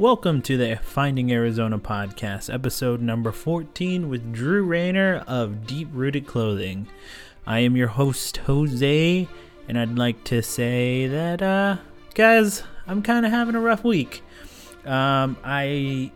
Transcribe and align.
Welcome 0.00 0.40
to 0.42 0.56
the 0.56 0.76
Finding 0.76 1.30
Arizona 1.30 1.78
podcast, 1.78 2.50
episode 2.50 3.02
number 3.02 3.32
14 3.32 4.08
with 4.08 4.32
Drew 4.32 4.64
Rayner 4.64 5.22
of 5.26 5.66
Deep 5.66 5.88
Rooted 5.92 6.26
Clothing. 6.26 6.88
I 7.46 7.58
am 7.58 7.76
your 7.76 7.88
host, 7.88 8.38
Jose, 8.38 9.28
and 9.68 9.78
I'd 9.78 9.98
like 9.98 10.24
to 10.24 10.42
say 10.42 11.06
that, 11.06 11.42
uh, 11.42 11.76
guys, 12.14 12.62
I'm 12.86 13.02
kind 13.02 13.26
of 13.26 13.32
having 13.32 13.54
a 13.54 13.60
rough 13.60 13.84
week. 13.84 14.22
Um, 14.86 15.36
I, 15.44 16.10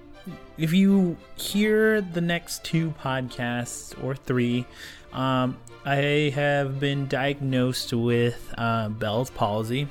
if 0.56 0.72
you 0.72 1.18
hear 1.36 2.00
the 2.00 2.22
next 2.22 2.64
two 2.64 2.94
podcasts 3.02 4.02
or 4.02 4.14
three, 4.14 4.64
um, 5.12 5.58
I 5.84 6.32
have 6.34 6.80
been 6.80 7.06
diagnosed 7.06 7.92
with 7.92 8.54
uh, 8.56 8.88
Bell's 8.88 9.28
palsy, 9.28 9.88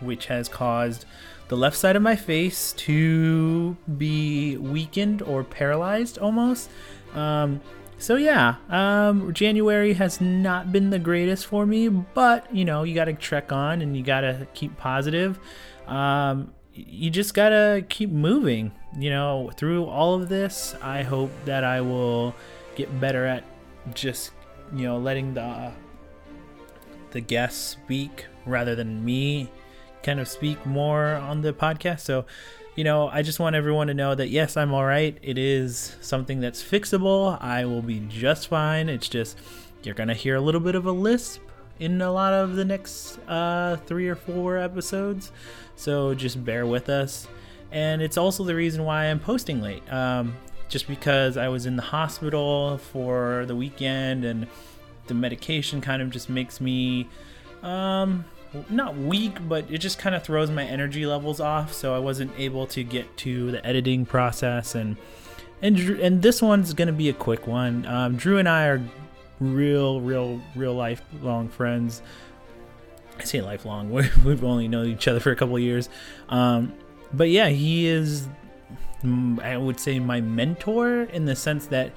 which 0.00 0.24
has 0.24 0.48
caused 0.48 1.04
the 1.50 1.56
left 1.56 1.76
side 1.76 1.96
of 1.96 2.02
my 2.02 2.14
face 2.14 2.72
to 2.74 3.76
be 3.98 4.56
weakened 4.56 5.20
or 5.20 5.42
paralyzed 5.42 6.16
almost. 6.18 6.70
Um, 7.12 7.60
so 7.98 8.14
yeah, 8.14 8.54
um, 8.68 9.34
January 9.34 9.92
has 9.94 10.20
not 10.20 10.70
been 10.70 10.90
the 10.90 10.98
greatest 11.00 11.46
for 11.46 11.66
me, 11.66 11.88
but 11.88 12.54
you 12.54 12.64
know 12.64 12.84
you 12.84 12.94
got 12.94 13.06
to 13.06 13.14
trek 13.14 13.50
on 13.50 13.82
and 13.82 13.96
you 13.96 14.04
got 14.04 14.20
to 14.20 14.46
keep 14.54 14.76
positive. 14.76 15.40
Um, 15.88 16.54
you 16.72 17.10
just 17.10 17.34
gotta 17.34 17.84
keep 17.88 18.10
moving. 18.10 18.70
You 18.96 19.10
know, 19.10 19.50
through 19.56 19.86
all 19.86 20.14
of 20.14 20.28
this, 20.28 20.76
I 20.80 21.02
hope 21.02 21.32
that 21.46 21.64
I 21.64 21.80
will 21.80 22.32
get 22.76 23.00
better 23.00 23.26
at 23.26 23.42
just 23.92 24.30
you 24.72 24.84
know 24.84 24.98
letting 24.98 25.34
the 25.34 25.72
the 27.10 27.20
guests 27.20 27.60
speak 27.60 28.26
rather 28.46 28.76
than 28.76 29.04
me 29.04 29.50
kind 30.02 30.20
of 30.20 30.28
speak 30.28 30.64
more 30.66 31.14
on 31.14 31.42
the 31.42 31.52
podcast. 31.52 32.00
So, 32.00 32.24
you 32.76 32.84
know, 32.84 33.08
I 33.08 33.22
just 33.22 33.40
want 33.40 33.56
everyone 33.56 33.88
to 33.88 33.94
know 33.94 34.14
that 34.14 34.28
yes, 34.28 34.56
I'm 34.56 34.72
all 34.72 34.84
right. 34.84 35.16
It 35.22 35.38
is 35.38 35.96
something 36.00 36.40
that's 36.40 36.62
fixable. 36.62 37.40
I 37.42 37.64
will 37.64 37.82
be 37.82 38.00
just 38.08 38.48
fine. 38.48 38.88
It's 38.88 39.08
just 39.08 39.38
you're 39.82 39.94
going 39.94 40.08
to 40.08 40.14
hear 40.14 40.36
a 40.36 40.40
little 40.40 40.60
bit 40.60 40.74
of 40.74 40.86
a 40.86 40.92
lisp 40.92 41.42
in 41.78 42.00
a 42.02 42.12
lot 42.12 42.32
of 42.32 42.56
the 42.56 42.64
next 42.64 43.18
uh, 43.26 43.76
three 43.86 44.08
or 44.08 44.14
four 44.14 44.58
episodes. 44.58 45.32
So 45.76 46.14
just 46.14 46.44
bear 46.44 46.66
with 46.66 46.88
us. 46.88 47.26
And 47.72 48.02
it's 48.02 48.18
also 48.18 48.44
the 48.44 48.54
reason 48.54 48.84
why 48.84 49.06
I'm 49.06 49.20
posting 49.20 49.62
late. 49.62 49.90
Um, 49.92 50.36
just 50.68 50.86
because 50.86 51.36
I 51.36 51.48
was 51.48 51.66
in 51.66 51.76
the 51.76 51.82
hospital 51.82 52.78
for 52.78 53.44
the 53.46 53.56
weekend 53.56 54.24
and 54.24 54.46
the 55.06 55.14
medication 55.14 55.80
kind 55.80 56.00
of 56.00 56.10
just 56.10 56.28
makes 56.28 56.60
me 56.60 57.08
um, 57.62 58.24
not 58.68 58.96
weak, 58.96 59.36
but 59.48 59.70
it 59.70 59.78
just 59.78 59.98
kind 59.98 60.14
of 60.14 60.22
throws 60.22 60.50
my 60.50 60.64
energy 60.64 61.06
levels 61.06 61.40
off. 61.40 61.72
So 61.72 61.94
I 61.94 61.98
wasn't 61.98 62.32
able 62.38 62.66
to 62.68 62.82
get 62.82 63.16
to 63.18 63.52
the 63.52 63.64
editing 63.64 64.06
process, 64.06 64.74
and 64.74 64.96
and 65.62 65.78
and 65.78 66.22
this 66.22 66.42
one's 66.42 66.72
gonna 66.74 66.92
be 66.92 67.08
a 67.08 67.14
quick 67.14 67.46
one. 67.46 67.86
Um, 67.86 68.16
Drew 68.16 68.38
and 68.38 68.48
I 68.48 68.66
are 68.66 68.82
real, 69.38 70.00
real, 70.00 70.40
real 70.54 70.74
lifelong 70.74 71.48
friends. 71.48 72.02
I 73.18 73.24
say 73.24 73.40
lifelong. 73.40 73.90
We've 74.24 74.44
only 74.44 74.68
known 74.68 74.86
each 74.86 75.06
other 75.06 75.20
for 75.20 75.30
a 75.30 75.36
couple 75.36 75.58
years, 75.58 75.88
um, 76.28 76.72
but 77.12 77.28
yeah, 77.28 77.48
he 77.48 77.86
is. 77.86 78.28
Mm, 79.04 79.42
I 79.42 79.56
would 79.56 79.80
say 79.80 79.98
my 79.98 80.20
mentor 80.20 81.04
in 81.04 81.24
the 81.24 81.34
sense 81.34 81.66
that 81.68 81.92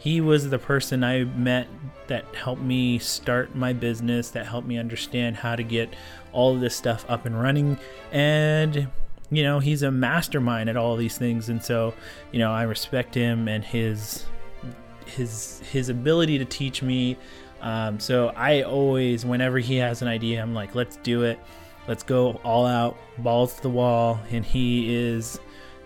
he 0.00 0.22
was 0.22 0.48
the 0.48 0.58
person 0.58 1.04
I 1.04 1.24
met 1.24 1.68
that 2.06 2.24
helped 2.34 2.62
me 2.62 2.98
start 2.98 3.54
my 3.54 3.74
business, 3.74 4.30
that 4.30 4.46
helped 4.46 4.66
me 4.66 4.78
understand 4.78 5.36
how 5.36 5.54
to 5.54 5.62
get 5.62 5.94
all 6.32 6.54
of 6.54 6.62
this 6.62 6.74
stuff 6.74 7.04
up 7.06 7.26
and 7.26 7.38
running. 7.38 7.78
And, 8.10 8.88
you 9.30 9.42
know, 9.42 9.58
he's 9.58 9.82
a 9.82 9.90
mastermind 9.90 10.70
at 10.70 10.76
all 10.78 10.96
these 10.96 11.18
things. 11.18 11.50
And 11.50 11.62
so, 11.62 11.92
you 12.32 12.38
know, 12.38 12.50
I 12.50 12.62
respect 12.62 13.14
him 13.14 13.46
and 13.46 13.62
his 13.62 14.24
his 15.04 15.60
his 15.70 15.90
ability 15.90 16.38
to 16.38 16.46
teach 16.46 16.82
me. 16.82 17.18
Um, 17.60 18.00
so 18.00 18.28
I 18.28 18.62
always, 18.62 19.26
whenever 19.26 19.58
he 19.58 19.76
has 19.76 20.00
an 20.00 20.08
idea, 20.08 20.40
I'm 20.40 20.54
like, 20.54 20.74
let's 20.74 20.96
do 20.96 21.24
it. 21.24 21.38
Let's 21.86 22.04
go 22.04 22.40
all 22.42 22.64
out, 22.64 22.96
balls 23.18 23.56
to 23.56 23.62
the 23.62 23.68
wall. 23.68 24.18
And 24.30 24.46
he 24.46 24.96
is 24.96 25.38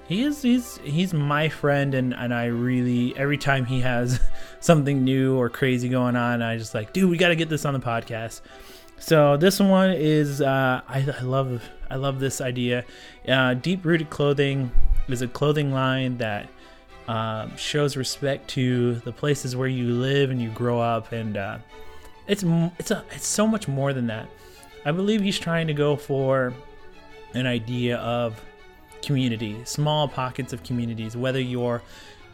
he 0.07 0.23
is 0.23 0.43
he's 0.43 0.79
he's 0.79 1.15
my 1.15 1.49
friend 1.49 1.95
and 1.95 2.15
and 2.15 2.35
I 2.35 2.47
really 2.47 3.17
every 3.17 3.39
time 3.39 3.65
he 3.65 3.81
has 3.81 4.21
something 4.61 5.03
new 5.05 5.37
or 5.37 5.49
crazy 5.49 5.89
going 5.89 6.17
on 6.17 6.43
I 6.43 6.57
just 6.59 6.75
like 6.75 6.93
dude 6.93 7.11
we 7.11 7.17
got 7.17 7.29
to 7.29 7.37
get 7.37 7.49
this 7.49 7.65
on 7.65 7.75
the 7.75 7.81
podcast. 7.81 8.41
So 8.99 9.37
this 9.37 9.61
one 9.61 9.91
is 9.91 10.41
uh, 10.41 10.81
I, 10.87 10.99
I 11.19 11.23
love 11.23 11.63
I 11.91 11.97
love 11.97 12.21
this 12.21 12.41
idea. 12.41 12.85
Uh, 13.27 13.55
deep 13.55 13.85
rooted 13.85 14.11
clothing 14.11 14.71
is 15.09 15.23
a 15.23 15.29
clothing 15.29 15.73
line 15.73 16.19
that 16.19 16.49
um, 17.09 17.57
shows 17.57 17.97
respect 17.97 18.49
to 18.51 18.95
the 18.97 19.13
places 19.13 19.57
where 19.57 19.69
you 19.69 19.91
live 19.91 20.31
and 20.31 20.41
you 20.41 20.49
grow 20.51 20.81
up 20.81 21.13
and 21.13 21.37
uh, 21.37 21.59
it's 22.27 22.43
it's 22.79 22.91
a 22.91 23.05
it's 23.11 23.27
so 23.27 23.47
much 23.47 23.69
more 23.69 23.93
than 23.93 24.07
that. 24.07 24.29
I 24.87 24.93
believe 24.93 25.21
he's 25.21 25.39
trying 25.39 25.67
to 25.67 25.75
go 25.75 25.97
for 25.97 26.53
an 27.35 27.47
idea 27.47 27.97
of 27.99 28.41
community, 29.05 29.61
small 29.65 30.09
pockets 30.09 30.53
of 30.53 30.63
communities, 30.63 31.17
whether 31.17 31.41
you're 31.41 31.83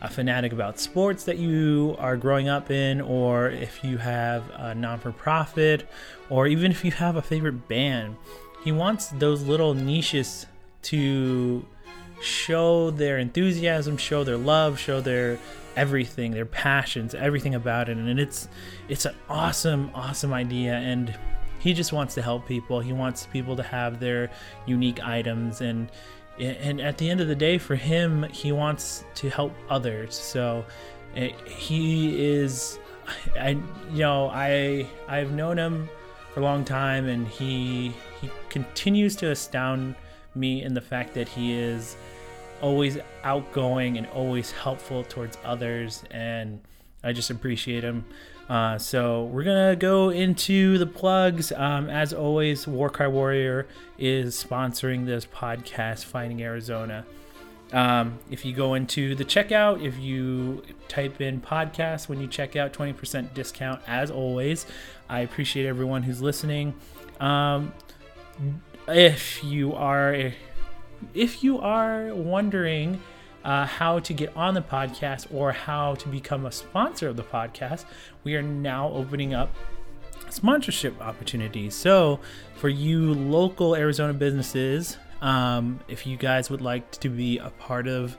a 0.02 0.08
fanatic 0.08 0.52
about 0.52 0.78
sports 0.78 1.24
that 1.24 1.36
you 1.36 1.94
are 1.98 2.16
growing 2.16 2.48
up 2.48 2.70
in, 2.70 3.00
or 3.00 3.50
if 3.50 3.84
you 3.84 3.98
have 3.98 4.44
a 4.54 4.74
non 4.74 4.98
for 4.98 5.12
profit, 5.12 5.88
or 6.30 6.46
even 6.46 6.70
if 6.70 6.84
you 6.84 6.90
have 6.90 7.16
a 7.16 7.22
favorite 7.22 7.68
band. 7.68 8.16
He 8.64 8.72
wants 8.72 9.08
those 9.08 9.42
little 9.42 9.74
niches 9.74 10.46
to 10.82 11.64
show 12.22 12.90
their 12.90 13.18
enthusiasm, 13.18 13.96
show 13.96 14.24
their 14.24 14.36
love, 14.36 14.78
show 14.78 15.00
their 15.00 15.38
everything, 15.76 16.32
their 16.32 16.46
passions, 16.46 17.14
everything 17.14 17.54
about 17.54 17.88
it. 17.88 17.96
And 17.96 18.20
it's 18.20 18.48
it's 18.88 19.04
an 19.04 19.14
awesome, 19.28 19.90
awesome 19.94 20.32
idea 20.32 20.74
and 20.74 21.14
he 21.60 21.74
just 21.74 21.92
wants 21.92 22.14
to 22.14 22.22
help 22.22 22.46
people. 22.46 22.80
He 22.80 22.92
wants 22.92 23.26
people 23.26 23.54
to 23.56 23.62
have 23.62 24.00
their 24.00 24.30
unique 24.66 25.06
items 25.06 25.60
and 25.60 25.90
and 26.40 26.80
at 26.80 26.98
the 26.98 27.08
end 27.08 27.20
of 27.20 27.28
the 27.28 27.34
day 27.34 27.58
for 27.58 27.76
him 27.76 28.22
he 28.32 28.52
wants 28.52 29.04
to 29.16 29.28
help 29.28 29.54
others. 29.68 30.14
So 30.14 30.64
eh, 31.16 31.30
he 31.46 32.24
is 32.24 32.78
i 33.38 33.50
you 33.92 33.98
know 33.98 34.28
i 34.28 34.86
i've 35.08 35.32
known 35.32 35.58
him 35.58 35.88
for 36.32 36.40
a 36.40 36.42
long 36.42 36.64
time 36.64 37.06
and 37.06 37.26
he 37.26 37.92
he 38.20 38.30
continues 38.48 39.16
to 39.16 39.30
astound 39.30 39.94
me 40.34 40.62
in 40.62 40.74
the 40.74 40.80
fact 40.80 41.14
that 41.14 41.28
he 41.28 41.52
is 41.52 41.96
always 42.60 42.98
outgoing 43.24 43.96
and 43.96 44.06
always 44.08 44.52
helpful 44.52 45.02
towards 45.04 45.38
others 45.44 46.04
and 46.10 46.60
i 47.02 47.12
just 47.12 47.30
appreciate 47.30 47.82
him 47.82 48.04
uh, 48.50 48.76
so 48.76 49.26
we're 49.26 49.44
gonna 49.44 49.76
go 49.76 50.10
into 50.10 50.76
the 50.76 50.86
plugs. 50.86 51.52
Um, 51.52 51.88
as 51.88 52.12
always, 52.12 52.66
Warcry 52.66 53.06
Warrior 53.06 53.68
is 53.96 54.42
sponsoring 54.42 55.06
this 55.06 55.24
podcast, 55.24 56.04
Finding 56.04 56.42
Arizona. 56.42 57.06
Um, 57.72 58.18
if 58.28 58.44
you 58.44 58.52
go 58.52 58.74
into 58.74 59.14
the 59.14 59.24
checkout, 59.24 59.86
if 59.86 59.96
you 60.00 60.64
type 60.88 61.20
in 61.20 61.40
podcast 61.40 62.08
when 62.08 62.20
you 62.20 62.26
check 62.26 62.56
out, 62.56 62.72
20% 62.72 63.32
discount 63.34 63.82
as 63.86 64.10
always. 64.10 64.66
I 65.08 65.20
appreciate 65.20 65.66
everyone 65.66 66.02
who's 66.02 66.20
listening. 66.20 66.74
Um, 67.20 67.72
if 68.88 69.44
you 69.44 69.74
are 69.74 70.32
if 71.14 71.44
you 71.44 71.60
are 71.60 72.12
wondering 72.12 73.00
uh, 73.44 73.66
how 73.66 73.98
to 74.00 74.12
get 74.12 74.36
on 74.36 74.54
the 74.54 74.62
podcast 74.62 75.26
or 75.32 75.52
how 75.52 75.94
to 75.96 76.08
become 76.08 76.46
a 76.46 76.52
sponsor 76.52 77.08
of 77.08 77.16
the 77.16 77.22
podcast, 77.22 77.84
we 78.24 78.36
are 78.36 78.42
now 78.42 78.90
opening 78.90 79.34
up 79.34 79.54
sponsorship 80.28 81.00
opportunities. 81.00 81.74
So, 81.74 82.20
for 82.56 82.68
you 82.68 83.14
local 83.14 83.74
Arizona 83.74 84.12
businesses, 84.12 84.98
um, 85.22 85.80
if 85.88 86.06
you 86.06 86.16
guys 86.16 86.50
would 86.50 86.60
like 86.60 86.90
to 86.92 87.08
be 87.08 87.38
a 87.38 87.50
part 87.50 87.88
of 87.88 88.16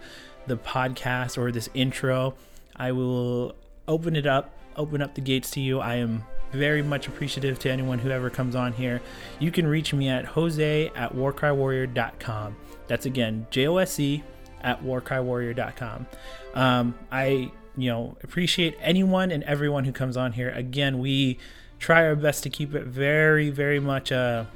the 0.47 0.57
podcast 0.57 1.38
or 1.38 1.51
this 1.51 1.69
intro, 1.74 2.35
I 2.75 2.91
will 2.91 3.56
open 3.88 4.15
it 4.15 4.25
up, 4.25 4.53
open 4.75 5.01
up 5.01 5.15
the 5.15 5.21
gates 5.21 5.51
to 5.51 5.62
you. 5.62 5.79
I 5.79 5.95
am 5.95 6.24
very 6.51 6.81
much 6.81 7.07
appreciative 7.07 7.59
to 7.59 7.71
anyone 7.71 8.00
who 8.00 8.09
ever 8.09 8.29
comes 8.29 8.56
on 8.56 8.74
here. 8.74 9.01
You 9.39 9.51
can 9.51 9.65
reach 9.67 9.94
me 9.94 10.09
at 10.09 10.25
jose 10.25 10.91
at 10.95 11.15
warcrywarrior.com. 11.15 12.56
That's 12.88 13.06
again, 13.06 13.47
J 13.51 13.67
O 13.67 13.77
S 13.77 14.00
E 14.00 14.24
at 14.61 14.83
warcrywarrior.com. 14.83 16.07
Um, 16.53 16.95
I, 17.11 17.51
you 17.77 17.89
know, 17.89 18.17
appreciate 18.23 18.77
anyone 18.81 19.31
and 19.31 19.43
everyone 19.43 19.85
who 19.85 19.91
comes 19.91 20.17
on 20.17 20.33
here. 20.33 20.49
Again, 20.51 20.99
we 20.99 21.37
try 21.79 22.05
our 22.05 22.15
best 22.15 22.43
to 22.43 22.49
keep 22.49 22.75
it 22.75 22.85
very, 22.85 23.49
very 23.49 23.79
much 23.79 24.11
a, 24.11 24.47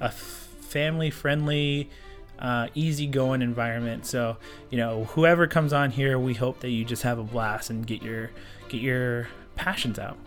a 0.00 0.10
family 0.10 1.10
friendly, 1.10 1.90
uh, 2.38 2.68
easygoing 2.74 3.42
environment. 3.42 4.06
So, 4.06 4.36
you 4.70 4.78
know, 4.78 5.04
whoever 5.04 5.46
comes 5.46 5.72
on 5.72 5.90
here, 5.90 6.18
we 6.18 6.34
hope 6.34 6.60
that 6.60 6.70
you 6.70 6.84
just 6.84 7.02
have 7.02 7.18
a 7.18 7.24
blast 7.24 7.70
and 7.70 7.86
get 7.86 8.02
your 8.02 8.30
get 8.68 8.80
your 8.80 9.28
passions 9.54 9.98
out. 9.98 10.18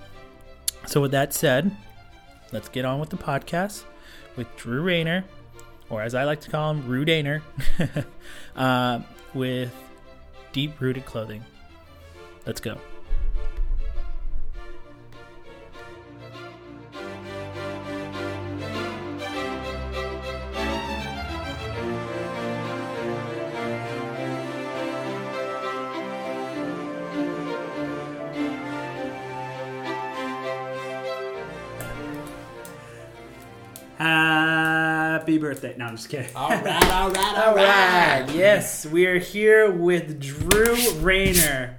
So, 0.88 1.02
with 1.02 1.12
that 1.12 1.34
said, 1.34 1.76
let's 2.52 2.70
get 2.70 2.86
on 2.86 3.00
with 3.00 3.10
the 3.10 3.18
podcast 3.18 3.84
with 4.36 4.54
Drew 4.58 4.82
Rayner 4.82 5.26
or 5.90 6.02
as 6.02 6.16
I 6.16 6.24
like 6.24 6.42
to 6.42 6.50
call 6.50 6.72
him, 6.72 6.84
Rudainer, 6.84 7.42
uh, 8.56 9.02
with 9.34 9.74
deep 10.52 10.80
rooted 10.80 11.06
clothing. 11.06 11.44
Let's 12.46 12.62
go. 12.62 12.78
Happy 35.30 35.38
birthday. 35.38 35.76
No, 35.78 35.86
I'm 35.86 35.96
just 35.96 36.10
kidding. 36.10 36.36
All 36.36 36.50
right, 36.50 36.66
all 36.66 37.12
right, 37.12 37.38
all 37.38 37.44
All 37.50 37.56
right. 37.56 38.22
right. 38.22 38.32
Yes, 38.34 38.84
we 38.88 39.06
are 39.06 39.20
here 39.20 39.70
with 39.72 40.20
Drew 40.20 40.76
Rayner. 41.02 41.78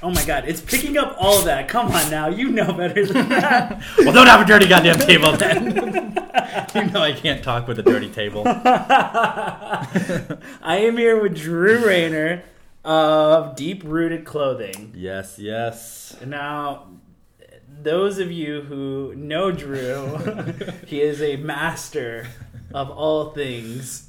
Oh 0.00 0.10
my 0.10 0.24
god, 0.24 0.44
it's 0.46 0.60
picking 0.60 0.96
up 0.96 1.16
all 1.18 1.40
of 1.40 1.46
that. 1.46 1.66
Come 1.66 1.90
on 1.90 2.08
now, 2.08 2.28
you 2.28 2.50
know 2.50 2.72
better 2.72 3.04
than 3.04 3.28
that. 3.30 3.82
Well, 3.98 4.12
don't 4.12 4.28
have 4.28 4.42
a 4.42 4.44
dirty 4.44 4.68
goddamn 4.68 4.98
table 5.00 5.32
then. 5.36 5.74
you 6.76 6.84
know 6.92 7.02
I 7.02 7.10
can't 7.16 7.42
talk 7.42 7.66
with 7.66 7.80
a 7.80 7.82
dirty 7.82 8.08
table. 8.10 8.44
I 8.46 9.88
am 10.62 10.96
here 10.96 11.20
with 11.20 11.36
Drew 11.36 11.84
Rayner 11.84 12.44
of 12.84 13.56
Deep 13.56 13.82
Rooted 13.84 14.24
Clothing. 14.24 14.92
Yes, 14.96 15.36
yes. 15.36 16.16
Now, 16.24 16.86
those 17.68 18.20
of 18.20 18.30
you 18.30 18.60
who 18.62 19.12
know 19.16 19.50
Drew, 19.50 20.16
he 20.86 21.00
is 21.00 21.20
a 21.20 21.34
master 21.36 22.28
of 22.74 22.90
all 22.90 23.30
things. 23.30 24.08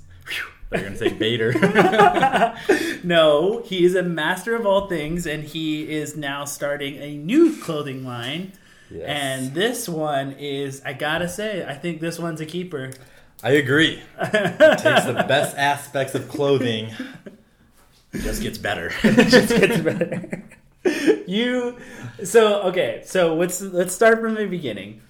They're 0.69 0.83
gonna 0.83 0.97
say 0.97 1.13
Bader. 1.13 1.53
No, 3.03 3.61
he 3.65 3.83
is 3.83 3.95
a 3.95 4.01
master 4.01 4.55
of 4.55 4.65
all 4.65 4.87
things, 4.87 5.27
and 5.27 5.43
he 5.43 5.91
is 5.91 6.15
now 6.15 6.45
starting 6.45 6.95
a 6.95 7.17
new 7.17 7.59
clothing 7.61 8.05
line. 8.05 8.53
Yes. 8.89 9.03
And 9.05 9.53
this 9.53 9.89
one 9.89 10.33
is, 10.39 10.81
I 10.85 10.93
gotta 10.93 11.27
say, 11.27 11.65
I 11.65 11.73
think 11.73 11.99
this 11.99 12.17
one's 12.17 12.39
a 12.39 12.45
keeper. 12.45 12.91
I 13.43 13.51
agree. 13.51 14.01
It 14.21 14.79
takes 14.79 15.05
the 15.05 15.25
best 15.27 15.57
aspects 15.57 16.15
of 16.15 16.29
clothing. 16.29 16.91
Just 18.13 18.41
gets 18.41 18.57
better. 18.57 18.89
just 19.01 19.49
gets 19.49 19.81
better. 19.81 20.43
you, 21.27 21.77
so 22.23 22.61
okay, 22.63 23.01
so 23.05 23.35
let's 23.35 23.59
let's 23.61 23.93
start 23.93 24.21
from 24.21 24.35
the 24.35 24.45
beginning. 24.45 25.01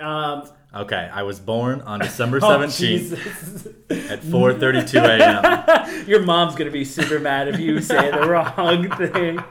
Um, 0.00 0.48
Okay, 0.74 1.10
I 1.12 1.22
was 1.22 1.38
born 1.38 1.80
on 1.82 2.00
December 2.08 2.38
oh, 2.42 2.48
seventeenth 2.48 3.10
Jesus. 3.22 4.10
at 4.10 4.22
four 4.24 4.54
thirty-two 4.54 4.98
a.m. 4.98 6.04
Your 6.08 6.22
mom's 6.22 6.54
gonna 6.54 6.70
be 6.70 6.84
super 6.84 7.18
mad 7.20 7.48
if 7.48 7.60
you 7.60 7.80
say 7.80 8.10
the 8.10 8.26
wrong 8.28 8.88
thing. 8.90 9.44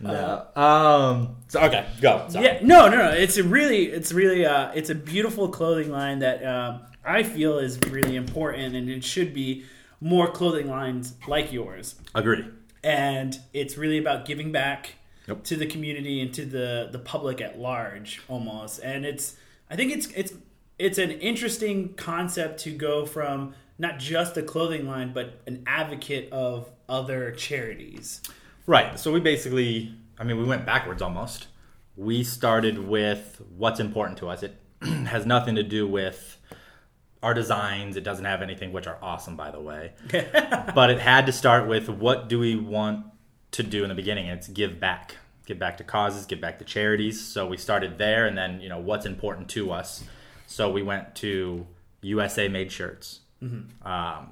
No. 0.00 0.46
Um. 0.56 1.36
So 1.48 1.60
okay, 1.60 1.86
go. 2.00 2.26
Sorry. 2.28 2.44
Yeah, 2.46 2.58
no, 2.62 2.88
no, 2.88 2.96
no. 2.96 3.10
It's 3.10 3.36
a 3.36 3.44
really, 3.44 3.84
it's 3.86 4.12
really, 4.12 4.46
uh, 4.46 4.72
it's 4.74 4.90
a 4.90 4.94
beautiful 4.94 5.48
clothing 5.48 5.90
line 5.90 6.20
that 6.20 6.44
um, 6.44 6.80
I 7.04 7.22
feel 7.22 7.58
is 7.58 7.78
really 7.90 8.16
important, 8.16 8.74
and 8.74 8.88
it 8.88 9.04
should 9.04 9.34
be 9.34 9.64
more 10.00 10.30
clothing 10.30 10.68
lines 10.68 11.14
like 11.28 11.52
yours. 11.52 11.94
Agree. 12.14 12.44
And 12.82 13.38
it's 13.52 13.76
really 13.76 13.98
about 13.98 14.24
giving 14.24 14.50
back 14.52 14.94
Yep. 15.28 15.44
to 15.44 15.56
the 15.56 15.66
community 15.66 16.20
and 16.20 16.34
to 16.34 16.44
the 16.44 16.88
the 16.90 16.98
public 16.98 17.40
at 17.40 17.56
large, 17.58 18.20
almost. 18.28 18.80
And 18.82 19.04
it's, 19.06 19.36
I 19.72 19.76
think 19.76 19.90
it's 19.90 20.06
it's 20.08 20.34
it's 20.78 20.98
an 20.98 21.10
interesting 21.12 21.94
concept 21.94 22.60
to 22.60 22.70
go 22.70 23.06
from 23.06 23.54
not 23.78 23.98
just 23.98 24.36
a 24.36 24.42
clothing 24.42 24.86
line, 24.86 25.12
but 25.14 25.40
an 25.46 25.62
advocate 25.66 26.30
of 26.30 26.70
other 26.90 27.32
charities. 27.32 28.20
Right. 28.66 29.00
So 29.00 29.10
we 29.10 29.20
basically, 29.20 29.94
I 30.18 30.24
mean, 30.24 30.36
we 30.36 30.44
went 30.44 30.66
backwards 30.66 31.00
almost. 31.00 31.46
We 31.96 32.22
started 32.22 32.86
with 32.86 33.40
what's 33.56 33.80
important 33.80 34.18
to 34.18 34.28
us. 34.28 34.42
It 34.42 34.54
has 34.82 35.24
nothing 35.24 35.54
to 35.54 35.62
do 35.62 35.88
with 35.88 36.38
our 37.22 37.32
designs. 37.32 37.96
It 37.96 38.04
doesn't 38.04 38.26
have 38.26 38.42
anything, 38.42 38.72
which 38.72 38.86
are 38.86 38.98
awesome, 39.00 39.36
by 39.36 39.50
the 39.50 39.60
way. 39.60 39.92
but 40.10 40.90
it 40.90 40.98
had 40.98 41.24
to 41.26 41.32
start 41.32 41.66
with 41.66 41.88
what 41.88 42.28
do 42.28 42.38
we 42.38 42.56
want 42.56 43.06
to 43.52 43.62
do 43.62 43.84
in 43.84 43.88
the 43.88 43.94
beginning? 43.94 44.28
And 44.28 44.38
it's 44.38 44.48
give 44.48 44.78
back. 44.78 45.16
Give 45.46 45.58
back 45.58 45.76
to 45.78 45.84
causes, 45.84 46.24
get 46.26 46.40
back 46.40 46.58
to 46.60 46.64
charities. 46.64 47.20
So 47.20 47.46
we 47.46 47.56
started 47.56 47.98
there, 47.98 48.26
and 48.26 48.36
then, 48.38 48.60
you 48.60 48.68
know, 48.68 48.78
what's 48.78 49.06
important 49.06 49.48
to 49.50 49.72
us. 49.72 50.04
So 50.46 50.70
we 50.70 50.82
went 50.82 51.14
to 51.16 51.66
USA 52.02 52.48
made 52.48 52.70
shirts, 52.70 53.20
um, 53.82 54.30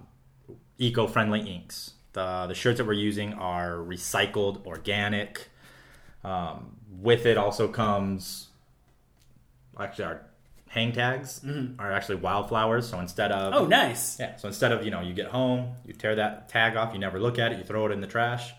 eco 0.78 1.06
friendly 1.06 1.40
inks. 1.40 1.92
The, 2.12 2.46
the 2.48 2.54
shirts 2.54 2.78
that 2.78 2.86
we're 2.86 2.92
using 2.94 3.34
are 3.34 3.76
recycled, 3.76 4.66
organic. 4.66 5.48
Um, 6.22 6.76
with 7.00 7.24
it 7.26 7.38
also 7.38 7.66
comes 7.68 8.48
actually 9.78 10.04
our 10.04 10.20
hang 10.68 10.92
tags 10.92 11.40
are 11.78 11.90
actually 11.92 12.16
wildflowers. 12.16 12.88
So 12.88 13.00
instead 13.00 13.32
of 13.32 13.54
Oh, 13.54 13.66
nice. 13.66 14.20
yeah, 14.20 14.36
so 14.36 14.46
instead 14.48 14.70
of 14.72 14.84
you 14.84 14.90
know 14.90 15.00
you 15.00 15.14
get 15.14 15.26
home, 15.28 15.74
you 15.86 15.94
tear 15.94 16.14
that 16.16 16.48
tag 16.48 16.76
off, 16.76 16.92
you 16.92 16.98
never 17.00 17.18
look 17.18 17.38
at 17.38 17.52
it, 17.52 17.58
you 17.58 17.64
throw 17.64 17.86
it 17.86 17.92
in 17.92 18.00
the 18.00 18.06
trash. 18.06 18.52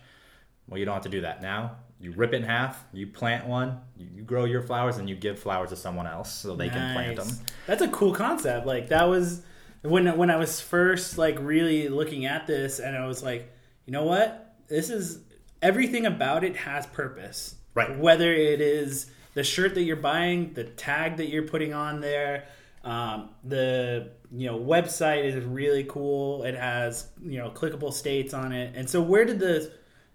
Well, 0.68 0.80
you 0.80 0.86
don't 0.86 0.94
have 0.96 1.04
to 1.04 1.10
do 1.10 1.22
that 1.22 1.42
now. 1.42 1.78
You 2.02 2.12
rip 2.14 2.34
it 2.34 2.38
in 2.38 2.44
half, 2.44 2.84
you 2.94 3.08
plant 3.08 3.46
one, 3.46 3.80
you, 3.96 4.08
you 4.16 4.24
grow 4.24 4.46
your 4.46 4.62
flowers, 4.62 4.98
and 4.98 5.08
you 5.08 5.16
give 5.16 5.40
flowers 5.40 5.70
to 5.70 5.76
someone 5.76 6.08
else 6.08 6.32
so 6.32 6.56
they 6.56 6.70
can 6.70 6.94
plant 6.94 7.18
them. 7.18 7.30
That's 7.68 7.82
a 7.82 7.88
cool 7.90 8.14
concept. 8.14 8.66
Like 8.66 8.90
that 8.90 9.08
was 9.08 9.44
when 9.84 10.18
when 10.18 10.30
I 10.30 10.38
was 10.38 10.60
first 10.60 11.18
like 11.18 11.38
really 11.40 11.90
looking 11.90 12.26
at 12.26 12.48
this, 12.48 12.80
and 12.80 12.98
I 12.98 13.06
was 13.06 13.24
like, 13.24 13.52
you 13.86 13.94
know 13.94 14.04
what? 14.04 14.56
This 14.68 14.90
is 14.90 15.20
everything 15.62 16.06
about 16.06 16.44
it 16.44 16.56
has 16.56 16.86
purpose. 16.88 17.56
Right. 17.74 17.98
Whether 17.98 18.34
it 18.34 18.62
is 18.62 19.12
the 19.34 19.44
shirt 19.44 19.76
that 19.76 19.84
you're 19.84 19.96
buying, 19.96 20.54
the 20.54 20.64
tag 20.64 21.18
that 21.18 21.30
you're 21.30 21.48
putting 21.48 21.74
on 21.74 22.02
there, 22.02 22.48
um, 22.84 23.30
the 23.44 24.12
you 24.32 24.48
know 24.48 24.60
website 24.60 25.24
is 25.24 25.44
really 25.44 25.84
cool. 25.84 26.44
It 26.44 26.56
has 26.56 27.08
you 27.24 27.38
know 27.38 27.52
clickable 27.52 27.94
states 27.94 28.34
on 28.34 28.52
it, 28.52 28.76
and 28.76 28.90
so 28.90 29.02
where 29.02 29.26
did 29.26 29.40
the 29.40 29.72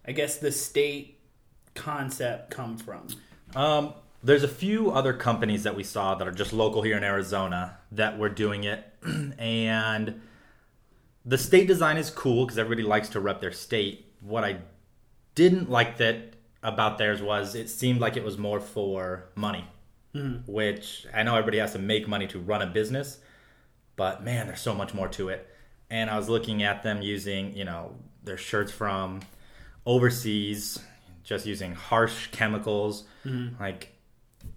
I 0.06 0.12
guess 0.12 0.38
the 0.38 0.52
state 0.52 1.15
concept 1.76 2.50
come 2.50 2.76
from? 2.76 3.06
Um, 3.54 3.94
there's 4.22 4.42
a 4.42 4.48
few 4.48 4.90
other 4.90 5.12
companies 5.12 5.62
that 5.62 5.76
we 5.76 5.84
saw 5.84 6.14
that 6.16 6.26
are 6.26 6.32
just 6.32 6.52
local 6.52 6.82
here 6.82 6.96
in 6.96 7.04
Arizona 7.04 7.78
that 7.92 8.18
were 8.18 8.28
doing 8.28 8.64
it, 8.64 8.84
and 9.38 10.20
the 11.24 11.38
state 11.38 11.66
design 11.66 11.96
is 11.96 12.10
cool 12.10 12.44
because 12.44 12.58
everybody 12.58 12.86
likes 12.86 13.10
to 13.10 13.20
rep 13.20 13.40
their 13.40 13.52
state. 13.52 14.12
What 14.20 14.44
I 14.44 14.58
didn't 15.34 15.70
like 15.70 15.98
that 15.98 16.34
about 16.62 16.98
theirs 16.98 17.22
was 17.22 17.54
it 17.54 17.68
seemed 17.68 18.00
like 18.00 18.16
it 18.16 18.24
was 18.24 18.38
more 18.38 18.60
for 18.60 19.26
money, 19.34 19.64
which 20.46 21.06
I 21.14 21.22
know 21.22 21.36
everybody 21.36 21.58
has 21.58 21.72
to 21.72 21.78
make 21.78 22.08
money 22.08 22.26
to 22.28 22.38
run 22.38 22.62
a 22.62 22.66
business, 22.66 23.18
but 23.96 24.24
man, 24.24 24.46
there's 24.46 24.60
so 24.60 24.74
much 24.74 24.94
more 24.94 25.08
to 25.08 25.28
it. 25.28 25.48
And 25.90 26.10
I 26.10 26.16
was 26.16 26.28
looking 26.28 26.62
at 26.62 26.82
them 26.82 27.02
using, 27.02 27.56
you 27.56 27.64
know, 27.64 27.94
their 28.24 28.36
shirts 28.36 28.72
from 28.72 29.20
overseas, 29.84 30.80
just 31.26 31.44
using 31.44 31.74
harsh 31.74 32.28
chemicals. 32.28 33.04
Mm-hmm. 33.26 33.60
Like, 33.60 33.92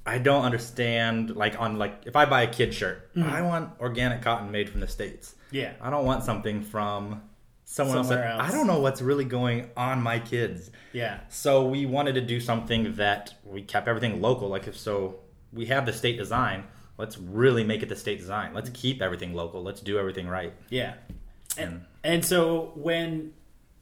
I 0.06 0.20
don't 0.20 0.46
understand. 0.46 1.36
Like 1.36 1.60
on 1.60 1.78
like 1.78 2.04
if 2.06 2.16
I 2.16 2.26
buy 2.26 2.44
a 2.44 2.54
kid 2.54 2.74
shirt, 2.74 3.14
mm-hmm. 3.16 3.30
I 3.30 3.42
want 3.42 3.72
organic 3.80 4.22
cotton 4.22 4.52
made 4.52 4.70
from 4.70 4.80
the 4.80 4.88
states. 4.88 5.36
Yeah. 5.52 5.74
I 5.82 5.90
don't 5.90 6.06
want 6.06 6.24
something 6.24 6.62
from 6.62 7.24
someone 7.66 8.04
Somewhere 8.04 8.28
else. 8.28 8.42
else. 8.42 8.52
I 8.52 8.56
don't 8.56 8.68
know 8.68 8.80
what's 8.80 9.02
really 9.02 9.26
going 9.26 9.70
on 9.76 10.02
my 10.02 10.20
kids. 10.20 10.70
Yeah. 10.94 11.20
So 11.30 11.68
we 11.68 11.86
wanted 11.86 12.14
to 12.16 12.22
do 12.22 12.40
something 12.40 12.96
that 12.96 13.34
we 13.44 13.64
kept 13.64 13.88
everything 13.88 14.22
local. 14.22 14.48
Like 14.48 14.68
if 14.68 14.78
so, 14.78 15.20
we 15.52 15.66
have 15.66 15.86
the 15.86 15.94
state 15.94 16.18
design. 16.18 16.66
Let's 16.98 17.18
really 17.18 17.64
make 17.64 17.82
it 17.82 17.90
the 17.90 17.96
state 17.96 18.20
design. 18.20 18.54
Let's 18.54 18.70
mm-hmm. 18.70 18.82
keep 18.82 19.02
everything 19.02 19.34
local. 19.34 19.64
Let's 19.64 19.82
do 19.82 19.98
everything 19.98 20.28
right. 20.28 20.54
Yeah. 20.70 20.94
And, 21.58 21.70
And- 21.70 21.86
and 22.04 22.26
so 22.26 22.72
when 22.76 23.34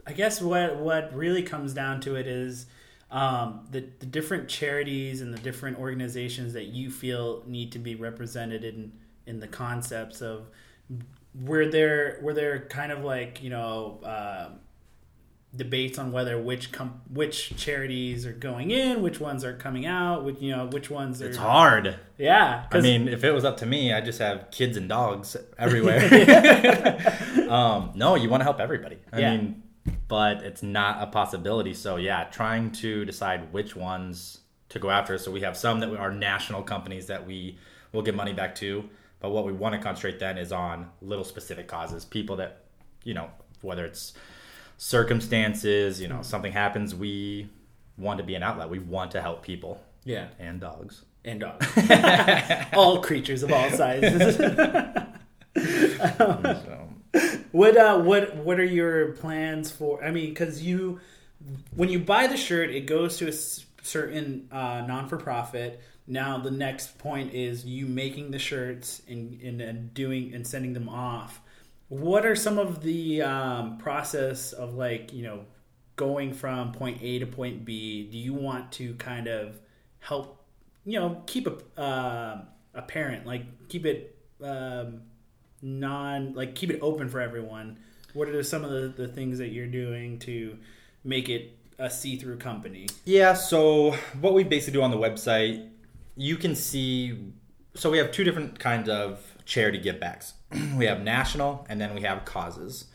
I 0.05 0.13
guess 0.13 0.41
what 0.41 0.77
what 0.77 1.13
really 1.13 1.43
comes 1.43 1.73
down 1.73 1.99
to 2.01 2.15
it 2.15 2.27
is 2.27 2.65
um, 3.11 3.65
the 3.71 3.85
the 3.99 4.05
different 4.05 4.49
charities 4.49 5.21
and 5.21 5.33
the 5.33 5.39
different 5.39 5.79
organizations 5.79 6.53
that 6.53 6.65
you 6.65 6.89
feel 6.91 7.43
need 7.47 7.71
to 7.73 7.79
be 7.79 7.95
represented 7.95 8.63
in 8.63 8.91
in 9.25 9.39
the 9.39 9.47
concepts 9.47 10.21
of 10.21 10.47
were 11.43 11.65
there 11.67 12.19
were 12.21 12.33
there 12.33 12.59
kind 12.67 12.91
of 12.91 13.03
like 13.03 13.41
you 13.43 13.49
know 13.49 13.99
uh, 14.03 14.49
debates 15.55 15.97
on 15.97 16.11
whether 16.11 16.39
which 16.41 16.71
com- 16.71 17.01
which 17.09 17.55
charities 17.55 18.25
are 18.25 18.33
going 18.33 18.71
in, 18.71 19.01
which 19.01 19.19
ones 19.19 19.43
are 19.45 19.53
coming 19.53 19.85
out, 19.85 20.23
which 20.25 20.39
you 20.41 20.53
know 20.55 20.65
which 20.67 20.89
ones 20.89 21.21
are 21.21 21.27
It's 21.29 21.37
hard. 21.37 21.95
yeah. 22.17 22.65
I 22.71 22.81
mean, 22.81 23.07
if 23.07 23.23
it 23.23 23.31
was 23.31 23.45
up 23.45 23.57
to 23.57 23.65
me, 23.65 23.93
I 23.93 24.01
just 24.01 24.19
have 24.19 24.51
kids 24.51 24.75
and 24.77 24.89
dogs 24.89 25.37
everywhere. 25.57 26.01
um, 27.49 27.91
no, 27.95 28.15
you 28.15 28.29
want 28.29 28.41
to 28.41 28.45
help 28.45 28.59
everybody. 28.59 28.97
I 29.13 29.19
Yeah. 29.19 29.37
mean, 29.37 29.63
but 30.07 30.43
it's 30.43 30.63
not 30.63 31.01
a 31.01 31.07
possibility. 31.07 31.73
So 31.73 31.95
yeah, 31.97 32.25
trying 32.25 32.71
to 32.73 33.05
decide 33.05 33.51
which 33.53 33.75
ones 33.75 34.39
to 34.69 34.79
go 34.79 34.89
after. 34.89 35.17
So 35.17 35.31
we 35.31 35.41
have 35.41 35.55
some 35.57 35.79
that 35.79 35.95
are 35.95 36.11
national 36.11 36.63
companies 36.63 37.07
that 37.07 37.25
we 37.25 37.57
will 37.91 38.01
give 38.01 38.15
money 38.15 38.33
back 38.33 38.55
to. 38.55 38.83
But 39.19 39.31
what 39.31 39.45
we 39.45 39.51
want 39.53 39.73
to 39.73 39.79
concentrate 39.81 40.19
then 40.19 40.37
is 40.37 40.51
on 40.51 40.89
little 41.01 41.23
specific 41.23 41.67
causes, 41.67 42.05
people 42.05 42.35
that, 42.37 42.63
you 43.03 43.13
know, 43.13 43.29
whether 43.61 43.85
it's 43.85 44.13
circumstances, 44.77 45.99
you 46.01 46.07
know, 46.07 46.21
something 46.21 46.51
happens, 46.51 46.93
we 46.93 47.49
want 47.97 48.19
to 48.19 48.23
be 48.23 48.35
an 48.35 48.43
outlet. 48.43 48.69
We 48.69 48.79
want 48.79 49.11
to 49.11 49.21
help 49.21 49.41
people 49.41 49.81
Yeah. 50.05 50.27
and 50.39 50.59
dogs. 50.61 51.03
And 51.25 51.39
dogs. 51.39 51.65
all 52.73 53.01
creatures 53.01 53.43
of 53.43 53.51
all 53.51 53.69
sizes. 53.71 54.37
So, 55.57 56.76
What 57.51 57.77
uh 57.77 57.99
what 57.99 58.35
what 58.37 58.59
are 58.59 58.65
your 58.65 59.13
plans 59.13 59.71
for 59.71 60.03
I 60.03 60.11
mean 60.11 60.33
cuz 60.35 60.61
you 60.61 60.99
when 61.75 61.89
you 61.89 61.99
buy 61.99 62.27
the 62.27 62.37
shirt 62.37 62.69
it 62.69 62.87
goes 62.87 63.17
to 63.17 63.27
a 63.27 63.33
certain 63.85 64.47
uh 64.51 64.81
non 64.87 65.07
for 65.07 65.17
profit. 65.17 65.81
Now 66.07 66.37
the 66.37 66.51
next 66.51 66.97
point 66.97 67.33
is 67.33 67.65
you 67.65 67.85
making 67.85 68.31
the 68.31 68.39
shirts 68.39 69.01
and, 69.07 69.41
and 69.41 69.61
and 69.61 69.93
doing 69.93 70.33
and 70.33 70.45
sending 70.45 70.73
them 70.73 70.89
off. 70.89 71.41
What 71.89 72.25
are 72.25 72.35
some 72.35 72.57
of 72.57 72.81
the 72.81 73.21
um 73.21 73.77
process 73.77 74.53
of 74.53 74.75
like, 74.75 75.13
you 75.13 75.23
know, 75.23 75.45
going 75.95 76.33
from 76.33 76.71
point 76.71 76.99
A 77.01 77.19
to 77.19 77.25
point 77.25 77.65
B? 77.65 78.07
Do 78.09 78.17
you 78.17 78.33
want 78.33 78.71
to 78.73 78.93
kind 78.95 79.27
of 79.27 79.59
help 79.99 80.37
you 80.87 80.97
know, 80.97 81.21
keep 81.25 81.47
a 81.47 81.79
uh, 81.79 82.41
a 82.73 82.81
parent 82.81 83.25
like 83.25 83.43
keep 83.67 83.85
it 83.85 84.17
um 84.41 85.01
non 85.61 86.33
like 86.33 86.55
keep 86.55 86.69
it 86.69 86.79
open 86.81 87.09
for 87.09 87.19
everyone 87.19 87.77
what 88.13 88.27
are 88.29 88.43
some 88.43 88.63
of 88.63 88.71
the, 88.71 88.87
the 88.87 89.07
things 89.07 89.37
that 89.37 89.49
you're 89.49 89.67
doing 89.67 90.17
to 90.19 90.57
make 91.03 91.29
it 91.29 91.57
a 91.79 91.89
see-through 91.89 92.37
company 92.37 92.87
Yeah, 93.05 93.33
so 93.33 93.91
what 94.19 94.33
we 94.33 94.43
basically 94.43 94.73
do 94.73 94.83
on 94.83 94.91
the 94.91 94.97
website, 94.97 95.69
you 96.15 96.37
can 96.37 96.55
see. 96.55 97.33
So 97.75 97.91
we 97.91 97.99
have 97.99 98.11
two 98.11 98.23
different 98.23 98.59
kinds 98.59 98.89
of 98.89 99.21
charity 99.45 99.77
give 99.77 99.99
backs. 99.99 100.33
we 100.75 100.85
have 100.85 101.01
national, 101.01 101.65
and 101.69 101.79
then 101.79 101.93
we 101.93 102.01
have 102.01 102.25
causes. 102.25 102.85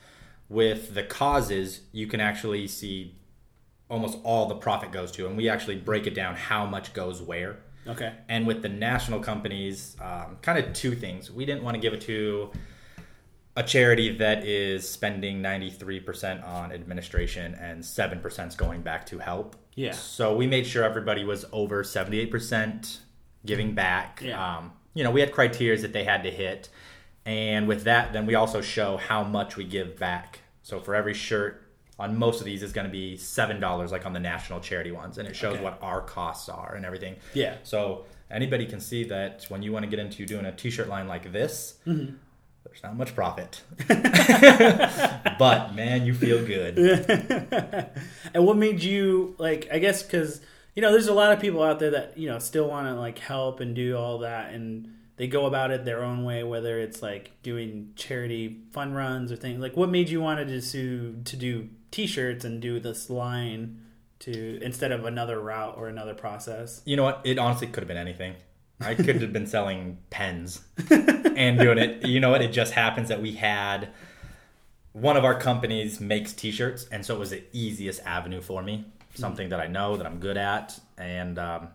With 0.49 0.95
the 0.95 1.05
causes, 1.05 1.83
you 1.93 2.07
can 2.07 2.21
actually 2.21 2.67
see 2.67 3.15
almost 3.89 4.19
all 4.25 4.47
the 4.47 4.57
profit 4.57 4.91
goes 4.91 5.13
to, 5.13 5.27
and 5.27 5.37
we 5.37 5.49
actually 5.49 5.77
break 5.77 6.07
it 6.07 6.15
down 6.15 6.35
how 6.35 6.67
much 6.67 6.93
goes 6.93 7.23
where. 7.23 7.59
Okay 7.87 8.15
And 8.29 8.47
with 8.47 8.63
the 8.63 8.69
national 8.69 9.21
companies, 9.21 9.97
um, 10.01 10.39
kind 10.43 10.59
of 10.59 10.73
two 10.73 10.95
things. 10.95 11.31
We 11.31 11.45
didn't 11.45 11.63
want 11.63 11.75
to 11.75 11.81
give 11.81 11.93
it 11.93 12.01
to 12.03 12.51
a 13.57 13.63
charity 13.63 14.17
that 14.17 14.45
is 14.45 14.89
spending 14.89 15.43
93% 15.43 16.47
on 16.47 16.73
administration 16.73 17.55
and 17.55 17.83
7% 17.83 18.49
is 18.49 18.55
going 18.55 18.81
back 18.81 19.05
to 19.07 19.19
help. 19.19 19.57
Yeah. 19.75 19.93
So 19.93 20.35
we 20.35 20.47
made 20.47 20.67
sure 20.67 20.85
everybody 20.85 21.25
was 21.25 21.45
over 21.53 21.83
78% 21.83 22.99
giving 23.45 23.75
back. 23.75 24.23
Yeah. 24.25 24.57
Um, 24.57 24.73
you 24.95 25.05
know, 25.05 25.11
we 25.11 25.21
had 25.21 25.33
criteria 25.33 25.79
that 25.81 25.93
they 25.93 26.05
had 26.05 26.23
to 26.23 26.31
hit. 26.31 26.69
And 27.25 27.69
with 27.69 27.85
that, 27.85 28.13
then 28.13 28.27
we 28.27 28.35
also 28.35 28.61
show 28.61 28.97
how 28.97 29.23
much 29.23 29.57
we 29.57 29.65
give 29.65 29.99
back. 29.99 30.41
So 30.63 30.81
for 30.81 30.95
every 30.95 31.15
shirt 31.15 31.72
on 31.99 32.17
most 32.19 32.41
of 32.41 32.45
these 32.47 32.63
is 32.63 32.73
going 32.73 32.87
to 32.87 32.91
be 32.93 33.17
$7 33.17 33.91
like 33.91 34.07
on 34.07 34.13
the 34.13 34.21
national 34.21 34.61
charity 34.61 34.91
ones 34.93 35.19
and 35.19 35.29
it 35.29 35.37
shows 35.37 35.55
Okay. 35.55 35.63
what 35.65 35.79
our 35.83 36.01
costs 36.01 36.49
are 36.49 36.75
and 36.75 36.85
everything. 36.87 37.17
Yeah. 37.35 37.57
So 37.65 38.05
anybody 38.31 38.67
can 38.67 38.81
see 38.81 39.05
that 39.05 39.45
when 39.49 39.63
you 39.63 39.73
want 39.73 39.85
to 39.85 39.91
get 39.91 39.99
into 39.99 40.25
doing 40.27 40.45
a 40.47 40.53
t-shirt 40.53 40.89
line 40.89 41.07
like 41.07 41.31
this, 41.33 41.75
Mm-hmm. 41.87 42.15
there's 42.65 42.83
not 42.83 42.97
much 42.97 43.15
profit. 43.15 43.61
but 45.39 45.75
man, 45.75 46.07
you 46.07 46.15
feel 46.15 46.45
good. 46.45 46.79
and 48.35 48.45
what 48.47 48.57
made 48.57 48.83
you 48.83 49.35
like 49.39 49.69
i 49.73 49.79
guess 49.79 50.03
because 50.03 50.41
you 50.75 50.83
know 50.83 50.91
there's 50.91 51.09
a 51.09 51.15
lot 51.15 51.33
of 51.33 51.41
people 51.41 51.63
out 51.63 51.79
there 51.79 51.91
that 51.91 52.17
you 52.17 52.29
know 52.29 52.39
still 52.39 52.69
want 52.69 52.87
to 52.87 52.95
like 52.95 53.19
help 53.19 53.61
and 53.61 53.75
do 53.75 53.97
all 53.97 54.19
that 54.19 54.53
and 54.55 54.89
they 55.23 55.29
go 55.29 55.47
about 55.47 55.71
it 55.71 55.85
their 55.85 56.03
own 56.03 56.25
way 56.25 56.43
whether 56.43 56.81
it's 56.81 57.01
like 57.01 57.31
doing 57.45 57.93
charity 57.95 58.59
fun 58.73 58.93
runs 58.93 59.31
or 59.31 59.37
things 59.37 59.61
like 59.61 59.77
what 59.77 59.89
made 59.89 60.09
you 60.09 60.21
want 60.21 60.41
to 60.41 60.61
do 60.61 61.17
to 61.25 61.37
do 61.37 61.69
t-shirts 61.93 62.45
and 62.45 62.61
do 62.61 62.81
this 62.81 63.09
line 63.09 63.79
to 64.19 64.59
instead 64.63 64.91
of 64.91 65.05
another 65.05 65.41
route 65.41 65.75
or 65.77 65.89
another 65.89 66.15
process 66.15 66.83
You 66.85 66.97
know 66.97 67.03
what? 67.05 67.21
It 67.25 67.39
honestly 67.39 67.67
could 67.67 67.83
have 67.83 67.89
been 67.89 67.97
anything. 67.97 68.35
I 68.81 68.95
could 68.97 69.21
have 69.21 69.33
been 69.33 69.47
selling 69.47 69.99
pens 70.11 70.63
and 70.91 71.59
doing 71.59 71.79
it. 71.79 72.07
You 72.07 72.21
know 72.21 72.31
what? 72.31 72.43
It 72.43 72.53
just 72.53 72.73
happens 72.73 73.09
that 73.09 73.21
we 73.21 73.33
had 73.33 73.91
one 74.93 75.17
of 75.17 75.25
our 75.25 75.39
companies 75.39 76.01
makes 76.01 76.33
t-shirts, 76.33 76.87
and 76.91 77.05
so 77.05 77.15
it 77.15 77.19
was 77.19 77.31
the 77.31 77.43
easiest 77.53 78.01
avenue 78.03 78.41
for 78.41 78.63
me. 78.63 78.85
Something 79.15 79.51
that 79.51 79.61
I 79.61 79.67
know 79.67 79.97
that 79.97 80.07
I'm 80.07 80.19
good 80.19 80.37
at, 80.37 80.79
and 80.97 81.39
um, 81.39 81.69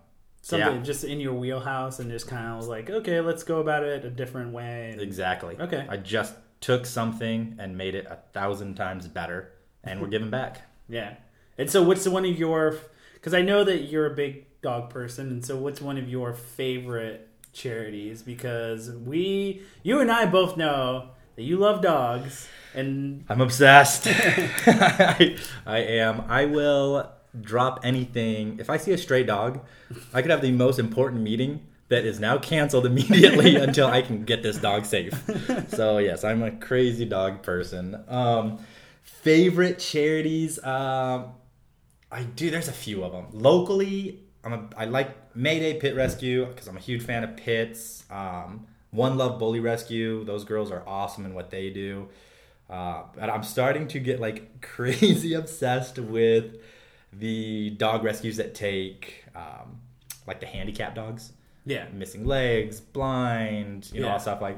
something 0.47 0.77
yeah, 0.77 0.81
just 0.81 1.03
in 1.03 1.19
your 1.19 1.33
wheelhouse 1.33 1.99
and 1.99 2.09
just 2.09 2.27
kind 2.27 2.47
of 2.47 2.55
was 2.55 2.67
like 2.69 2.89
okay 2.89 3.19
let's 3.19 3.43
go 3.43 3.59
about 3.59 3.83
it 3.83 4.05
a 4.05 4.09
different 4.09 4.53
way 4.53 4.95
exactly. 4.97 5.57
Okay. 5.59 5.85
I 5.89 5.97
just 5.97 6.33
took 6.59 6.85
something 6.85 7.55
and 7.59 7.77
made 7.77 7.95
it 7.95 8.05
a 8.09 8.17
thousand 8.33 8.75
times 8.75 9.07
better, 9.07 9.51
and 9.83 10.01
we're 10.01 10.07
giving 10.07 10.29
back. 10.29 10.61
Yeah. 10.89 11.15
And 11.57 11.69
so, 11.69 11.83
what's 11.83 12.07
one 12.07 12.23
of 12.23 12.39
your? 12.39 12.77
Because 13.15 13.33
I 13.33 13.41
know 13.41 13.65
that 13.65 13.91
you're 13.91 14.05
a 14.05 14.15
big 14.15 14.45
dog 14.61 14.89
person, 14.89 15.27
and 15.27 15.45
so 15.45 15.57
what's 15.57 15.81
one 15.81 15.97
of 15.97 16.07
your 16.07 16.33
favorite 16.33 17.27
charities? 17.51 18.21
Because 18.21 18.89
we, 18.89 19.63
you 19.83 19.99
and 19.99 20.09
I 20.09 20.25
both 20.27 20.55
know 20.55 21.09
that 21.35 21.41
you 21.41 21.57
love 21.57 21.81
dogs, 21.81 22.47
and 22.73 23.25
I'm 23.27 23.41
obsessed. 23.41 24.07
I, 24.07 25.35
I 25.65 25.79
am. 25.79 26.23
I 26.29 26.45
will 26.45 27.11
drop 27.41 27.81
anything. 27.83 28.57
If 28.59 28.69
I 28.69 28.77
see 28.77 28.91
a 28.91 28.97
stray 28.97 29.23
dog, 29.23 29.65
I 30.13 30.21
could 30.21 30.31
have 30.31 30.41
the 30.41 30.51
most 30.51 30.79
important 30.79 31.21
meeting 31.21 31.65
that 31.89 32.05
is 32.05 32.19
now 32.19 32.37
canceled 32.37 32.85
immediately 32.85 33.55
until 33.67 33.87
I 33.87 34.01
can 34.01 34.25
get 34.25 34.43
this 34.43 34.57
dog 34.57 34.85
safe. 34.85 35.13
So 35.69 35.99
yes, 35.99 36.23
I'm 36.23 36.43
a 36.43 36.51
crazy 36.51 37.05
dog 37.05 37.43
person. 37.43 38.03
Um, 38.07 38.59
favorite 39.01 39.79
charities? 39.79 40.63
Um, 40.63 41.33
I 42.11 42.23
do. 42.23 42.49
There's 42.49 42.67
a 42.67 42.73
few 42.73 43.03
of 43.03 43.11
them. 43.11 43.27
Locally, 43.31 44.19
I'm 44.43 44.53
a, 44.53 44.69
I 44.77 44.85
like 44.85 45.35
Mayday 45.35 45.79
Pit 45.79 45.95
Rescue 45.95 46.45
because 46.45 46.67
I'm 46.67 46.77
a 46.77 46.81
huge 46.81 47.03
fan 47.03 47.23
of 47.23 47.35
pits. 47.37 48.03
Um, 48.09 48.67
One 48.91 49.17
Love 49.17 49.39
Bully 49.39 49.59
Rescue. 49.59 50.23
Those 50.23 50.43
girls 50.43 50.71
are 50.71 50.83
awesome 50.87 51.25
in 51.25 51.33
what 51.33 51.51
they 51.51 51.69
do. 51.69 52.09
Uh, 52.69 53.03
but 53.15 53.29
I'm 53.29 53.43
starting 53.43 53.87
to 53.89 53.99
get 53.99 54.19
like 54.19 54.61
crazy 54.61 55.33
obsessed 55.33 55.99
with 55.99 56.57
the 57.13 57.71
dog 57.71 58.03
rescues 58.03 58.37
that 58.37 58.53
take 58.55 59.25
um, 59.35 59.79
like 60.25 60.39
the 60.39 60.45
handicap 60.45 60.95
dogs, 60.95 61.33
yeah, 61.65 61.85
missing 61.93 62.25
legs, 62.25 62.79
blind, 62.79 63.89
you 63.93 64.01
know, 64.01 64.07
Yeah. 64.07 64.13
all 64.13 64.19
stuff 64.19 64.41
like. 64.41 64.57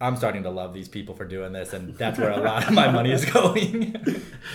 I'm 0.00 0.14
starting 0.14 0.44
to 0.44 0.50
love 0.50 0.72
these 0.74 0.86
people 0.88 1.16
for 1.16 1.24
doing 1.24 1.52
this, 1.52 1.72
and 1.72 1.92
that's 1.98 2.20
where 2.20 2.30
a 2.30 2.36
lot 2.36 2.68
of 2.68 2.72
my 2.72 2.88
money 2.88 3.10
is 3.10 3.24
going. 3.32 3.96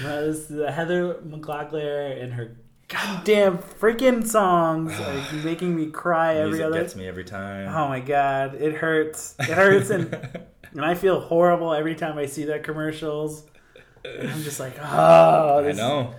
was 0.02 0.50
uh, 0.50 0.72
Heather 0.72 1.20
McLaughlin 1.22 2.18
and 2.18 2.32
her 2.34 2.56
goddamn 2.88 3.58
freaking 3.58 4.26
songs 4.26 4.94
are 5.02 5.34
making 5.44 5.76
me 5.76 5.88
cry 5.88 6.36
every 6.36 6.52
Music 6.52 6.66
other. 6.66 6.80
gets 6.82 6.96
me 6.96 7.08
every 7.10 7.26
time. 7.26 7.68
Oh 7.68 7.90
my 7.90 8.00
god, 8.00 8.56
it 8.56 8.76
hurts. 8.76 9.36
It 9.40 9.48
hurts, 9.50 9.90
and 9.90 10.14
and 10.72 10.86
I 10.86 10.96
feel 10.96 11.20
horrible 11.20 11.74
every 11.74 11.96
time 11.96 12.18
I 12.18 12.26
see 12.26 12.46
that 12.46 12.64
commercials. 12.64 13.44
I'm 14.06 14.44
just 14.44 14.62
like, 14.62 14.76
oh, 14.82 15.66
I 15.68 15.74
know. 15.74 16.14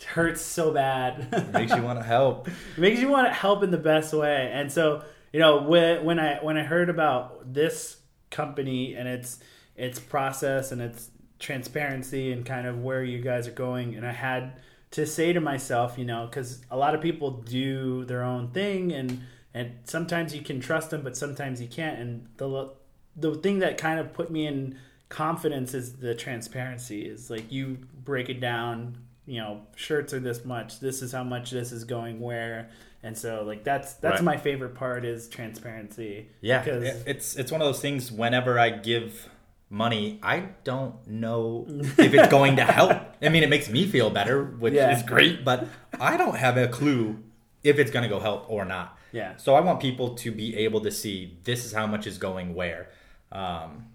It 0.00 0.06
hurts 0.06 0.40
so 0.40 0.72
bad. 0.72 1.52
Makes 1.52 1.74
you 1.74 1.82
want 1.82 1.98
to 1.98 2.04
help. 2.04 2.48
It 2.48 2.78
makes 2.78 3.00
you 3.00 3.08
want 3.08 3.26
to 3.28 3.32
help 3.32 3.62
in 3.62 3.70
the 3.70 3.78
best 3.78 4.14
way. 4.14 4.50
And 4.52 4.72
so, 4.72 5.04
you 5.30 5.38
know, 5.38 5.62
when 5.62 6.04
when 6.04 6.18
I 6.18 6.38
when 6.42 6.56
I 6.56 6.62
heard 6.62 6.88
about 6.88 7.52
this 7.52 7.98
company 8.30 8.94
and 8.94 9.06
its 9.06 9.40
its 9.76 9.98
process 9.98 10.72
and 10.72 10.80
its 10.80 11.10
transparency 11.38 12.32
and 12.32 12.46
kind 12.46 12.66
of 12.66 12.78
where 12.82 13.04
you 13.04 13.20
guys 13.20 13.46
are 13.46 13.52
going, 13.52 13.94
and 13.94 14.06
I 14.06 14.12
had 14.12 14.54
to 14.92 15.06
say 15.06 15.34
to 15.34 15.40
myself, 15.40 15.98
you 15.98 16.06
know, 16.06 16.26
because 16.26 16.64
a 16.70 16.76
lot 16.78 16.94
of 16.94 17.02
people 17.02 17.30
do 17.30 18.06
their 18.06 18.22
own 18.22 18.52
thing, 18.52 18.92
and 18.92 19.20
and 19.52 19.80
sometimes 19.84 20.34
you 20.34 20.40
can 20.40 20.60
trust 20.60 20.90
them, 20.90 21.02
but 21.02 21.14
sometimes 21.14 21.60
you 21.60 21.68
can't. 21.68 21.98
And 21.98 22.26
the 22.38 22.72
the 23.16 23.34
thing 23.34 23.58
that 23.58 23.76
kind 23.76 24.00
of 24.00 24.14
put 24.14 24.30
me 24.30 24.46
in 24.46 24.78
confidence 25.10 25.74
is 25.74 25.96
the 25.96 26.14
transparency. 26.14 27.02
Is 27.02 27.28
like 27.28 27.52
you 27.52 27.76
break 28.02 28.30
it 28.30 28.40
down 28.40 28.96
you 29.30 29.38
know 29.40 29.62
shirts 29.76 30.12
are 30.12 30.20
this 30.20 30.44
much 30.44 30.80
this 30.80 31.02
is 31.02 31.12
how 31.12 31.22
much 31.24 31.50
this 31.50 31.70
is 31.72 31.84
going 31.84 32.18
where 32.20 32.68
and 33.02 33.16
so 33.16 33.44
like 33.46 33.62
that's 33.64 33.94
that's 33.94 34.16
Right. 34.20 34.24
my 34.24 34.36
favorite 34.36 34.74
part 34.74 35.04
is 35.04 35.28
transparency 35.28 36.28
Yeah, 36.40 36.62
because 36.62 36.84
it's 37.06 37.36
it's 37.36 37.50
one 37.52 37.60
of 37.62 37.66
those 37.66 37.80
things. 37.80 38.10
Whenever 38.12 38.58
I 38.58 38.70
give 38.70 39.28
money, 39.70 40.18
I 40.22 40.48
don't 40.64 40.94
know 41.06 41.64
if 41.68 42.12
it's 42.12 42.28
going 42.28 42.56
to 42.56 42.64
help. 42.64 42.92
I 43.22 43.28
mean, 43.28 43.42
it 43.44 43.48
makes 43.48 43.68
me 43.70 43.86
feel 43.86 44.10
better, 44.10 44.44
which 44.44 44.74
Yeah. 44.74 44.94
is 44.96 45.02
great, 45.04 45.44
but 45.44 45.66
I 46.00 46.16
don't 46.16 46.36
have 46.36 46.56
a 46.56 46.66
clue 46.68 47.22
if 47.62 47.78
it's 47.78 47.90
going 47.92 48.02
to 48.02 48.08
go 48.08 48.20
help 48.20 48.50
or 48.50 48.64
not. 48.64 48.98
yeah 49.12 49.36
So 49.36 49.54
I 49.54 49.60
want 49.60 49.80
people 49.80 50.14
to 50.16 50.30
be 50.32 50.56
able 50.56 50.80
to 50.82 50.90
see 50.90 51.38
this 51.44 51.64
is 51.64 51.72
how 51.72 51.86
much 51.86 52.06
is 52.06 52.18
going 52.18 52.54
where. 52.54 52.90
Um, 53.32 53.86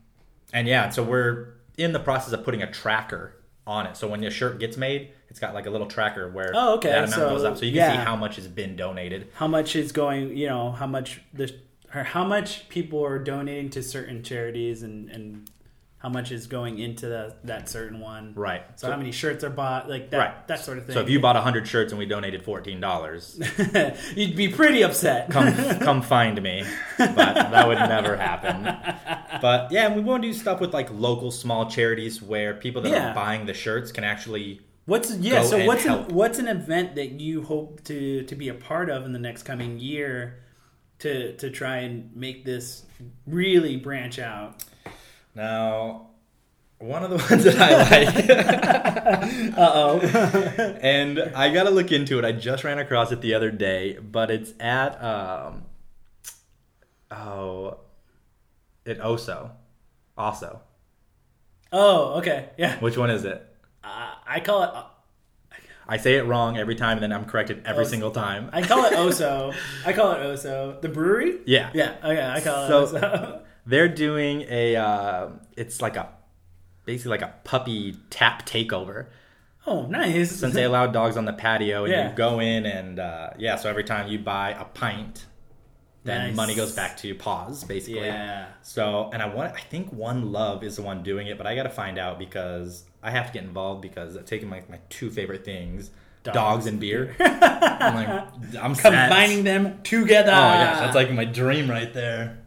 and 0.53 0.67
yeah, 0.67 0.89
so 0.89 1.03
we're 1.03 1.55
in 1.77 1.91
the 1.91 1.99
process 1.99 2.31
of 2.33 2.43
putting 2.45 2.61
a 2.63 2.71
tracker 2.71 3.34
on 3.67 3.85
it. 3.87 3.97
So 3.97 4.07
when 4.07 4.21
your 4.21 4.31
shirt 4.31 4.59
gets 4.59 4.77
made, 4.77 5.09
it's 5.29 5.39
got 5.39 5.53
like 5.53 5.65
a 5.65 5.69
little 5.69 5.87
tracker 5.87 6.29
where 6.29 6.51
Oh, 6.53 6.75
okay, 6.75 6.89
that 6.89 6.97
amount 7.05 7.13
so, 7.13 7.29
goes 7.29 7.43
up. 7.43 7.57
So 7.57 7.65
you 7.65 7.71
can 7.71 7.77
yeah. 7.77 7.91
see 7.93 8.05
how 8.05 8.15
much 8.15 8.35
has 8.37 8.47
been 8.47 8.75
donated. 8.75 9.29
how 9.33 9.47
much 9.47 9.75
is 9.75 9.91
going 9.91 10.35
you 10.37 10.47
know 10.47 10.71
how 10.71 10.87
much 10.87 11.21
the 11.33 11.53
or 11.93 12.03
how 12.03 12.23
much 12.23 12.67
people 12.69 13.03
are 13.03 13.19
donating 13.19 13.69
to 13.71 13.81
certain 13.83 14.21
charities 14.23 14.83
and 14.83 15.09
and 15.09 15.49
how 16.05 16.09
much 16.09 16.31
is 16.31 16.45
going 16.45 16.77
into 16.77 17.07
the, 17.07 17.33
that 17.45 17.67
certain 17.67 17.99
one. 17.99 18.31
Right. 18.35 18.61
So, 18.75 18.91
how 18.91 18.95
many 18.95 19.11
shirts 19.11 19.43
are 19.43 19.49
bought, 19.49 19.89
like 19.89 20.11
that, 20.11 20.17
Right. 20.19 20.47
that 20.47 20.59
sort 20.59 20.77
of 20.77 20.85
thing. 20.85 20.93
So 20.93 21.01
if 21.01 21.09
you 21.09 21.19
bought 21.19 21.33
100 21.35 21.67
shirts 21.67 21.91
and 21.91 21.97
we 21.97 22.05
donated 22.05 22.45
$14, 22.45 24.15
you'd 24.15 24.35
be 24.35 24.47
pretty 24.49 24.83
upset. 24.83 25.31
come 25.31 25.51
come 25.79 26.03
find 26.03 26.39
me. 26.43 26.63
But 26.99 27.15
that 27.15 27.67
would 27.67 27.79
never 27.79 28.15
happen. 28.17 28.65
But 29.41 29.71
yeah, 29.71 29.95
we 29.95 30.01
want 30.01 30.21
to 30.21 30.29
do 30.29 30.33
stuff 30.35 30.61
with 30.61 30.75
like 30.75 30.91
local 30.91 31.31
small 31.31 31.71
charities 31.71 32.21
where 32.21 32.53
people 32.53 32.83
that 32.83 32.91
Yeah. 32.91 33.09
are 33.11 33.15
buying 33.15 33.47
the 33.47 33.55
shirts 33.55 33.91
can 33.91 34.03
actually 34.03 34.61
What's 34.85 35.09
yeah? 35.15 35.41
So 35.41 35.65
what's 35.65 35.85
an, 35.85 36.09
what's 36.09 36.37
an 36.37 36.47
event 36.47 36.93
that 36.97 37.19
you 37.19 37.41
hope 37.41 37.83
to 37.85 38.21
to 38.21 38.35
be 38.35 38.49
a 38.49 38.53
part 38.53 38.91
of 38.91 39.05
in 39.07 39.11
the 39.11 39.17
next 39.17 39.41
coming 39.41 39.79
year 39.79 40.43
to 40.99 41.35
to 41.37 41.49
try 41.49 41.77
and 41.77 42.15
make 42.15 42.45
this 42.45 42.83
really 43.25 43.75
branch 43.75 44.19
out? 44.19 44.63
Now, 45.35 46.07
one 46.79 47.03
of 47.03 47.09
the 47.09 47.17
ones 47.29 47.43
that 47.43 47.57
I 47.59 47.89
like, 47.89 49.55
Uh 49.57 49.71
oh. 49.73 49.99
and 50.81 51.19
I 51.19 51.53
gotta 51.53 51.69
look 51.69 51.91
into 51.91 52.17
it. 52.19 52.25
I 52.25 52.31
just 52.31 52.63
ran 52.63 52.79
across 52.79 53.11
it 53.11 53.21
the 53.21 53.33
other 53.33 53.51
day, 53.51 53.97
but 54.01 54.31
it's 54.31 54.53
at 54.59 55.01
um, 55.03 55.63
oh, 57.11 57.77
at 58.85 58.99
Oso, 58.99 59.51
also. 60.17 60.61
oh, 61.71 62.13
okay. 62.19 62.49
Yeah. 62.57 62.79
Which 62.79 62.97
one 62.97 63.09
is 63.09 63.25
it? 63.25 63.45
Uh, 63.83 64.13
I 64.25 64.39
call 64.39 64.63
it. 64.63 64.69
I 65.87 65.97
say 65.97 66.15
it 66.15 66.23
wrong 66.23 66.57
every 66.57 66.73
time, 66.75 66.97
and 66.97 67.03
then 67.03 67.13
I'm 67.13 67.25
corrected 67.25 67.61
every 67.65 67.83
Os- 67.83 67.89
single 67.91 68.09
time. 68.09 68.49
I 68.51 68.63
call 68.63 68.85
it 68.85 68.93
Oso. 68.93 69.53
I 69.85 69.93
call 69.93 70.13
it 70.13 70.17
Oso. 70.17 70.81
The 70.81 70.89
brewery. 70.89 71.39
yeah, 71.45 71.69
Yeah. 71.75 71.95
Okay. 72.03 72.25
I 72.25 72.41
call 72.41 72.63
it 72.63 72.67
So- 72.67 72.85
Oso. 72.97 73.41
They're 73.65 73.89
doing 73.89 74.41
a. 74.49 74.75
Uh, 74.75 75.29
it's 75.57 75.81
like 75.81 75.95
a 75.95 76.09
basically 76.85 77.11
like 77.11 77.21
a 77.21 77.33
puppy 77.43 77.97
tap 78.09 78.45
takeover. 78.45 79.07
Oh, 79.67 79.87
nice. 79.87 80.31
since 80.31 80.53
they 80.53 80.63
allow 80.63 80.85
dogs 80.85 81.17
on 81.17 81.25
the 81.25 81.33
patio 81.33 81.85
and 81.85 81.91
Yeah. 81.91 82.09
you 82.11 82.15
go 82.15 82.39
in 82.39 82.67
and 82.67 82.99
uh, 82.99 83.31
yeah 83.39 83.55
so 83.55 83.67
every 83.67 83.83
time 83.83 84.07
you 84.07 84.19
buy 84.19 84.51
a 84.51 84.63
pint 84.65 85.25
then 86.03 86.27
Nice. 86.27 86.35
money 86.35 86.53
goes 86.53 86.71
back 86.73 86.97
to 86.97 87.15
paws 87.15 87.63
basically 87.63 88.01
yeah. 88.05 88.45
so 88.61 89.09
and 89.11 89.23
i 89.23 89.25
want 89.25 89.55
i 89.55 89.59
think 89.61 89.91
one 89.91 90.31
love 90.31 90.63
is 90.63 90.75
the 90.75 90.83
one 90.83 91.01
doing 91.01 91.25
it 91.25 91.35
but 91.39 91.47
i 91.47 91.55
gotta 91.55 91.71
find 91.71 91.97
out 91.97 92.19
because 92.19 92.83
i 93.01 93.09
have 93.09 93.25
to 93.25 93.33
get 93.33 93.43
involved 93.43 93.81
because 93.81 94.15
i've 94.15 94.25
taken 94.25 94.47
my, 94.47 94.61
my 94.69 94.77
two 94.89 95.09
favorite 95.09 95.43
things 95.43 95.89
Dogs. 96.21 96.35
dogs, 96.35 96.65
and 96.67 96.79
beer 96.79 97.15
i'm 97.19 97.95
like 97.95 98.07
i'm. 98.63 98.75
Combining 98.75 99.43
them 99.43 99.81
together. 99.81 100.29
oh 100.29 100.35
my 100.35 100.57
gosh 100.63 100.79
that's 100.81 100.95
like 100.95 101.09
my 101.11 101.25
dream 101.25 101.67
right 101.67 101.91
there 101.91 102.37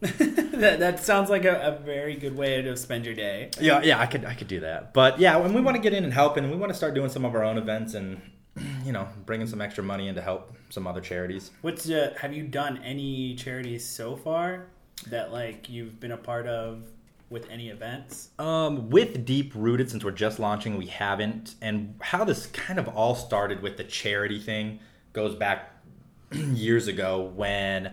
that, 0.00 0.80
that 0.80 1.00
sounds 1.00 1.28
like 1.28 1.44
a, 1.44 1.60
a 1.60 1.78
very 1.84 2.14
good 2.14 2.36
way 2.36 2.62
to 2.62 2.76
spend 2.76 3.04
your 3.04 3.14
day. 3.14 3.50
yeah 3.60 3.82
yeah 3.82 4.00
i 4.00 4.06
could 4.06 4.24
i 4.24 4.34
could 4.34 4.48
do 4.48 4.60
that 4.60 4.94
but 4.94 5.18
yeah 5.18 5.38
and 5.38 5.54
we 5.54 5.60
want 5.60 5.76
to 5.76 5.82
get 5.82 5.92
in 5.92 6.04
and 6.04 6.12
help 6.12 6.36
and 6.36 6.50
we 6.50 6.56
want 6.56 6.70
to 6.70 6.76
start 6.76 6.94
doing 6.94 7.10
some 7.10 7.24
of 7.24 7.34
our 7.34 7.44
own 7.44 7.58
events 7.58 7.94
and 7.94 8.20
you 8.84 8.92
know 8.92 9.06
bringing 9.26 9.46
some 9.46 9.60
extra 9.60 9.84
money 9.84 10.08
in 10.08 10.14
to 10.14 10.22
help 10.22 10.54
some 10.70 10.86
other 10.86 11.00
charities 11.00 11.50
What's 11.62 11.88
uh, 11.88 12.14
have 12.18 12.32
you 12.32 12.44
done 12.44 12.80
any 12.84 13.34
charities 13.34 13.86
so 13.86 14.16
far 14.16 14.66
that 15.08 15.32
like 15.32 15.68
you've 15.68 16.00
been 16.00 16.12
a 16.12 16.16
part 16.16 16.46
of 16.46 16.84
with 17.30 17.48
any 17.48 17.68
events? 17.68 18.30
Um, 18.38 18.90
with 18.90 19.24
Deep 19.24 19.52
Rooted, 19.54 19.88
since 19.88 20.04
we're 20.04 20.10
just 20.10 20.40
launching, 20.40 20.76
we 20.76 20.86
haven't. 20.86 21.54
And 21.62 21.94
how 22.00 22.24
this 22.24 22.46
kind 22.46 22.78
of 22.78 22.88
all 22.88 23.14
started 23.14 23.62
with 23.62 23.76
the 23.76 23.84
charity 23.84 24.40
thing 24.40 24.80
goes 25.12 25.36
back 25.36 25.70
years 26.32 26.88
ago 26.88 27.32
when 27.34 27.92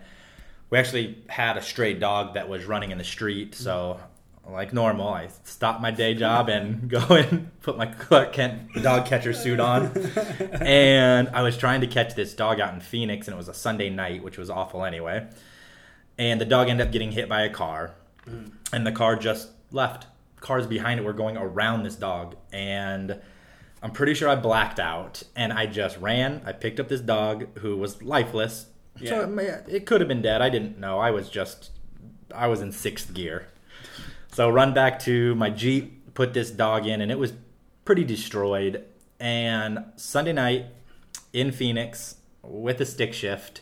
we 0.70 0.78
actually 0.78 1.18
had 1.28 1.58
a 1.58 1.62
stray 1.62 1.94
dog 1.94 2.34
that 2.34 2.50
was 2.50 2.66
running 2.66 2.92
in 2.92 2.98
the 2.98 3.04
street. 3.04 3.56
So, 3.56 4.00
like 4.48 4.74
normal, 4.74 5.10
I 5.10 5.30
stopped 5.44 5.82
my 5.82 5.92
day 5.92 6.14
job 6.14 6.50
and 6.50 6.90
go 6.90 7.00
and 7.10 7.52
put 7.62 7.78
my 7.78 7.86
Clark 7.86 8.34
Kent 8.34 8.74
dog 8.82 9.06
catcher 9.06 9.34
suit 9.34 9.60
on. 9.60 9.92
and 10.62 11.30
I 11.30 11.42
was 11.42 11.58
trying 11.58 11.82
to 11.82 11.88
catch 11.88 12.16
this 12.16 12.34
dog 12.34 12.60
out 12.60 12.74
in 12.74 12.82
Phoenix, 12.82 13.28
and 13.28 13.36
it 13.36 13.38
was 13.38 13.50
a 13.50 13.54
Sunday 13.54 13.90
night, 13.90 14.24
which 14.24 14.38
was 14.38 14.50
awful 14.50 14.84
anyway. 14.84 15.28
And 16.18 16.42
the 16.42 16.46
dog 16.46 16.68
ended 16.70 16.88
up 16.88 16.92
getting 16.92 17.12
hit 17.12 17.30
by 17.30 17.44
a 17.44 17.50
car 17.50 17.94
hmm. 18.26 18.46
and 18.74 18.86
the 18.86 18.92
car 18.92 19.16
just 19.16 19.50
left. 19.72 20.08
Cars 20.40 20.68
behind 20.68 21.00
it 21.00 21.04
were 21.04 21.14
going 21.14 21.38
around 21.38 21.84
this 21.84 21.96
dog, 21.96 22.36
and 22.52 23.20
I'm 23.82 23.92
pretty 23.92 24.14
sure 24.14 24.30
I 24.30 24.36
blacked 24.36 24.80
out. 24.80 25.24
And 25.36 25.54
I 25.54 25.66
just 25.66 25.98
ran. 25.98 26.42
I 26.46 26.52
picked 26.52 26.80
up 26.80 26.90
this 26.90 27.02
dog 27.02 27.58
who 27.60 27.78
was 27.78 28.02
lifeless. 28.04 28.68
Yeah. 29.00 29.10
So 29.10 29.38
it 29.40 29.66
it 29.68 29.86
could 29.86 30.02
have 30.02 30.08
been 30.08 30.22
dead. 30.22 30.42
I 30.42 30.50
didn't 30.50 30.80
know. 30.80 31.00
I 31.00 31.12
was 31.12 31.30
just, 31.30 31.72
I 32.34 32.48
was 32.48 32.62
in 32.62 32.72
sixth 32.72 33.14
gear. 33.14 33.48
So 34.32 34.50
run 34.50 34.74
back 34.74 35.00
to 35.00 35.36
my 35.36 35.50
Jeep, 35.50 36.14
put 36.14 36.34
this 36.34 36.52
dog 36.52 36.86
in, 36.86 37.02
and 37.02 37.12
it 37.12 37.18
was 37.18 37.34
pretty 37.86 38.04
destroyed. 38.04 38.84
And 39.20 39.86
Sunday 39.96 40.34
night 40.34 40.66
in 41.34 41.52
Phoenix 41.52 42.16
with 42.44 42.80
a 42.82 42.86
stick 42.86 43.14
shift, 43.14 43.62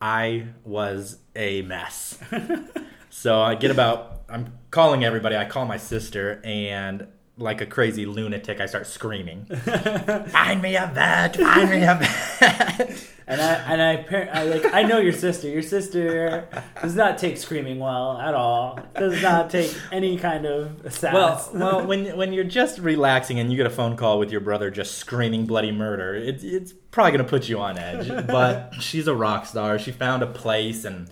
I 0.00 0.46
was 0.64 1.18
a 1.34 1.62
mess. 1.62 2.18
so 3.10 3.40
I 3.40 3.54
get 3.54 3.70
about, 3.70 4.22
I'm 4.28 4.52
calling 4.70 5.04
everybody. 5.04 5.36
I 5.36 5.44
call 5.44 5.66
my 5.66 5.76
sister, 5.76 6.40
and 6.44 7.06
like 7.38 7.60
a 7.60 7.66
crazy 7.66 8.06
lunatic, 8.06 8.60
I 8.60 8.66
start 8.66 8.86
screaming, 8.86 9.44
"Find 10.28 10.62
me 10.62 10.76
a 10.76 10.90
vet! 10.92 11.36
Find 11.36 11.70
me 11.70 11.82
a 11.82 11.94
vet!" 11.94 13.02
And 13.28 13.40
I 13.40 13.54
and 13.54 13.82
I, 13.82 14.28
I 14.32 14.44
like 14.44 14.72
I 14.72 14.82
know 14.84 14.98
your 14.98 15.12
sister. 15.12 15.48
Your 15.48 15.62
sister 15.62 16.48
does 16.80 16.94
not 16.94 17.18
take 17.18 17.38
screaming 17.38 17.80
well 17.80 18.18
at 18.18 18.34
all. 18.34 18.78
Does 18.94 19.20
not 19.20 19.50
take 19.50 19.74
any 19.90 20.16
kind 20.16 20.46
of 20.46 20.80
well, 20.84 20.92
sass. 20.92 21.50
well, 21.54 21.84
when 21.84 22.16
when 22.16 22.32
you're 22.32 22.44
just 22.44 22.78
relaxing 22.78 23.40
and 23.40 23.50
you 23.50 23.56
get 23.56 23.66
a 23.66 23.70
phone 23.70 23.96
call 23.96 24.20
with 24.20 24.30
your 24.30 24.40
brother 24.40 24.70
just 24.70 24.98
screaming 24.98 25.44
bloody 25.44 25.72
murder, 25.72 26.14
it's 26.14 26.44
it's 26.44 26.72
probably 26.92 27.10
gonna 27.10 27.24
put 27.24 27.48
you 27.48 27.58
on 27.58 27.78
edge. 27.78 28.06
But 28.28 28.74
she's 28.78 29.08
a 29.08 29.14
rock 29.14 29.44
star. 29.44 29.76
She 29.80 29.90
found 29.90 30.22
a 30.22 30.28
place, 30.28 30.84
and 30.84 31.10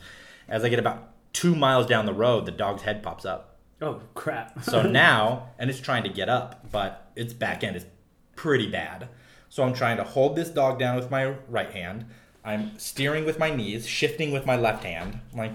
as 0.49 0.63
I 0.63 0.69
get 0.69 0.79
about 0.79 1.09
two 1.33 1.57
miles 1.57 1.85
down 1.85 2.07
the 2.07 2.15
road, 2.15 2.47
the 2.47 2.53
dog's 2.53 2.83
head 2.83 3.03
pops 3.03 3.25
up. 3.25 3.54
Oh 3.85 4.01
crap! 4.15 4.63
So 4.65 4.83
now, 5.05 5.51
and 5.59 5.71
it's 5.71 5.81
trying 5.81 6.03
to 6.05 6.09
get 6.09 6.29
up, 6.29 6.71
but 6.71 7.11
its 7.17 7.33
back 7.33 7.63
end 7.63 7.77
is 7.77 7.87
pretty 8.37 8.71
bad. 8.71 9.09
So 9.49 9.63
I'm 9.63 9.75
trying 9.75 9.99
to 9.99 10.05
hold 10.05 10.35
this 10.37 10.51
dog 10.51 10.79
down 10.79 10.97
with 10.97 11.11
my 11.11 11.35
right 11.49 11.71
hand. 11.71 12.07
I'm 12.45 12.79
steering 12.79 13.25
with 13.25 13.39
my 13.39 13.55
knees, 13.55 13.87
shifting 13.87 14.33
with 14.33 14.45
my 14.45 14.57
left 14.57 14.85
hand. 14.85 15.21
Like, 15.35 15.53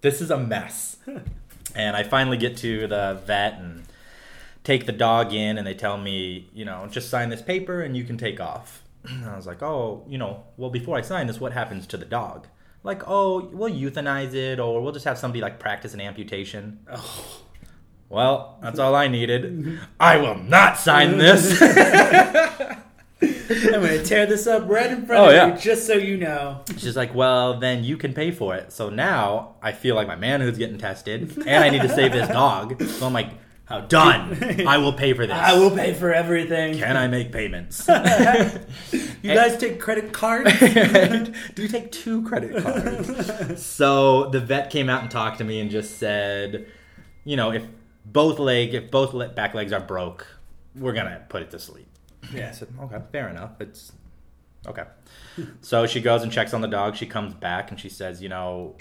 this 0.00 0.20
is 0.20 0.30
a 0.30 0.38
mess. 0.38 0.96
and 1.74 1.96
I 1.96 2.02
finally 2.02 2.36
get 2.36 2.56
to 2.58 2.86
the 2.86 3.20
vet 3.26 3.54
and 3.54 3.84
take 4.64 4.86
the 4.86 4.92
dog 4.92 5.32
in, 5.32 5.58
and 5.58 5.66
they 5.66 5.74
tell 5.74 5.98
me, 5.98 6.48
you 6.52 6.64
know, 6.64 6.86
just 6.90 7.10
sign 7.10 7.28
this 7.28 7.42
paper 7.42 7.82
and 7.82 7.96
you 7.96 8.04
can 8.04 8.16
take 8.16 8.40
off. 8.40 8.82
And 9.04 9.24
I 9.28 9.36
was 9.36 9.46
like, 9.46 9.62
oh, 9.62 10.04
you 10.08 10.18
know, 10.18 10.44
well, 10.56 10.70
before 10.70 10.96
I 10.96 11.02
sign 11.02 11.26
this, 11.26 11.40
what 11.40 11.52
happens 11.52 11.86
to 11.88 11.96
the 11.96 12.04
dog? 12.04 12.46
Like, 12.84 13.02
oh, 13.06 13.48
we'll 13.52 13.72
euthanize 13.72 14.34
it, 14.34 14.58
or 14.58 14.82
we'll 14.82 14.92
just 14.92 15.04
have 15.04 15.18
somebody 15.18 15.40
like 15.40 15.60
practice 15.60 15.94
an 15.94 16.00
amputation. 16.00 16.80
Oh, 16.90 17.42
Well, 18.12 18.58
that's 18.62 18.78
all 18.78 18.94
I 18.94 19.08
needed. 19.08 19.80
I 20.00 20.18
will 20.18 20.36
not 20.36 20.76
sign 20.76 21.16
this. 21.16 21.60
I'm 23.22 23.80
gonna 23.80 24.02
tear 24.04 24.26
this 24.26 24.46
up 24.46 24.68
right 24.68 24.90
in 24.90 25.06
front 25.06 25.22
Oh, 25.22 25.28
of 25.28 25.34
yeah. 25.34 25.54
you, 25.54 25.58
just 25.60 25.86
so 25.86 25.94
you 25.94 26.18
know. 26.18 26.62
She's 26.76 26.94
like, 26.96 27.14
well, 27.14 27.58
then 27.58 27.84
you 27.84 27.96
can 27.96 28.12
pay 28.12 28.30
for 28.30 28.54
it. 28.54 28.70
So 28.72 28.90
now 28.90 29.54
I 29.62 29.72
feel 29.72 29.94
like 29.94 30.08
my 30.08 30.16
manhood's 30.16 30.58
getting 30.58 30.76
tested, 30.76 31.38
and 31.46 31.64
I 31.64 31.70
need 31.70 31.82
to 31.82 31.88
save 31.88 32.12
this 32.12 32.28
dog. 32.28 32.82
So 32.82 33.06
I'm 33.06 33.12
like, 33.14 33.30
How 33.64 33.80
done. 33.80 34.66
I 34.66 34.76
will 34.78 34.92
pay 34.92 35.14
for 35.14 35.26
this. 35.26 35.34
I 35.36 35.54
will 35.58 35.70
pay 35.70 35.94
for 35.94 36.12
everything. 36.12 36.76
Can 36.78 36.96
I 36.96 37.06
make 37.08 37.32
payments? 37.32 37.88
You 39.22 39.32
guys 39.34 39.56
take 39.56 39.78
credit 39.78 40.12
cards? 40.12 40.50
Do 40.58 41.62
you 41.62 41.68
take 41.68 41.92
two 41.92 42.24
credit 42.24 42.60
cards? 42.60 43.64
so 43.64 44.28
the 44.30 44.40
vet 44.40 44.68
came 44.70 44.88
out 44.90 45.00
and 45.02 45.10
talked 45.10 45.38
to 45.38 45.44
me 45.44 45.60
and 45.60 45.70
just 45.70 45.96
said, 45.98 46.66
you 47.24 47.36
know, 47.36 47.52
if 47.52 47.62
both 48.04 48.38
leg, 48.38 48.74
if 48.74 48.90
both 48.90 49.14
le- 49.14 49.28
back 49.28 49.54
legs 49.54 49.72
are 49.72 49.80
broke, 49.80 50.26
we're 50.74 50.92
gonna 50.92 51.24
put 51.28 51.42
it 51.42 51.50
to 51.50 51.58
sleep. 51.58 51.88
Yeah, 52.32 52.48
I 52.48 52.52
said, 52.52 52.68
okay, 52.80 52.98
fair 53.10 53.28
enough. 53.28 53.60
It's 53.60 53.92
okay. 54.66 54.84
so 55.60 55.86
she 55.86 56.00
goes 56.00 56.22
and 56.22 56.32
checks 56.32 56.54
on 56.54 56.60
the 56.60 56.68
dog. 56.68 56.96
She 56.96 57.06
comes 57.06 57.34
back 57.34 57.70
and 57.70 57.78
she 57.78 57.88
says, 57.88 58.22
you 58.22 58.28
know, 58.28 58.76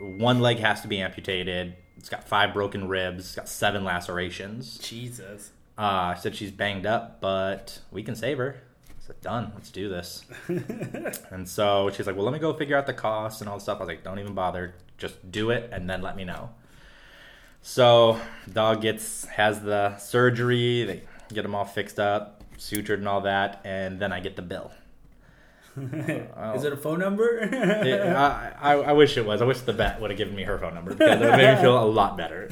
one 0.00 0.40
leg 0.40 0.58
has 0.58 0.80
to 0.82 0.88
be 0.88 1.00
amputated. 1.00 1.74
It's 1.96 2.08
got 2.08 2.24
five 2.24 2.52
broken 2.52 2.88
ribs. 2.88 3.24
It's 3.26 3.34
got 3.34 3.48
seven 3.48 3.84
lacerations. 3.84 4.78
Jesus. 4.78 5.50
Uh, 5.76 6.12
I 6.12 6.14
said 6.14 6.36
she's 6.36 6.50
banged 6.50 6.86
up, 6.86 7.20
but 7.20 7.80
we 7.90 8.02
can 8.02 8.14
save 8.14 8.38
her. 8.38 8.56
I 8.88 9.06
said, 9.06 9.20
done. 9.20 9.52
Let's 9.54 9.70
do 9.70 9.88
this. 9.88 10.24
and 11.30 11.48
so 11.48 11.90
she's 11.92 12.06
like, 12.06 12.16
well, 12.16 12.24
let 12.24 12.32
me 12.32 12.38
go 12.38 12.52
figure 12.52 12.76
out 12.76 12.86
the 12.86 12.94
costs 12.94 13.40
and 13.40 13.50
all 13.50 13.56
the 13.56 13.62
stuff. 13.62 13.78
I 13.78 13.80
was 13.80 13.88
like, 13.88 14.04
don't 14.04 14.18
even 14.18 14.34
bother. 14.34 14.74
Just 14.98 15.30
do 15.30 15.50
it 15.50 15.70
and 15.72 15.90
then 15.90 16.00
let 16.00 16.16
me 16.16 16.24
know. 16.24 16.50
So 17.66 18.20
dog 18.52 18.82
gets 18.82 19.24
has 19.24 19.62
the 19.62 19.96
surgery. 19.96 20.84
They 20.84 21.02
get 21.32 21.46
him 21.46 21.54
all 21.54 21.64
fixed 21.64 21.98
up, 21.98 22.42
sutured 22.58 22.98
and 22.98 23.08
all 23.08 23.22
that, 23.22 23.62
and 23.64 23.98
then 23.98 24.12
I 24.12 24.20
get 24.20 24.36
the 24.36 24.42
bill. 24.42 24.70
Is 25.80 26.62
it 26.64 26.72
a 26.72 26.76
phone 26.76 26.98
number? 27.00 27.38
It- 27.38 28.00
I, 28.16 28.52
I, 28.60 28.72
I 28.74 28.92
wish 28.92 29.16
it 29.16 29.24
was. 29.24 29.40
I 29.40 29.46
wish 29.46 29.60
the 29.60 29.72
vet 29.72 29.98
would 30.00 30.10
have 30.10 30.18
given 30.18 30.36
me 30.36 30.42
her 30.44 30.58
phone 30.58 30.74
number 30.74 30.92
because 30.94 31.20
it 31.20 31.24
would 31.24 31.36
make 31.38 31.56
me 31.56 31.62
feel 31.62 31.82
a 31.82 31.86
lot 31.86 32.16
better. 32.18 32.48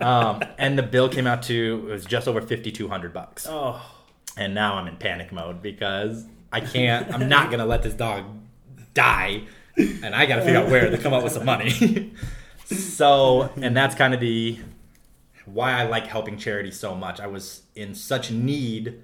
Um, 0.00 0.42
and 0.56 0.78
the 0.78 0.84
bill 0.84 1.08
came 1.08 1.26
out 1.26 1.42
to 1.44 1.86
it 1.88 1.90
was 1.92 2.04
just 2.06 2.28
over 2.28 2.40
fifty 2.40 2.70
two 2.70 2.86
hundred 2.88 3.12
bucks. 3.12 3.44
oh, 3.50 3.82
And 4.36 4.54
now 4.54 4.74
I'm 4.76 4.86
in 4.86 4.96
panic 4.98 5.32
mode 5.32 5.60
because 5.62 6.24
I 6.52 6.60
can't. 6.60 7.12
I'm 7.12 7.28
not 7.28 7.50
gonna 7.50 7.66
let 7.66 7.82
this 7.82 7.94
dog 7.94 8.24
die, 8.94 9.42
and 9.76 10.14
I 10.14 10.24
gotta 10.26 10.42
figure 10.42 10.60
out 10.60 10.70
where 10.70 10.88
to 10.88 10.96
come 10.96 11.12
up 11.12 11.24
with 11.24 11.32
some 11.32 11.44
money. 11.44 12.12
so, 12.76 13.50
and 13.56 13.76
that's 13.76 13.94
kind 13.94 14.14
of 14.14 14.20
the 14.20 14.58
why 15.46 15.72
I 15.72 15.84
like 15.84 16.06
helping 16.06 16.36
charity 16.36 16.70
so 16.70 16.94
much. 16.94 17.20
I 17.20 17.26
was 17.26 17.62
in 17.74 17.94
such 17.94 18.30
need 18.30 19.00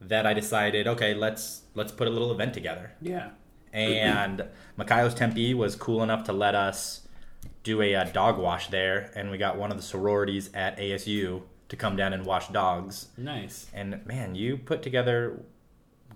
that 0.00 0.26
I 0.26 0.34
decided, 0.34 0.86
okay, 0.86 1.14
let's 1.14 1.62
let's 1.74 1.92
put 1.92 2.08
a 2.08 2.10
little 2.10 2.32
event 2.32 2.54
together. 2.54 2.92
yeah. 3.00 3.30
And 3.72 4.46
Macayo's 4.76 5.14
Tempe 5.14 5.54
was 5.54 5.76
cool 5.76 6.02
enough 6.02 6.24
to 6.24 6.32
let 6.32 6.56
us 6.56 7.06
do 7.62 7.82
a, 7.82 7.94
uh 7.94 8.04
dog 8.04 8.38
wash 8.38 8.68
there, 8.68 9.12
and 9.14 9.30
we 9.30 9.38
got 9.38 9.56
one 9.56 9.70
of 9.70 9.76
the 9.76 9.82
sororities 9.82 10.50
at 10.54 10.76
ASU 10.78 11.42
to 11.68 11.76
come 11.76 11.94
down 11.96 12.12
and 12.12 12.26
wash 12.26 12.48
dogs. 12.48 13.08
Nice. 13.16 13.68
And 13.72 14.04
man, 14.06 14.34
you 14.34 14.56
put 14.56 14.82
together 14.82 15.40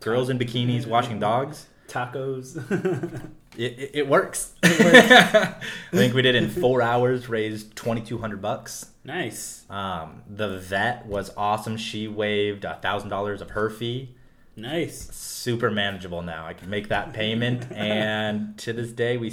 girls 0.01 0.29
in 0.31 0.39
bikinis 0.39 0.87
washing 0.87 1.21
dogs. 1.21 1.67
Tacos. 1.89 3.31
It, 3.57 3.79
it, 3.79 3.91
it 3.95 4.09
works. 4.09 4.53
I 4.65 5.55
think 5.93 6.13
we 6.13 6.23
did 6.23 6.35
in 6.35 6.51
four 6.51 6.83
hours, 6.83 7.29
raised 7.29 7.77
twenty 7.77 8.01
two 8.01 8.19
hundred 8.19 8.43
bucks. 8.43 8.91
nice. 9.05 9.65
Um, 9.71 10.23
the 10.29 10.59
vet 10.59 11.07
was 11.07 11.31
awesome. 11.37 11.77
She 11.77 12.09
waived 12.09 12.65
a 12.65 12.75
thousand 12.83 13.11
dollars 13.11 13.41
of 13.41 13.51
her 13.51 13.71
fee. 13.71 14.17
Nice. 14.57 15.09
Super 15.15 15.71
manageable 15.71 16.23
now. 16.23 16.47
I 16.47 16.55
can 16.55 16.69
make 16.71 16.89
that 16.89 17.13
payment, 17.13 17.71
and 17.73 18.59
to 18.59 18.73
this 18.73 18.91
day, 18.91 19.17
we 19.17 19.33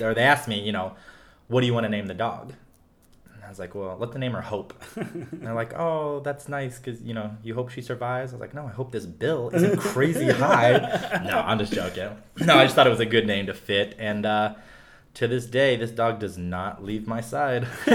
or 0.00 0.14
they 0.14 0.22
asked 0.22 0.48
me, 0.48 0.60
you 0.60 0.72
know, 0.72 0.96
what 1.48 1.60
do 1.60 1.66
you 1.66 1.74
want 1.74 1.84
to 1.84 1.90
name 1.90 2.06
the 2.06 2.14
dog? 2.14 2.54
I 3.50 3.52
was 3.52 3.58
like, 3.58 3.74
well, 3.74 3.96
let 3.98 4.12
the 4.12 4.20
name 4.20 4.30
her 4.30 4.40
Hope. 4.40 4.80
And 4.94 5.40
they're 5.42 5.54
like, 5.54 5.74
oh, 5.76 6.20
that's 6.20 6.48
nice 6.48 6.78
because 6.78 7.02
you 7.02 7.14
know 7.14 7.36
you 7.42 7.52
hope 7.52 7.70
she 7.70 7.82
survives. 7.82 8.30
I 8.32 8.36
was 8.36 8.40
like, 8.40 8.54
no, 8.54 8.64
I 8.64 8.70
hope 8.70 8.92
this 8.92 9.06
bill 9.06 9.50
isn't 9.52 9.76
crazy 9.80 10.30
high. 10.30 11.22
no, 11.24 11.40
I'm 11.40 11.58
just 11.58 11.72
joking. 11.72 12.16
No, 12.38 12.56
I 12.56 12.62
just 12.62 12.76
thought 12.76 12.86
it 12.86 12.90
was 12.90 13.00
a 13.00 13.06
good 13.06 13.26
name 13.26 13.46
to 13.46 13.54
fit, 13.54 13.96
and 13.98 14.24
uh, 14.24 14.54
to 15.14 15.26
this 15.26 15.46
day, 15.46 15.74
this 15.74 15.90
dog 15.90 16.20
does 16.20 16.38
not 16.38 16.84
leave 16.84 17.08
my 17.08 17.20
side. 17.20 17.66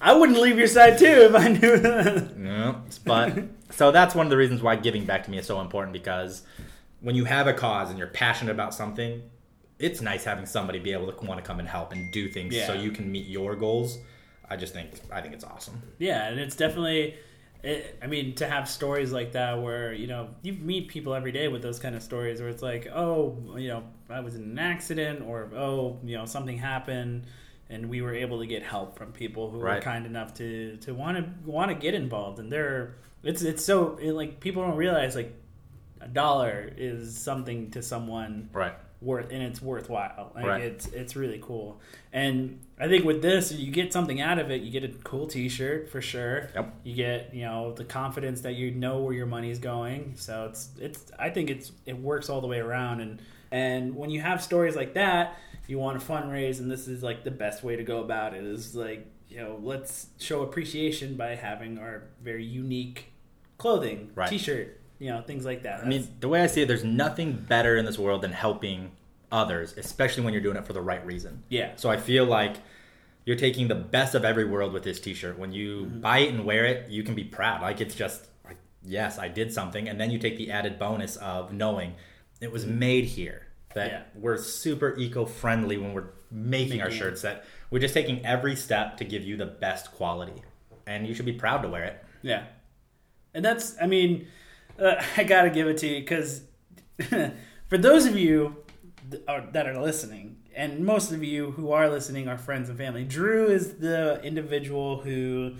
I 0.00 0.12
wouldn't 0.12 0.40
leave 0.40 0.58
your 0.58 0.66
side 0.66 0.98
too 0.98 1.06
if 1.06 1.36
I 1.36 1.46
knew 1.50 1.76
that. 1.76 2.36
No, 2.36 2.82
but 3.04 3.44
so 3.70 3.92
that's 3.92 4.16
one 4.16 4.26
of 4.26 4.30
the 4.30 4.36
reasons 4.36 4.60
why 4.60 4.74
giving 4.74 5.04
back 5.04 5.22
to 5.26 5.30
me 5.30 5.38
is 5.38 5.46
so 5.46 5.60
important 5.60 5.92
because 5.92 6.42
when 7.00 7.14
you 7.14 7.26
have 7.26 7.46
a 7.46 7.52
cause 7.54 7.90
and 7.90 7.98
you're 8.00 8.08
passionate 8.08 8.50
about 8.50 8.74
something, 8.74 9.22
it's 9.78 10.00
nice 10.00 10.24
having 10.24 10.46
somebody 10.46 10.80
be 10.80 10.92
able 10.92 11.12
to 11.12 11.24
want 11.24 11.38
to 11.38 11.46
come 11.46 11.60
and 11.60 11.68
help 11.68 11.92
and 11.92 12.12
do 12.12 12.28
things 12.28 12.56
so 12.66 12.72
you 12.72 12.90
can 12.90 13.12
meet 13.12 13.28
your 13.28 13.54
goals. 13.54 13.98
I 14.48 14.56
just 14.56 14.72
think 14.72 14.90
I 15.12 15.20
think 15.20 15.34
it's 15.34 15.44
awesome. 15.44 15.80
Yeah, 15.98 16.28
and 16.28 16.38
it's 16.38 16.56
definitely. 16.56 17.16
It, 17.62 17.98
I 18.02 18.08
mean, 18.08 18.34
to 18.34 18.46
have 18.46 18.68
stories 18.68 19.10
like 19.10 19.32
that 19.32 19.62
where 19.62 19.94
you 19.94 20.06
know 20.06 20.28
you 20.42 20.52
meet 20.52 20.88
people 20.88 21.14
every 21.14 21.32
day 21.32 21.48
with 21.48 21.62
those 21.62 21.78
kind 21.78 21.94
of 21.94 22.02
stories 22.02 22.40
where 22.40 22.50
it's 22.50 22.62
like, 22.62 22.88
oh, 22.94 23.38
you 23.56 23.68
know, 23.68 23.84
I 24.10 24.20
was 24.20 24.34
in 24.34 24.42
an 24.42 24.58
accident, 24.58 25.22
or 25.22 25.50
oh, 25.54 25.98
you 26.04 26.16
know, 26.16 26.26
something 26.26 26.58
happened, 26.58 27.24
and 27.70 27.88
we 27.88 28.02
were 28.02 28.14
able 28.14 28.40
to 28.40 28.46
get 28.46 28.62
help 28.62 28.98
from 28.98 29.12
people 29.12 29.50
who 29.50 29.58
were 29.58 29.80
kind 29.80 30.04
enough 30.04 30.34
to 30.34 30.76
to 30.78 30.92
want 30.92 31.16
to 31.16 31.50
want 31.50 31.70
to 31.70 31.74
get 31.74 31.94
involved. 31.94 32.38
And 32.38 32.52
they're 32.52 32.96
it's 33.22 33.42
it's 33.42 33.64
so 33.64 33.96
it, 34.00 34.12
like 34.12 34.40
people 34.40 34.62
don't 34.62 34.76
realize 34.76 35.16
like 35.16 35.32
a 36.00 36.08
dollar 36.08 36.70
is 36.76 37.16
something 37.16 37.70
to 37.70 37.82
someone 37.82 38.50
Right. 38.52 38.74
Worth 39.04 39.30
and 39.30 39.42
it's 39.42 39.60
worthwhile. 39.62 40.32
Like 40.34 40.46
Right. 40.46 40.62
it's 40.62 40.86
it's 40.88 41.14
really 41.14 41.38
cool. 41.42 41.80
And 42.12 42.60
I 42.80 42.88
think 42.88 43.04
with 43.04 43.22
this 43.22 43.52
you 43.52 43.70
get 43.70 43.92
something 43.92 44.20
out 44.20 44.38
of 44.38 44.50
it. 44.50 44.62
You 44.62 44.70
get 44.70 44.84
a 44.84 44.88
cool 45.04 45.26
t-shirt 45.26 45.90
for 45.90 46.00
sure. 46.00 46.48
Yep. 46.54 46.74
You 46.84 46.94
get, 46.94 47.34
you 47.34 47.44
know, 47.44 47.72
the 47.72 47.84
confidence 47.84 48.40
that 48.42 48.54
you 48.54 48.70
know 48.70 49.00
where 49.00 49.12
your 49.14 49.26
money's 49.26 49.58
going. 49.58 50.14
So 50.16 50.46
it's 50.46 50.70
it's 50.80 51.12
I 51.18 51.30
think 51.30 51.50
it's 51.50 51.72
it 51.86 51.98
works 51.98 52.28
all 52.28 52.40
the 52.40 52.46
way 52.48 52.58
around 52.58 53.00
and 53.00 53.20
and 53.52 53.94
when 53.94 54.10
you 54.10 54.20
have 54.20 54.42
stories 54.42 54.74
like 54.74 54.94
that, 54.94 55.36
you 55.68 55.78
want 55.78 56.00
to 56.00 56.04
fundraise 56.06 56.58
and 56.58 56.70
this 56.70 56.88
is 56.88 57.02
like 57.02 57.22
the 57.24 57.30
best 57.30 57.62
way 57.62 57.76
to 57.76 57.82
go 57.84 58.00
about 58.02 58.34
it 58.34 58.42
is 58.44 58.74
like, 58.74 59.06
you 59.28 59.36
know, 59.38 59.58
let's 59.62 60.08
show 60.18 60.42
appreciation 60.42 61.16
by 61.16 61.34
having 61.36 61.78
our 61.78 62.04
very 62.22 62.44
unique 62.44 63.12
clothing, 63.58 64.10
Right. 64.14 64.28
t-shirt, 64.28 64.80
you 65.04 65.10
know, 65.10 65.20
things 65.20 65.44
like 65.44 65.62
that. 65.64 65.84
I 65.84 65.86
mean, 65.86 66.08
the 66.20 66.28
way 66.28 66.40
I 66.40 66.46
see 66.46 66.62
it, 66.62 66.66
there's 66.68 66.82
nothing 66.84 67.32
better 67.32 67.76
in 67.76 67.84
this 67.84 67.98
world 67.98 68.22
than 68.22 68.32
helping 68.32 68.90
others, 69.30 69.74
especially 69.76 70.24
when 70.24 70.32
you're 70.32 70.42
doing 70.42 70.56
it 70.56 70.64
for 70.66 70.72
the 70.72 70.80
right 70.80 71.04
reason. 71.04 71.42
yeah. 71.50 71.72
So 71.76 71.90
I 71.90 71.98
feel 71.98 72.24
like 72.24 72.54
you're 73.26 73.36
taking 73.36 73.68
the 73.68 73.74
best 73.74 74.14
of 74.14 74.24
every 74.24 74.46
world 74.46 74.72
with 74.72 74.82
this 74.82 74.98
T-shirt. 75.00 75.38
When 75.38 75.52
you 75.52 75.84
Mm-hmm. 75.84 76.00
buy 76.00 76.18
it 76.20 76.30
and 76.32 76.44
wear 76.46 76.64
it, 76.64 76.88
you 76.90 77.02
can 77.02 77.14
be 77.14 77.24
proud. 77.24 77.60
Like 77.60 77.82
it's 77.82 77.94
just 77.94 78.26
like, 78.46 78.56
yes, 78.82 79.18
I 79.18 79.28
did 79.28 79.52
something, 79.52 79.88
and 79.90 80.00
then 80.00 80.10
you 80.10 80.18
take 80.18 80.38
the 80.38 80.50
added 80.50 80.78
bonus 80.78 81.16
of 81.16 81.52
knowing 81.52 81.94
it 82.40 82.50
was 82.50 82.64
made 82.64 83.04
here. 83.04 83.40
That 83.74 83.90
Yeah. 83.90 84.02
we're 84.14 84.38
super 84.38 84.96
eco-friendly 84.96 85.76
when 85.78 85.92
we're 85.92 86.10
making 86.30 86.80
our 86.80 86.86
Making 86.88 86.96
it. 86.96 86.98
shirts. 87.04 87.22
That 87.22 87.44
we're 87.70 87.80
just 87.80 87.92
taking 87.94 88.24
every 88.24 88.56
step 88.56 88.96
to 88.98 89.04
give 89.04 89.22
you 89.22 89.36
the 89.36 89.46
best 89.46 89.92
quality, 89.92 90.40
and 90.86 91.06
you 91.06 91.12
should 91.14 91.26
be 91.26 91.32
proud 91.44 91.60
to 91.62 91.68
wear 91.68 91.84
it. 91.84 91.96
Yeah, 92.22 92.44
and 93.34 93.44
that's 93.44 93.76
I 93.82 93.86
mean, 93.86 94.28
uh, 94.78 95.02
I 95.16 95.24
gotta 95.24 95.50
give 95.50 95.68
it 95.68 95.78
to 95.78 95.86
you 95.86 96.00
because 96.00 96.42
for 97.68 97.78
those 97.78 98.06
of 98.06 98.16
you 98.16 98.56
th- 99.10 99.22
are, 99.28 99.46
that 99.52 99.66
are 99.66 99.80
listening, 99.80 100.36
and 100.54 100.84
most 100.84 101.12
of 101.12 101.22
you 101.24 101.52
who 101.52 101.72
are 101.72 101.88
listening 101.88 102.28
are 102.28 102.38
friends 102.38 102.68
and 102.68 102.78
family. 102.78 103.04
Drew 103.04 103.46
is 103.46 103.74
the 103.74 104.22
individual 104.22 105.00
who 105.00 105.54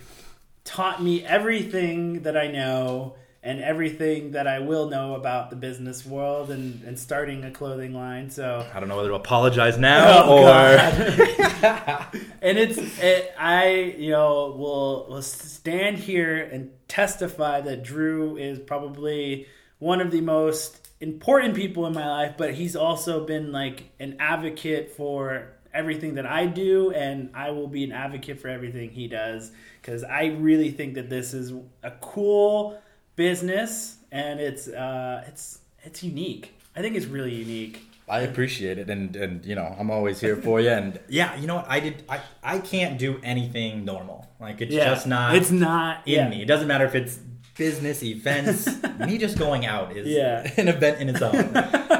taught 0.63 1.03
me 1.03 1.23
everything 1.25 2.23
that 2.23 2.37
I 2.37 2.47
know 2.47 3.15
and 3.45 3.61
everything 3.61 4.31
that 4.31 4.47
I 4.47 4.57
will 4.57 4.89
know 4.89 5.13
about 5.13 5.51
the 5.51 5.55
business 5.55 6.03
world 6.03 6.49
and, 6.49 6.83
and 6.83 6.97
starting 6.97 7.43
a 7.43 7.51
clothing 7.51 7.93
line. 7.93 8.31
So 8.31 8.67
I 8.73 8.79
don't 8.79 8.89
know 8.89 8.97
whether 8.97 9.09
to 9.09 9.15
apologize 9.15 9.77
now 9.77 10.23
Oh, 10.25 10.45
or 10.45 10.49
and 12.41 12.57
it's 12.57 12.77
it, 12.99 13.33
I 13.37 13.95
you 13.97 14.09
know 14.09 14.55
will 14.57 15.07
will 15.07 15.21
stand 15.21 15.99
here 15.99 16.37
and 16.37 16.71
testify 16.87 17.61
that 17.61 17.83
Drew 17.83 18.35
is 18.35 18.57
probably 18.57 19.45
one 19.77 20.01
of 20.01 20.09
the 20.09 20.21
most 20.21 20.89
important 20.99 21.53
people 21.53 21.85
in 21.85 21.93
my 21.93 22.07
life, 22.07 22.35
but 22.37 22.55
he's 22.55 22.75
also 22.75 23.25
been 23.27 23.51
like 23.51 23.91
an 23.99 24.15
advocate 24.19 24.93
for 24.93 25.51
everything 25.71 26.15
that 26.15 26.25
I 26.25 26.47
do, 26.47 26.91
and 26.91 27.29
I 27.35 27.51
will 27.51 27.67
be 27.67 27.83
an 27.83 27.91
advocate 27.91 28.39
for 28.39 28.47
everything 28.47 28.89
he 28.89 29.07
does 29.07 29.51
because 29.81 30.03
I 30.03 30.27
really 30.27 30.71
think 30.71 30.95
that 30.95 31.11
this 31.11 31.35
is 31.35 31.53
a 31.83 31.91
cool 32.01 32.81
business 33.15 33.97
and 34.11 34.39
it's 34.39 34.67
uh, 34.67 35.23
it's 35.27 35.59
it's 35.83 36.03
unique. 36.03 36.53
I 36.75 36.81
think 36.81 36.95
it's 36.95 37.05
really 37.05 37.33
unique. 37.33 37.81
I 38.07 38.19
appreciate 38.19 38.77
it, 38.77 38.89
and 38.89 39.15
and 39.15 39.45
you 39.45 39.55
know 39.55 39.75
I'm 39.77 39.89
always 39.91 40.19
here 40.19 40.35
for 40.35 40.61
you. 40.61 40.69
And 40.69 40.99
yeah, 41.09 41.35
you 41.35 41.47
know 41.47 41.55
what 41.55 41.69
I 41.69 41.79
did. 41.79 42.03
I 42.07 42.21
I 42.43 42.59
can't 42.59 42.97
do 42.97 43.19
anything 43.23 43.83
normal. 43.83 44.27
Like 44.39 44.61
it's 44.61 44.73
just 44.73 45.07
not. 45.07 45.35
It's 45.35 45.51
not 45.51 46.07
in 46.07 46.13
yeah. 46.13 46.29
me. 46.29 46.41
It 46.41 46.45
doesn't 46.45 46.67
matter 46.67 46.85
if 46.85 46.95
it's 46.95 47.19
business 47.57 48.03
events. 48.03 48.67
me 48.99 49.17
just 49.17 49.37
going 49.37 49.65
out 49.65 49.95
is 49.95 50.07
Yeah. 50.07 50.49
an 50.57 50.67
event 50.67 51.01
in 51.01 51.09
its 51.09 51.21
own. 51.21 51.53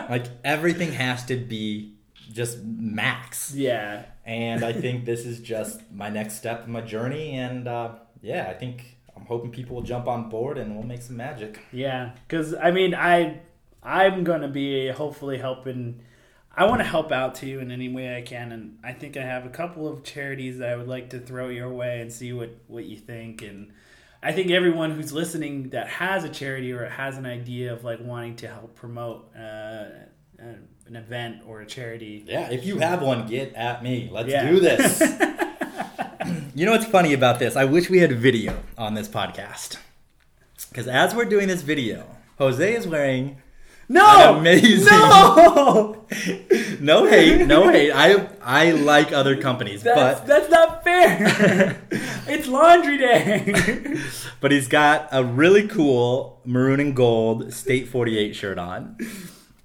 like 0.09 0.25
everything 0.43 0.91
has 0.91 1.25
to 1.25 1.35
be 1.37 1.95
just 2.31 2.63
max. 2.63 3.53
Yeah, 3.55 4.03
And 4.25 4.63
I 4.63 4.73
think 4.73 5.05
this 5.05 5.25
is 5.25 5.39
just 5.39 5.79
my 5.91 6.09
next 6.09 6.35
step 6.35 6.65
in 6.65 6.73
my 6.73 6.81
journey. 6.81 7.37
And 7.37 7.67
uh, 7.67 7.91
yeah, 8.21 8.47
I 8.49 8.53
think 8.53 8.94
I'm 9.25 9.29
hoping 9.29 9.49
people 9.51 9.75
will 9.77 9.83
jump 9.83 10.07
on 10.07 10.29
board 10.29 10.59
and 10.59 10.75
we'll 10.75 10.85
make 10.85 11.01
some 11.01 11.17
magic. 11.17 11.59
Yeah, 11.71 12.11
because 12.27 12.53
I 12.53 12.69
mean, 12.69 12.93
I 12.93 13.39
I'm 13.81 14.23
gonna 14.23 14.47
be 14.47 14.89
hopefully 14.89 15.39
helping. 15.39 16.01
I 16.55 16.65
want 16.65 16.79
to 16.79 16.85
help 16.85 17.11
out 17.11 17.35
to 17.35 17.47
you 17.47 17.59
in 17.59 17.69
any 17.71 17.89
way 17.89 18.15
I 18.15 18.21
can, 18.21 18.51
and 18.51 18.77
I 18.83 18.93
think 18.93 19.17
I 19.17 19.23
have 19.23 19.45
a 19.45 19.49
couple 19.49 19.87
of 19.87 20.03
charities 20.03 20.59
that 20.59 20.69
I 20.69 20.75
would 20.77 20.87
like 20.87 21.09
to 21.09 21.19
throw 21.19 21.49
your 21.49 21.69
way 21.73 22.01
and 22.01 22.13
see 22.13 22.33
what 22.33 22.55
what 22.67 22.85
you 22.85 22.97
think. 22.97 23.41
And 23.41 23.73
I 24.21 24.31
think 24.31 24.51
everyone 24.51 24.91
who's 24.91 25.11
listening 25.11 25.69
that 25.71 25.87
has 25.87 26.23
a 26.23 26.29
charity 26.29 26.71
or 26.71 26.87
has 26.87 27.17
an 27.17 27.25
idea 27.25 27.73
of 27.73 27.83
like 27.83 27.99
wanting 28.01 28.35
to 28.37 28.47
help 28.47 28.75
promote 28.75 29.31
uh, 29.35 29.85
an 30.37 30.67
an 30.87 30.95
event 30.95 31.41
or 31.47 31.61
a 31.61 31.65
charity. 31.65 32.23
Yeah, 32.27 32.51
if 32.51 32.63
you 32.63 32.77
have 32.77 33.01
one, 33.01 33.25
get 33.27 33.53
at 33.55 33.81
me. 33.81 34.07
Let's 34.11 34.29
Yeah. 34.29 34.47
do 34.51 34.59
this. 34.59 35.01
you 36.55 36.65
know 36.65 36.71
what's 36.71 36.85
funny 36.85 37.13
about 37.13 37.39
this? 37.39 37.55
I 37.55 37.65
wish 37.65 37.89
we 37.89 37.99
had 37.99 38.11
video 38.13 38.57
on 38.77 38.93
this 38.93 39.07
podcast. 39.07 39.77
Because 40.69 40.87
as 40.87 41.13
we're 41.15 41.25
doing 41.25 41.47
this 41.47 41.61
video, 41.61 42.05
Jose 42.37 42.73
is 42.75 42.87
wearing 42.87 43.37
No, 43.87 44.37
amazing- 44.37 44.85
No, 44.85 46.05
no 46.79 47.05
hate, 47.07 47.45
no 47.45 47.69
hate. 47.69 47.91
I 47.91 48.27
I 48.41 48.71
like 48.71 49.11
other 49.11 49.37
companies, 49.37 49.83
that's 49.83 50.19
but 50.21 50.27
that's 50.27 50.49
not 50.49 50.83
fair. 50.83 51.81
it's 52.27 52.47
laundry 52.47 52.97
day. 52.97 53.97
but 54.41 54.51
he's 54.51 54.67
got 54.67 55.07
a 55.11 55.23
really 55.23 55.67
cool 55.67 56.39
maroon 56.45 56.79
and 56.79 56.95
gold 56.95 57.53
State 57.53 57.87
48 57.87 58.35
shirt 58.35 58.57
on. 58.57 58.97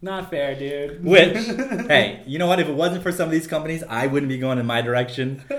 Not 0.03 0.31
fair, 0.31 0.55
dude. 0.55 1.05
Which, 1.05 1.37
hey, 1.89 2.23
you 2.27 2.39
know 2.39 2.47
what? 2.47 2.59
If 2.59 2.69
it 2.69 2.75
wasn't 2.75 3.03
for 3.03 3.13
some 3.13 3.27
of 3.27 3.33
these 3.33 3.47
companies, 3.47 3.85
I 3.87 4.07
wouldn't 4.07 4.31
be 4.31 4.39
going 4.39 4.59
in 4.59 4.67
my 4.67 4.83
direction. 4.83 5.43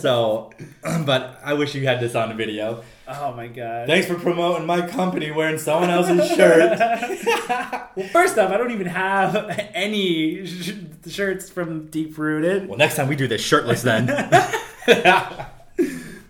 So, 0.00 0.52
but 1.04 1.38
I 1.44 1.52
wish 1.52 1.74
you 1.74 1.86
had 1.86 2.00
this 2.00 2.14
on 2.14 2.32
a 2.32 2.34
video. 2.34 2.82
Oh 3.06 3.34
my 3.34 3.46
god. 3.46 3.86
Thanks 3.86 4.06
for 4.06 4.14
promoting 4.14 4.66
my 4.66 4.86
company 4.86 5.30
wearing 5.30 5.58
someone 5.58 5.90
else's 5.90 6.34
shirt. 6.34 6.78
well, 7.94 8.08
first 8.10 8.38
off, 8.38 8.50
I 8.50 8.56
don't 8.56 8.70
even 8.70 8.86
have 8.86 9.36
any 9.74 10.46
sh- 10.46 10.72
shirts 11.08 11.50
from 11.50 11.88
Deep 11.88 12.16
Rooted. 12.16 12.68
Well, 12.70 12.78
next 12.78 12.96
time 12.96 13.06
we 13.06 13.16
do 13.16 13.28
this 13.28 13.42
shirtless 13.42 13.82
then. 13.82 14.06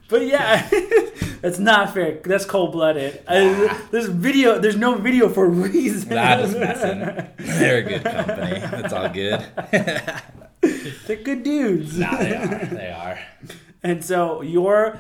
But 0.08 0.22
yeah, 0.26 0.68
that's 1.40 1.58
not 1.58 1.92
fair. 1.94 2.20
That's 2.24 2.44
cold 2.44 2.72
blooded. 2.72 3.22
Uh, 3.26 3.76
there's 3.90 4.06
video. 4.08 4.58
There's 4.58 4.76
no 4.76 4.94
video 4.94 5.28
for 5.28 5.46
a 5.46 5.48
reason. 5.48 6.10
That 6.10 6.40
is 6.40 6.54
messing. 6.54 7.00
They're 7.38 7.78
a 7.78 7.82
good 7.82 8.04
company. 8.04 8.60
It's 8.84 8.92
all 8.92 9.08
good. 9.08 9.44
They're 11.06 11.16
good 11.22 11.42
dudes. 11.42 11.98
nah, 11.98 12.16
they 12.16 12.34
are. 12.34 12.66
They 12.66 12.90
are. 12.90 13.18
And 13.82 14.04
so 14.04 14.42
you're 14.42 14.98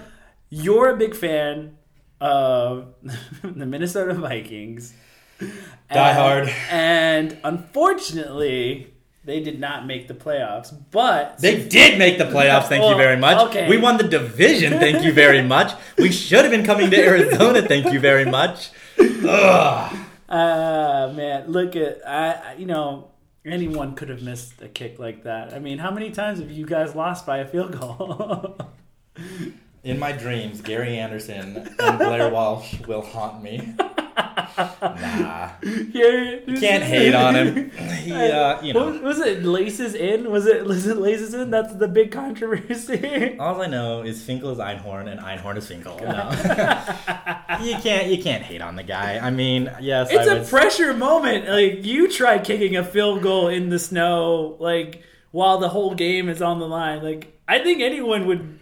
you're 0.50 0.90
a 0.90 0.96
big 0.96 1.14
fan 1.16 1.76
of 2.20 2.94
the 3.42 3.66
Minnesota 3.66 4.14
Vikings. 4.14 4.92
Die 5.40 5.46
And- 5.90 6.18
hard. 6.18 6.48
And 6.70 7.38
unfortunately, 7.44 8.92
they 9.26 9.40
did 9.40 9.58
not 9.60 9.86
make 9.86 10.08
the 10.08 10.14
playoffs. 10.14 10.72
But 10.90 11.38
They 11.38 11.56
did 11.68 11.98
make 11.98 12.16
the 12.16 12.24
playoffs. 12.24 12.68
Thank 12.68 12.84
you 12.88 12.96
very 12.96 13.16
much. 13.16 13.38
okay. 13.48 13.68
We 13.68 13.76
won 13.76 13.96
the 13.98 14.04
division. 14.18 14.78
Thank 14.78 15.02
you 15.04 15.12
very 15.12 15.42
much. 15.56 15.72
We 15.98 16.10
should 16.12 16.42
have 16.44 16.50
been 16.52 16.64
coming 16.64 16.88
to 16.90 16.96
Arizona. 16.96 17.60
Thank 17.62 17.92
you 17.92 18.00
very 18.00 18.24
much. 18.24 18.70
Ugh. 18.98 19.96
uh 20.28 21.12
man, 21.14 21.46
look 21.56 21.76
at 21.76 22.00
I 22.06 22.32
I- 22.32 22.54
you 22.58 22.66
know 22.66 23.10
anyone 23.44 23.94
could 23.94 24.08
have 24.08 24.22
missed 24.22 24.60
a 24.62 24.68
kick 24.68 24.98
like 24.98 25.22
that. 25.24 25.52
I 25.54 25.58
mean, 25.60 25.78
how 25.78 25.90
many 25.90 26.10
times 26.10 26.38
have 26.40 26.50
you 26.50 26.66
guys 26.66 26.94
lost 26.96 27.26
by 27.26 27.38
a 27.38 27.46
field 27.46 27.78
goal? 27.78 28.56
In 29.84 30.00
my 30.00 30.10
dreams, 30.10 30.60
Gary 30.62 30.98
Anderson 30.98 31.68
and 31.78 31.98
Blair 31.98 32.28
Walsh 32.28 32.80
will 32.88 33.02
haunt 33.02 33.40
me. 33.42 33.74
Nah, 34.16 35.50
You're- 35.62 36.42
can't 36.58 36.82
hate 36.82 37.14
on 37.14 37.34
him. 37.34 37.70
He, 38.06 38.12
uh, 38.12 38.62
you 38.62 38.72
know. 38.72 38.86
was, 38.86 39.00
was 39.00 39.18
it 39.18 39.42
laces 39.44 39.94
in? 39.94 40.30
Was 40.30 40.46
it 40.46 40.64
was 40.64 40.86
it 40.86 40.96
laces 40.96 41.34
in? 41.34 41.50
That's 41.50 41.74
the 41.74 41.88
big 41.88 42.12
controversy. 42.12 43.36
All 43.40 43.60
I 43.60 43.66
know 43.66 44.02
is 44.02 44.22
Finkel 44.22 44.52
is 44.52 44.58
Einhorn 44.58 45.08
and 45.08 45.18
Einhorn 45.20 45.56
is 45.56 45.66
Finkel. 45.66 45.98
No. 45.98 46.30
you 47.62 47.76
can't 47.78 48.06
you 48.06 48.22
can't 48.22 48.44
hate 48.44 48.62
on 48.62 48.76
the 48.76 48.84
guy. 48.84 49.18
I 49.18 49.30
mean, 49.30 49.72
yes, 49.80 50.08
It's 50.12 50.28
I 50.28 50.34
a 50.34 50.38
would, 50.38 50.48
pressure 50.48 50.94
moment. 50.94 51.48
Like 51.48 51.84
you 51.84 52.08
try 52.10 52.38
kicking 52.38 52.76
a 52.76 52.84
field 52.84 53.22
goal 53.22 53.48
in 53.48 53.70
the 53.70 53.78
snow, 53.80 54.56
like 54.60 55.02
while 55.32 55.58
the 55.58 55.68
whole 55.68 55.94
game 55.96 56.28
is 56.28 56.40
on 56.40 56.60
the 56.60 56.68
line. 56.68 57.02
Like 57.02 57.36
I 57.48 57.58
think 57.58 57.80
anyone 57.80 58.26
would. 58.28 58.58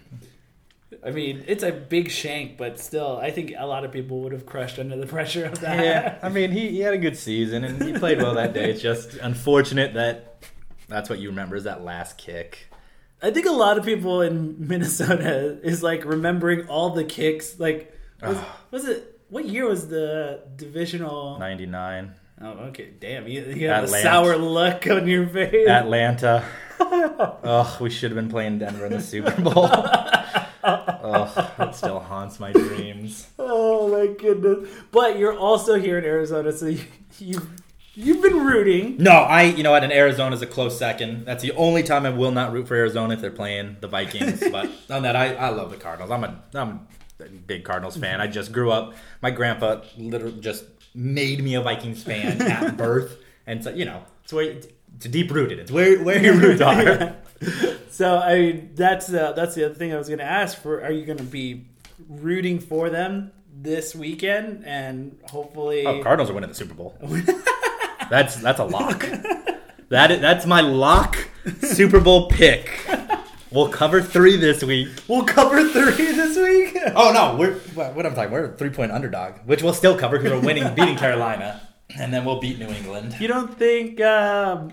I 1.05 1.11
mean, 1.11 1.45
it's 1.47 1.63
a 1.63 1.71
big 1.71 2.11
shank, 2.11 2.57
but 2.57 2.81
still, 2.81 3.19
I 3.19 3.31
think 3.31 3.53
a 3.57 3.67
lot 3.67 3.85
of 3.85 3.93
people 3.93 4.21
would 4.21 4.33
have 4.33 4.47
crushed 4.47 4.79
under 4.79 4.97
the 4.97 5.07
pressure 5.17 5.45
of 5.45 5.61
that. 5.61 5.85
yeah, 5.85 6.19
I 6.23 6.29
mean, 6.29 6.51
he, 6.51 6.71
he 6.71 6.81
had 6.81 6.95
a 6.95 6.99
good 6.99 7.17
season 7.17 7.65
and 7.65 7.83
he 7.83 7.93
played 7.93 8.19
well 8.19 8.35
that 8.35 8.55
day. 8.55 8.71
It's 8.71 8.81
just 8.81 9.15
unfortunate 9.17 9.95
that 9.95 10.45
that's 10.89 11.11
what 11.11 11.19
you 11.19 11.29
remember 11.29 11.57
is 11.57 11.65
that 11.65 11.83
last 11.83 12.17
kick. 12.17 12.69
I 13.23 13.31
think 13.31 13.47
a 13.47 13.53
lot 13.53 13.79
of 13.79 13.85
people 13.85 14.23
in 14.23 14.69
Minnesota 14.69 15.59
is 15.63 15.83
like 15.83 16.05
remembering 16.05 16.69
all 16.69 16.91
the 16.91 17.05
kicks. 17.05 17.59
Like, 17.59 17.95
was, 18.23 18.37
ah. 18.39 18.61
was 18.71 18.85
it 18.87 19.21
what 19.29 19.47
year 19.47 19.69
was 19.69 19.89
the 19.89 20.43
divisional? 20.57 21.39
99. 21.39 22.15
Oh, 22.41 22.49
okay. 22.69 22.91
Damn, 22.99 23.29
you, 23.29 23.45
you 23.45 23.69
have 23.69 23.85
a 23.85 23.89
sour 23.89 24.37
look 24.37 24.87
on 24.87 25.07
your 25.07 25.27
face. 25.27 25.69
Atlanta. 25.69 26.45
Ugh, 26.81 27.81
we 27.81 27.91
should 27.91 28.11
have 28.11 28.17
been 28.17 28.31
playing 28.31 28.59
Denver 28.59 28.87
in 28.87 28.93
the 28.93 29.01
Super 29.01 29.41
Bowl. 29.41 29.69
Ugh, 30.65 31.51
it 31.59 31.75
still 31.75 32.01
haunts 32.01 32.41
my 32.41 32.53
dreams. 32.53 33.29
oh 33.39 33.89
my 33.89 34.07
goodness! 34.15 34.69
But 34.91 35.19
you're 35.19 35.37
also 35.37 35.79
here 35.79 35.99
in 35.99 36.05
Arizona, 36.05 36.53
so 36.53 36.67
you, 36.67 36.81
you 37.19 37.41
you've 37.95 38.23
been 38.23 38.45
rooting. 38.45 38.97
No, 38.99 39.13
I, 39.13 39.43
you 39.43 39.63
know 39.63 39.71
what, 39.71 39.85
and 39.85 39.93
Arizona's 39.93 40.43
a 40.43 40.47
close 40.47 40.79
second. 40.79 41.25
That's 41.25 41.43
the 41.43 41.53
only 41.53 41.83
time 41.83 42.07
I 42.07 42.11
will 42.11 42.31
not 42.31 42.53
root 42.53 42.69
for 42.69 42.75
Arizona 42.75 43.15
if 43.15 43.21
they're 43.21 43.31
playing 43.31 43.77
the 43.81 43.89
Vikings. 43.89 44.43
but 44.53 44.71
on 44.91 45.03
that, 45.03 45.17
I, 45.17 45.35
I 45.35 45.49
love 45.51 45.71
the 45.71 45.77
Cardinals. 45.77 46.11
I'm 46.11 46.25
a, 46.25 46.43
I'm 46.55 46.87
a 47.21 47.25
big 47.25 47.65
Cardinals 47.65 47.97
fan. 47.97 48.21
I 48.21 48.27
just 48.27 48.53
grew 48.53 48.71
up, 48.71 48.95
my 49.23 49.31
grandpa 49.31 49.83
literally 49.97 50.41
just 50.41 50.65
made 50.95 51.43
me 51.43 51.55
a 51.55 51.61
Vikings 51.61 52.03
fan 52.03 52.41
at 52.43 52.77
birth. 52.77 53.19
And 53.47 53.63
so, 53.63 53.71
you 53.71 53.85
know, 53.85 54.03
it's 54.23 54.33
where, 54.33 54.51
it's 54.51 55.07
deep 55.09 55.31
rooted. 55.31 55.59
It's 55.59 55.71
where, 55.71 56.03
where 56.03 56.23
your 56.23 56.35
roots 56.35 56.61
are. 56.61 57.17
So 57.95 58.19
I 58.19 58.39
mean, 58.41 58.71
that's 58.75 59.13
uh, 59.13 59.33
that's 59.35 59.55
the 59.55 59.67
other 59.67 59.75
thing 59.75 59.93
I 59.93 59.97
was 59.97 60.09
going 60.09 60.19
to 60.19 60.25
ask 60.25 60.61
for. 60.61 60.83
Are 60.83 60.91
you 60.91 61.05
going 61.07 61.19
to 61.19 61.23
be 61.23 61.67
rooting 62.09 62.59
for 62.59 62.91
them 62.91 63.31
this 63.57 63.95
weekend 63.95 64.65
and 64.67 65.17
hopefully? 65.31 65.87
Oh, 65.87 66.03
Cardinals 66.03 66.29
are 66.29 66.35
winning 66.35 66.49
the 66.49 66.57
Super 66.57 66.75
Bowl. 66.75 66.99
that's 68.11 68.35
that's 68.37 68.59
a 68.59 68.65
lock. 68.65 69.09
That 69.91 70.11
is, 70.11 70.21
that's 70.21 70.47
my 70.47 70.63
lock 70.63 71.29
Super 71.61 72.01
Bowl 72.01 72.29
pick. 72.29 72.85
We'll 73.53 73.69
cover 73.69 74.01
three 74.03 74.37
this 74.37 74.65
week. 74.65 74.89
we'll 75.07 75.27
cover 75.27 75.69
three 75.69 76.11
this 76.11 76.37
week. 76.37 76.77
Oh 76.97 77.13
no, 77.13 77.37
we're 77.37 77.55
what, 77.75 77.95
what 77.95 78.07
I'm 78.07 78.15
talking. 78.15 78.33
We're 78.33 78.47
a 78.47 78.57
three 78.57 78.71
point 78.71 78.91
underdog, 78.93 79.35
which 79.45 79.63
we'll 79.63 79.75
still 79.75 79.97
cover 79.97 80.19
because 80.19 80.33
we're 80.33 80.45
winning, 80.45 80.75
beating 80.75 80.97
Carolina, 80.97 81.61
and 81.97 82.13
then 82.13 82.25
we'll 82.25 82.41
beat 82.41 82.59
New 82.59 82.69
England. 82.69 83.15
You 83.21 83.29
don't 83.29 83.57
think? 83.57 84.01
Um, 84.01 84.73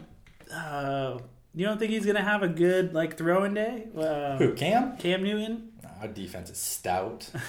uh, 0.52 1.20
you 1.54 1.66
don't 1.66 1.78
think 1.78 1.92
he's 1.92 2.06
gonna 2.06 2.24
have 2.24 2.44
a 2.44 2.48
good 2.48 2.94
like 2.94 3.18
throwing 3.18 3.54
day? 3.54 3.88
Uh, 3.98 4.38
Who 4.38 4.54
Cam? 4.54 4.98
Cam 4.98 5.24
Newton. 5.24 5.70
Our 6.02 6.08
defense 6.08 6.50
is 6.50 6.58
stout. 6.58 7.30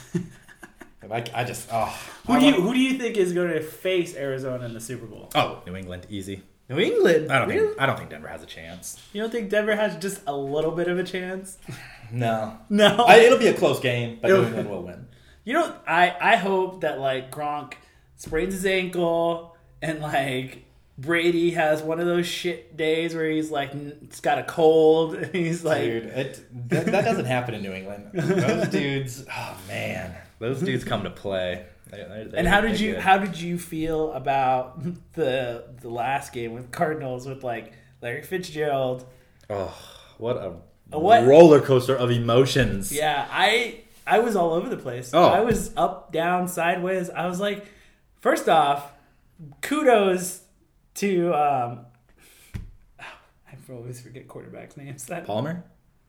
I, 1.10 1.24
I 1.34 1.44
just 1.44 1.68
oh 1.72 1.86
Who 2.26 2.34
I 2.34 2.38
do 2.40 2.46
you 2.46 2.52
want- 2.52 2.62
who 2.64 2.74
do 2.74 2.80
you 2.80 2.94
think 2.98 3.16
is 3.16 3.32
going 3.32 3.48
to 3.48 3.60
face 3.60 4.14
Arizona 4.16 4.64
in 4.66 4.72
the 4.74 4.80
Super 4.80 5.06
Bowl? 5.06 5.30
oh 5.34 5.62
New 5.66 5.74
England 5.76 6.06
easy. 6.10 6.42
New 6.68 6.78
England. 6.78 7.30
I 7.30 7.40
don't 7.40 7.48
Really? 7.48 7.66
think 7.68 7.80
I 7.80 7.86
don't 7.86 7.98
think 7.98 8.10
Denver 8.10 8.28
has 8.28 8.42
a 8.42 8.46
chance. 8.46 9.00
You 9.12 9.20
don't 9.20 9.30
think 9.30 9.50
Denver 9.50 9.74
has 9.74 9.96
just 9.96 10.20
a 10.28 10.34
little 10.36 10.70
bit 10.70 10.88
of 10.88 10.98
a 10.98 11.04
chance? 11.04 11.58
No, 12.14 12.58
No. 12.68 13.04
I, 13.08 13.16
it'll 13.20 13.38
be 13.38 13.46
a 13.46 13.54
close 13.54 13.80
game, 13.80 14.18
but 14.20 14.28
New 14.28 14.44
England 14.44 14.68
will 14.68 14.82
win. 14.82 15.06
you 15.44 15.54
know, 15.54 15.74
I 15.88 16.14
I 16.20 16.36
hope 16.36 16.82
that 16.82 17.00
like 17.00 17.30
Gronk 17.32 17.72
sprains 18.16 18.52
his 18.52 18.66
ankle 18.66 19.56
and 19.80 20.00
like 20.00 20.62
Brady 20.98 21.52
has 21.52 21.82
one 21.82 22.00
of 22.00 22.06
those 22.06 22.26
shit 22.26 22.76
days 22.76 23.14
where 23.14 23.28
he's 23.30 23.50
like 23.50 23.72
it's 23.74 24.20
got 24.20 24.38
a 24.38 24.42
cold 24.44 25.14
and 25.16 25.34
he's 25.34 25.64
like 25.64 25.82
Dude, 25.82 26.04
it, 26.04 26.68
that, 26.68 26.86
that 26.86 27.04
doesn't 27.04 27.24
happen 27.24 27.54
in 27.54 27.62
New 27.62 27.72
England. 27.72 28.10
Those 28.12 28.68
dudes, 28.68 29.24
oh 29.34 29.56
man, 29.68 30.14
those 30.38 30.60
dudes 30.60 30.84
come 30.84 31.04
to 31.04 31.10
play. 31.10 31.64
They- 31.90 31.96
they're- 31.98 32.30
And 32.34 32.46
how 32.46 32.60
did 32.60 32.78
you 32.78 32.92
good. 32.92 33.00
how 33.02 33.18
did 33.18 33.40
you 33.40 33.58
feel 33.58 34.12
about 34.12 34.82
the 35.14 35.64
the 35.80 35.88
last 35.88 36.32
game 36.32 36.52
with 36.52 36.70
Cardinals 36.70 37.26
with 37.26 37.42
like 37.42 37.72
Larry 38.02 38.22
Fitzgerald? 38.22 39.06
Oh, 39.50 39.74
what 40.18 40.36
a 40.36 40.52
what- 40.98 41.26
roller 41.26 41.60
coaster 41.60 41.96
of 41.96 42.10
emotions! 42.10 42.92
Yeah, 42.92 43.26
I 43.30 43.80
I 44.06 44.18
was 44.18 44.36
all 44.36 44.52
over 44.52 44.68
the 44.68 44.76
place. 44.76 45.12
Oh. 45.14 45.24
I 45.24 45.40
was 45.40 45.72
up, 45.76 46.12
down, 46.12 46.48
sideways. 46.48 47.08
I 47.08 47.26
was 47.26 47.40
like, 47.40 47.64
first 48.20 48.48
off, 48.48 48.90
kudos 49.62 50.41
to 50.96 51.32
um, 51.34 51.86
I 53.00 53.72
always 53.72 54.00
forget 54.00 54.28
quarterbacks' 54.28 54.76
names. 54.76 55.06
That 55.06 55.26
Palmer, 55.26 55.64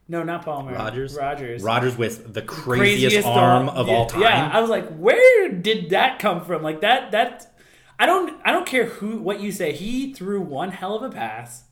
no, 0.08 0.24
not 0.24 0.43
Palmer. 0.43 0.74
Rodgers? 0.74 1.15
Rodgers. 1.15 1.63
Rodgers 1.63 1.98
with 1.98 2.34
the 2.34 2.41
craziest, 2.41 3.19
of 3.19 3.26
arm 3.26 3.69
of 3.69 3.88
yeah, 3.88 3.93
all 3.93 4.06
time. 4.06 4.22
Yeah, 4.22 4.50
I 4.52 4.60
was 4.60 4.69
like, 4.69 4.89
where 4.96 5.50
did 5.50 5.91
that 5.91 6.19
come 6.19 6.43
from? 6.43 6.62
Like 6.62 6.82
that 6.82 7.12
that 7.12 7.56
I 7.98 8.06
don't 8.06 8.39
I 8.43 8.52
don't 8.52 8.65
care 8.65 8.86
who 8.86 9.17
what 9.17 9.39
you 9.39 9.52
say. 9.52 9.72
He 9.72 10.13
threw 10.13 10.41
one 10.41 10.72
hell 10.72 10.96
of 10.96 11.04
a 11.04 11.10
pass. 11.10 11.63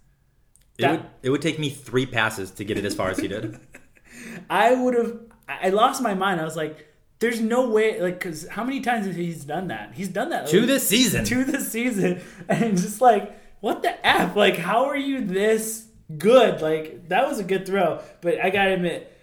it, 0.77 0.89
would, 0.89 1.05
it 1.23 1.29
would 1.29 1.41
take 1.41 1.59
me 1.59 1.69
three 1.69 2.05
passes 2.05 2.51
to 2.51 2.63
get 2.63 2.77
it 2.77 2.85
as 2.85 2.95
far 2.95 3.09
as 3.09 3.19
he 3.19 3.27
did. 3.27 3.59
I 4.49 4.75
would 4.75 4.93
have 4.93 5.19
I 5.47 5.69
lost 5.69 6.01
my 6.01 6.13
mind. 6.13 6.39
I 6.39 6.45
was 6.45 6.55
like, 6.55 6.87
there's 7.21 7.39
no 7.39 7.69
way 7.69 8.01
like 8.01 8.19
cuz 8.19 8.47
how 8.49 8.63
many 8.63 8.81
times 8.81 9.05
has 9.05 9.15
he's 9.15 9.45
done 9.45 9.69
that? 9.69 9.93
He's 9.93 10.09
done 10.09 10.29
that 10.31 10.47
to 10.47 10.59
like, 10.59 10.67
this 10.67 10.87
season. 10.87 11.23
to 11.25 11.45
the 11.45 11.61
season 11.61 12.21
and 12.49 12.77
just 12.77 12.99
like 12.99 13.39
what 13.61 13.81
the 13.81 14.05
f 14.05 14.35
like 14.35 14.57
how 14.57 14.85
are 14.85 14.97
you 14.97 15.23
this 15.23 15.87
good 16.17 16.61
like 16.61 17.07
that 17.07 17.27
was 17.27 17.39
a 17.39 17.43
good 17.43 17.65
throw 17.65 18.01
but 18.19 18.43
i 18.43 18.49
gotta 18.49 18.73
admit 18.73 19.17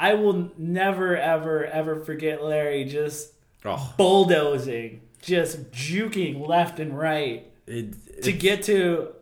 i 0.00 0.14
will 0.14 0.50
never 0.58 1.16
ever 1.16 1.64
ever 1.64 2.00
forget 2.00 2.42
larry 2.42 2.84
just 2.84 3.34
oh, 3.64 3.94
bulldozing 3.96 5.00
just 5.22 5.70
juking 5.70 6.44
left 6.44 6.80
and 6.80 6.98
right 6.98 7.52
it, 7.68 8.22
to 8.24 8.32
get 8.32 8.64
to 8.64 9.12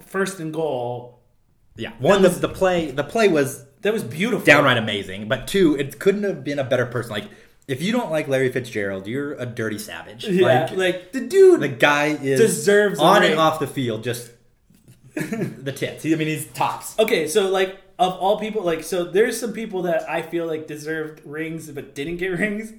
first 0.00 0.40
and 0.40 0.54
goal 0.54 1.16
yeah. 1.76 1.92
One, 1.98 2.22
the, 2.22 2.30
the 2.30 2.48
play, 2.48 2.90
the 2.90 3.04
play 3.04 3.28
was 3.28 3.64
that 3.82 3.92
was 3.92 4.02
beautiful 4.04 4.44
downright 4.44 4.78
amazing. 4.78 5.28
But 5.28 5.46
two, 5.48 5.76
it 5.76 5.98
couldn't 5.98 6.22
have 6.24 6.42
been 6.44 6.58
a 6.58 6.64
better 6.64 6.86
person. 6.86 7.12
Like 7.12 7.24
if 7.68 7.82
you 7.82 7.92
don't 7.92 8.10
like 8.10 8.28
Larry 8.28 8.50
Fitzgerald, 8.52 9.06
you're 9.06 9.34
a 9.34 9.46
dirty 9.46 9.78
savage. 9.78 10.24
Yeah, 10.28 10.46
Like, 10.70 10.76
like, 10.76 11.12
the 11.12 11.20
dude. 11.20 11.60
the 11.60 11.68
guy 11.68 12.06
is 12.06 12.38
deserves 12.40 12.98
on 13.00 13.22
and 13.24 13.38
off 13.40 13.58
the 13.58 13.66
field 13.66 14.04
just 14.04 14.30
the 15.14 15.72
tits. 15.74 16.04
I 16.04 16.10
mean, 16.10 16.28
he's 16.28 16.46
tops. 16.48 16.98
okay, 16.98 17.26
so 17.28 17.48
like 17.48 17.76
of 17.98 18.12
all 18.14 18.38
people, 18.38 18.62
like 18.62 18.84
so 18.84 19.04
there's 19.04 19.38
some 19.40 19.52
people 19.52 19.82
that 19.82 20.08
I 20.08 20.22
feel 20.22 20.46
like 20.46 20.66
deserved 20.66 21.22
rings 21.24 21.70
but 21.70 21.94
didn't 21.94 22.18
get 22.18 22.28
rings. 22.38 22.72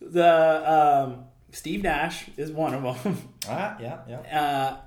The 0.00 1.04
um, 1.06 1.24
Steve 1.52 1.82
Nash 1.82 2.26
is 2.36 2.50
one 2.50 2.74
of 2.74 3.02
them. 3.02 3.16
Ah, 3.48 3.76
yeah, 3.80 3.98
yeah. 4.08 4.78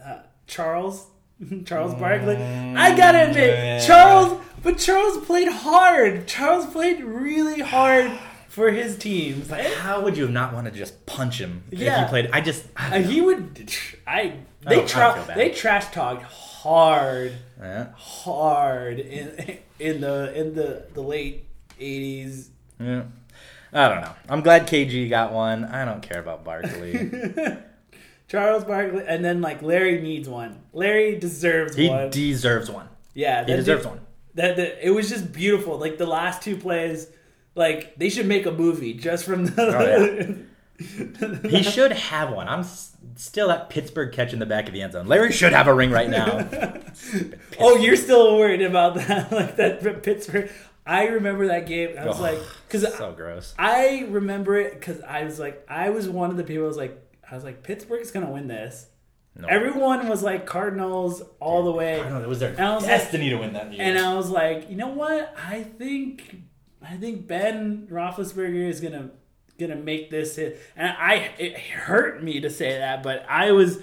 uh, 0.00 0.08
uh, 0.08 0.18
Charles 0.46 1.06
Charles 1.64 1.94
Barkley. 1.94 2.36
I 2.36 2.96
gotta 2.96 3.28
admit, 3.30 3.48
yeah. 3.48 3.86
Charles, 3.86 4.40
but 4.62 4.78
Charles 4.78 5.24
played 5.24 5.48
hard. 5.48 6.26
Charles 6.26 6.66
played 6.66 7.02
really 7.02 7.60
hard 7.60 8.10
for 8.48 8.70
his 8.70 8.96
teams. 8.98 9.48
But 9.48 9.64
how 9.64 10.02
would 10.02 10.16
you 10.16 10.28
not 10.28 10.52
want 10.54 10.66
to 10.66 10.72
just 10.72 11.04
punch 11.06 11.38
him 11.40 11.62
if 11.70 11.78
Yeah. 11.78 12.02
you 12.02 12.08
played? 12.08 12.30
I 12.32 12.40
just 12.40 12.64
I 12.76 12.98
Uh, 12.98 13.02
he 13.02 13.20
would. 13.20 13.70
I 14.06 14.34
they 14.66 14.82
I 14.82 14.86
tra- 14.86 15.32
they 15.34 15.50
trash 15.50 15.90
talked 15.90 16.22
hard. 16.24 17.32
Yeah. 17.60 17.86
hard 17.96 18.98
in 19.00 19.58
in 19.78 20.00
the 20.00 20.32
in 20.38 20.54
the 20.54 20.86
the 20.94 21.00
late 21.02 21.46
eighties. 21.80 22.50
Yeah. 22.80 23.02
I 23.72 23.88
don't 23.88 24.02
know. 24.02 24.12
I'm 24.28 24.42
glad 24.42 24.66
KG 24.66 25.08
got 25.08 25.32
one. 25.32 25.64
I 25.64 25.84
don't 25.86 26.02
care 26.02 26.20
about 26.20 26.44
Barkley. 26.44 27.10
Charles 28.28 28.64
Barkley, 28.64 29.02
and 29.06 29.24
then 29.24 29.40
like 29.40 29.62
Larry 29.62 30.00
needs 30.00 30.28
one. 30.28 30.60
Larry 30.72 31.16
deserves 31.18 31.74
he 31.76 31.88
one. 31.88 32.12
He 32.12 32.30
deserves 32.32 32.70
one. 32.70 32.88
yeah, 33.14 33.44
He 33.46 33.52
deserves 33.54 33.82
dude- 33.82 33.92
one. 33.92 34.00
That, 34.34 34.56
that 34.56 34.86
it 34.86 34.90
was 34.90 35.08
just 35.10 35.32
beautiful. 35.32 35.78
Like 35.78 35.98
the 35.98 36.06
last 36.06 36.42
two 36.42 36.56
plays, 36.56 37.08
like 37.54 37.96
they 37.96 38.08
should 38.08 38.26
make 38.26 38.46
a 38.46 38.52
movie 38.52 38.94
just 38.94 39.24
from 39.24 39.44
the. 39.46 40.36
Oh, 40.82 41.44
he 41.48 41.62
should 41.62 41.92
have 41.92 42.30
one. 42.32 42.48
I'm 42.48 42.60
s- 42.60 42.96
still 43.16 43.50
at 43.50 43.68
Pittsburgh 43.70 44.12
catch 44.12 44.32
in 44.32 44.38
the 44.38 44.46
back 44.46 44.66
of 44.68 44.74
the 44.74 44.82
end 44.82 44.94
zone. 44.94 45.06
Larry 45.06 45.32
should 45.32 45.52
have 45.52 45.68
a 45.68 45.74
ring 45.74 45.90
right 45.90 46.08
now. 46.08 46.48
oh, 47.60 47.76
you're 47.76 47.96
still 47.96 48.36
worried 48.36 48.62
about 48.62 48.94
that? 48.94 49.30
Like 49.30 49.56
that 49.56 50.02
Pittsburgh. 50.02 50.50
I 50.84 51.06
remember 51.08 51.46
that 51.48 51.66
game. 51.66 51.96
I 51.96 52.06
was 52.06 52.18
Oh, 52.18 52.22
like, 52.22 52.38
because 52.66 52.92
so 52.96 53.12
gross. 53.12 53.54
I 53.58 54.06
remember 54.08 54.56
it 54.56 54.72
because 54.74 55.00
I 55.02 55.22
was 55.24 55.38
like, 55.38 55.64
I 55.68 55.90
was 55.90 56.08
one 56.08 56.30
of 56.30 56.36
the 56.36 56.42
people. 56.42 56.64
I 56.64 56.68
was 56.68 56.76
like, 56.76 56.98
I 57.30 57.34
was 57.36 57.44
like, 57.44 57.62
Pittsburgh's 57.62 58.10
gonna 58.10 58.30
win 58.30 58.48
this. 58.48 58.86
No. 59.34 59.48
Everyone 59.48 60.08
was 60.08 60.22
like 60.22 60.44
Cardinals 60.46 61.22
all 61.40 61.64
the 61.64 61.72
way, 61.72 61.94
I 61.98 62.02
don't 62.04 62.12
know. 62.18 62.22
It 62.22 62.28
was 62.28 62.40
their 62.40 62.50
And 62.50 62.60
I 62.60 62.74
was 62.74 62.84
like- 62.84 62.92
destiny 63.00 63.30
to 63.30 63.36
win 63.36 63.54
that 63.54 63.72
year. 63.72 63.82
and 63.82 63.98
I 63.98 64.14
was 64.14 64.28
like, 64.28 64.68
you 64.68 64.76
know 64.76 64.88
what? 64.88 65.34
I 65.48 65.62
think, 65.62 66.42
I 66.86 66.96
think 66.96 67.26
Ben 67.26 67.88
Roethlisberger 67.90 68.68
is 68.68 68.80
gonna 68.80 69.10
gonna 69.58 69.76
make 69.76 70.10
this 70.10 70.36
hit. 70.36 70.60
And 70.76 70.94
I, 70.98 71.30
it 71.38 71.56
hurt 71.58 72.22
me 72.22 72.40
to 72.40 72.50
say 72.50 72.78
that, 72.78 73.02
but 73.02 73.24
I 73.28 73.52
was, 73.52 73.78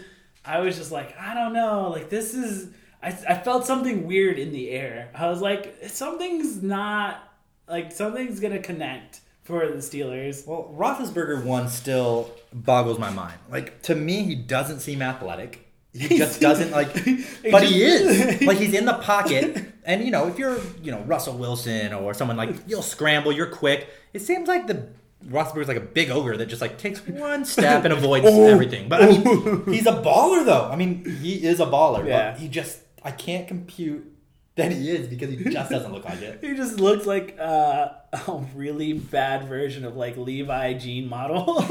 I 0.46 0.60
was 0.60 0.78
just 0.78 0.92
like, 0.92 1.18
I 1.18 1.34
don't 1.34 1.54
know. 1.54 1.90
Like 1.90 2.10
this 2.10 2.34
is, 2.34 2.70
I, 3.02 3.08
I 3.08 3.36
felt 3.36 3.66
something 3.66 4.06
weird 4.06 4.38
in 4.38 4.52
the 4.52 4.70
air. 4.72 5.10
I 5.16 5.30
was 5.30 5.42
like, 5.42 5.78
something's 5.88 6.62
not, 6.62 7.24
like 7.68 7.92
something's 7.92 8.40
gonna 8.40 8.60
connect 8.60 9.22
for 9.44 9.66
the 9.68 9.78
Steelers. 9.78 10.46
well, 10.46 10.72
Roethlisberger 10.78 11.44
won 11.44 11.70
still 11.70 12.30
boggles 12.54 13.00
my 13.00 13.10
mind. 13.10 13.38
Like 13.50 13.82
to 13.84 13.96
me, 13.96 14.24
he 14.24 14.36
doesn't 14.36 14.80
seem 14.80 15.02
athletic. 15.02 15.68
He 15.94 16.18
just 16.18 16.40
doesn't 16.40 16.72
like, 16.72 16.94
but 17.52 17.64
he 17.64 17.84
is. 17.84 18.42
Like 18.50 18.58
he's 18.58 18.74
in 18.74 18.86
the 18.86 18.94
pocket, 18.94 19.74
and 19.84 20.04
you 20.04 20.12
know, 20.12 20.28
if 20.28 20.40
you're, 20.40 20.58
you 20.82 20.92
know, 20.92 21.02
Russell 21.02 21.38
Wilson 21.38 21.94
or 21.94 22.14
someone 22.14 22.38
like 22.38 22.56
you'll 22.68 22.82
scramble, 22.82 23.32
you're 23.32 23.48
quick. 23.48 23.90
It 24.14 24.22
seems 24.22 24.48
like 24.48 24.68
the 24.68 24.88
Roethlisberger's 25.28 25.68
like 25.68 25.78
a 25.78 25.82
big 25.82 26.10
ogre 26.10 26.38
that 26.38 26.48
just 26.48 26.62
like 26.62 26.78
takes 26.78 27.06
one 27.06 27.44
step 27.46 27.84
and 27.84 27.94
avoids 27.94 28.26
everything. 28.26 28.88
But 28.88 29.04
I 29.04 29.08
mean, 29.08 29.66
he's 29.66 29.86
a 29.86 29.94
baller 30.02 30.46
though. 30.46 30.70
I 30.72 30.76
mean, 30.76 31.06
he 31.22 31.44
is 31.46 31.60
a 31.60 31.66
baller. 31.66 32.08
Yeah. 32.08 32.32
But 32.32 32.40
he 32.40 32.48
just, 32.48 32.80
I 33.04 33.12
can't 33.12 33.48
compute 33.48 34.10
that 34.56 34.72
he 34.72 34.90
is 34.90 35.08
because 35.08 35.30
he 35.30 35.38
just 35.44 35.70
doesn't 35.70 35.92
look 35.92 36.06
like 36.06 36.22
it. 36.22 36.40
He 36.42 36.56
just 36.56 36.80
looks 36.80 37.06
like 37.06 37.38
uh, 37.40 37.90
a 38.28 38.44
really 38.56 38.94
bad 38.94 39.48
version 39.48 39.86
of 39.86 39.96
like 39.96 40.18
Levi 40.18 40.74
Jean 40.74 41.08
model. 41.08 41.58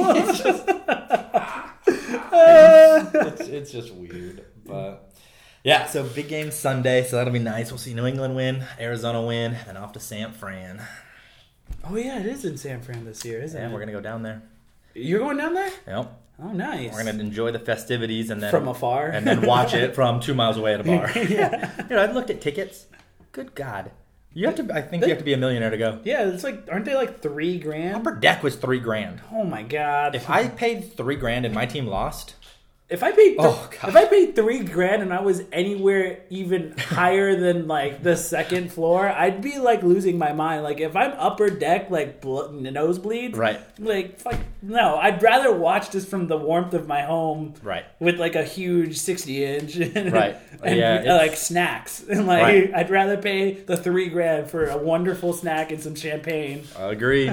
it's, 1.87 3.41
it's 3.49 3.71
just 3.73 3.93
weird, 3.95 4.45
but 4.65 5.13
yeah. 5.65 5.87
So 5.87 6.05
big 6.05 6.29
game 6.29 6.51
Sunday, 6.51 7.05
so 7.05 7.17
that'll 7.17 7.33
be 7.33 7.39
nice. 7.39 7.71
We'll 7.71 7.79
see 7.79 7.95
New 7.95 8.07
England 8.07 8.37
win, 8.37 8.65
Arizona 8.79 9.23
win, 9.25 9.55
and 9.55 9.67
then 9.67 9.77
off 9.77 9.93
to 9.93 10.01
San 10.01 10.33
Fran. 10.33 10.81
oh 11.85 11.97
yeah, 11.97 12.21
it 12.21 12.27
is 12.27 12.45
in 12.45 12.57
San 12.57 12.81
Fran 12.83 13.05
this 13.05 13.25
year, 13.25 13.43
isn't 13.43 13.61
And 13.61 13.71
it? 13.73 13.75
we're 13.75 13.81
gonna 13.81 13.93
go 13.93 14.01
down 14.01 14.23
there. 14.23 14.43
You're 14.95 15.21
going 15.21 15.37
down 15.37 15.55
there? 15.55 15.71
Yep. 15.87 16.13
Oh, 16.41 16.53
nice. 16.53 16.93
We're 16.93 17.05
gonna 17.05 17.19
enjoy 17.23 17.51
the 17.51 17.59
festivities 17.59 18.31
and 18.31 18.41
then 18.43 18.51
From 18.51 18.69
afar. 18.69 19.09
and 19.09 19.27
then 19.27 19.43
watch 19.43 19.75
it 19.75 19.95
from 19.95 20.21
two 20.21 20.35
miles 20.35 20.57
away 20.57 20.75
at 20.75 20.81
a 20.81 20.85
bar. 20.85 21.11
yeah, 21.17 21.73
you 21.89 21.97
know, 21.97 22.03
I 22.03 22.11
looked 22.13 22.31
at 22.31 22.41
tickets. 22.41 22.87
Good 23.33 23.55
God, 23.55 23.91
you 24.39 24.47
have 24.47 24.55
to. 24.57 24.73
I 24.73 24.83
think 24.83 25.03
you 25.03 25.09
have 25.09 25.19
to 25.19 25.25
be 25.25 25.33
a 25.33 25.37
millionaire 25.37 25.71
to 25.71 25.77
go. 25.77 25.99
yeah. 26.05 26.29
It's 26.29 26.45
like, 26.45 26.69
aren't 26.71 26.85
they 26.85 26.95
like 26.95 27.21
three 27.21 27.59
grand? 27.59 27.97
Upper 27.97 28.15
deck 28.15 28.43
was 28.43 28.55
three 28.57 28.79
grand. 28.79 29.21
Oh 29.33 29.43
my 29.45 29.63
god! 29.63 30.15
If 30.15 30.31
I 30.31 30.47
paid 30.49 30.97
three 30.97 31.17
grand 31.17 31.45
and 31.45 31.55
my 31.55 31.67
team 31.67 31.87
lost, 31.87 32.35
If 32.91 33.03
I 33.03 33.11
paid, 33.13 33.37
th- 33.37 33.41
Oh, 33.41 33.69
if 33.71 33.95
I 33.95 34.07
paid 34.07 34.35
three 34.35 34.61
grand 34.65 35.03
and 35.03 35.13
I 35.13 35.21
was 35.21 35.43
anywhere 35.53 36.21
even 36.31 36.73
higher 36.79 37.39
than 37.39 37.69
like 37.69 38.03
the 38.03 38.17
second 38.17 38.73
floor, 38.73 39.07
I'd 39.11 39.43
be 39.43 39.59
like 39.59 39.83
losing 39.83 40.17
my 40.17 40.33
mind. 40.33 40.63
Like 40.63 40.81
if 40.81 40.97
I'm 40.97 41.13
upper 41.19 41.51
deck, 41.51 41.91
like 41.91 42.23
bl- 42.23 42.45
nosebleeds, 42.49 43.37
Right. 43.37 43.61
Like 43.79 44.19
fuck, 44.19 44.37
no. 44.63 44.97
I'd 44.97 45.23
rather 45.23 45.53
watch 45.53 45.91
this 45.91 46.07
from 46.09 46.29
the 46.29 46.39
warmth 46.39 46.73
of 46.73 46.87
my 46.87 47.03
home, 47.03 47.53
right? 47.63 47.85
with 48.01 48.19
like 48.19 48.37
a 48.37 48.43
huge 48.45 48.97
sixty 48.99 49.45
inch, 49.45 49.77
and, 49.95 50.11
Right. 50.11 50.39
and 50.63 50.79
Yeah, 50.79 51.05
uh, 51.15 51.19
like 51.19 51.37
snacks, 51.37 52.03
and 52.09 52.27
like 52.27 52.43
Right. 52.43 52.73
I'd 52.75 52.89
rather 52.89 53.19
pay 53.19 53.53
the 53.53 53.77
three 53.77 54.09
grand 54.09 54.49
for 54.51 54.65
a 54.65 54.79
wonderful 54.79 55.35
snack 55.35 55.71
and 55.73 55.83
some 55.83 55.95
champagne. 55.95 56.65
Agree. 56.75 57.29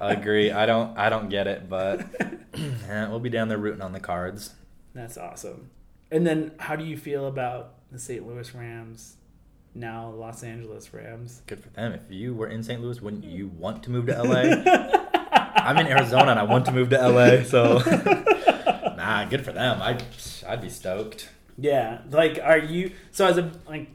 Agree. 0.00 0.50
I 0.50 0.64
don't. 0.64 0.96
I 0.96 1.10
don't 1.10 1.28
get 1.28 1.46
it, 1.46 1.68
but 1.68 2.06
eh, 2.54 3.06
we'll 3.08 3.20
be 3.20 3.28
down 3.28 3.48
there 3.48 3.58
rooting 3.58 3.82
on 3.82 3.92
the 3.92 4.00
cards. 4.00 4.54
That's 4.98 5.16
awesome. 5.16 5.70
And 6.10 6.26
then, 6.26 6.52
how 6.58 6.74
do 6.74 6.84
you 6.84 6.96
feel 6.96 7.26
about 7.26 7.74
the 7.92 8.00
St. 8.00 8.26
Louis 8.26 8.52
Rams? 8.52 9.14
Now 9.72 10.10
Los 10.10 10.42
Angeles 10.42 10.92
Rams. 10.92 11.42
Good 11.46 11.60
for 11.60 11.68
them. 11.68 11.92
If 11.92 12.00
you 12.08 12.34
were 12.34 12.48
in 12.48 12.64
St. 12.64 12.82
Louis, 12.82 13.00
wouldn't 13.00 13.22
you 13.22 13.46
want 13.58 13.84
to 13.84 13.90
move 13.90 14.06
to 14.06 14.20
LA? 14.20 14.60
I'm 15.54 15.76
in 15.78 15.86
Arizona 15.86 16.32
and 16.32 16.40
I 16.40 16.42
want 16.42 16.64
to 16.66 16.72
move 16.72 16.90
to 16.90 17.08
LA, 17.08 17.44
so 17.44 17.78
nah, 18.96 19.24
good 19.26 19.44
for 19.44 19.52
them. 19.52 19.80
I 19.80 20.00
I'd 20.48 20.62
be 20.62 20.68
stoked. 20.68 21.28
Yeah, 21.56 22.00
like, 22.10 22.40
are 22.42 22.58
you 22.58 22.92
so 23.12 23.26
as 23.26 23.38
a 23.38 23.52
like, 23.68 23.88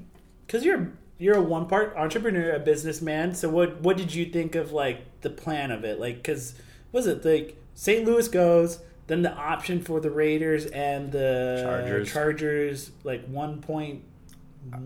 because 0.47 0.63
you're 0.63 0.93
you're 1.17 1.35
a 1.35 1.41
one 1.41 1.67
part 1.67 1.97
entrepreneur, 1.97 2.51
a 2.53 2.59
businessman. 2.59 3.35
So 3.35 3.49
what 3.49 3.81
what 3.81 3.97
did 3.97 4.13
you 4.13 4.25
think 4.25 4.55
of 4.55 4.71
like 4.71 5.21
the 5.21 5.29
plan 5.29 5.71
of 5.71 5.83
it? 5.83 5.99
Like, 5.99 6.17
because 6.17 6.55
was 6.93 7.07
it 7.07 7.25
like 7.25 7.57
St. 7.73 8.05
Louis 8.05 8.29
goes, 8.29 8.79
then 9.07 9.21
the 9.21 9.33
option 9.33 9.81
for 9.81 9.99
the 9.99 10.09
Raiders 10.09 10.65
and 10.67 11.11
the 11.11 11.61
Chargers. 11.63 12.11
Chargers 12.11 12.91
like 13.03 13.25
one 13.27 13.61
point 13.61 14.03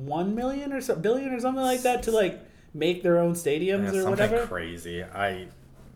one 0.01 0.33
million 0.35 0.73
or 0.73 0.81
so 0.81 0.95
billion 0.95 1.31
or 1.33 1.39
something 1.39 1.63
like 1.63 1.81
that 1.83 2.03
to 2.03 2.11
like 2.11 2.39
make 2.73 3.03
their 3.03 3.19
own 3.19 3.33
stadiums 3.33 3.83
Yeah, 3.93 3.99
or 3.99 4.03
something 4.03 4.09
whatever. 4.11 4.45
crazy. 4.47 5.03
I 5.03 5.47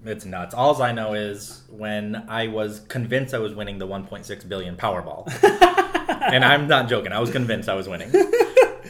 it's 0.05 0.25
nuts. 0.25 0.53
All 0.55 0.81
I 0.81 0.91
know 0.93 1.13
is 1.13 1.61
when 1.69 2.25
I 2.27 2.47
was 2.47 2.79
convinced 2.81 3.33
I 3.35 3.39
was 3.39 3.53
winning 3.53 3.77
the 3.77 3.87
1.6 3.87 4.47
billion 4.49 4.75
Powerball, 4.75 5.27
and 6.23 6.43
I'm 6.43 6.67
not 6.67 6.89
joking. 6.89 7.11
I 7.11 7.19
was 7.19 7.29
convinced 7.31 7.69
I 7.69 7.75
was 7.75 7.87
winning. 7.87 8.11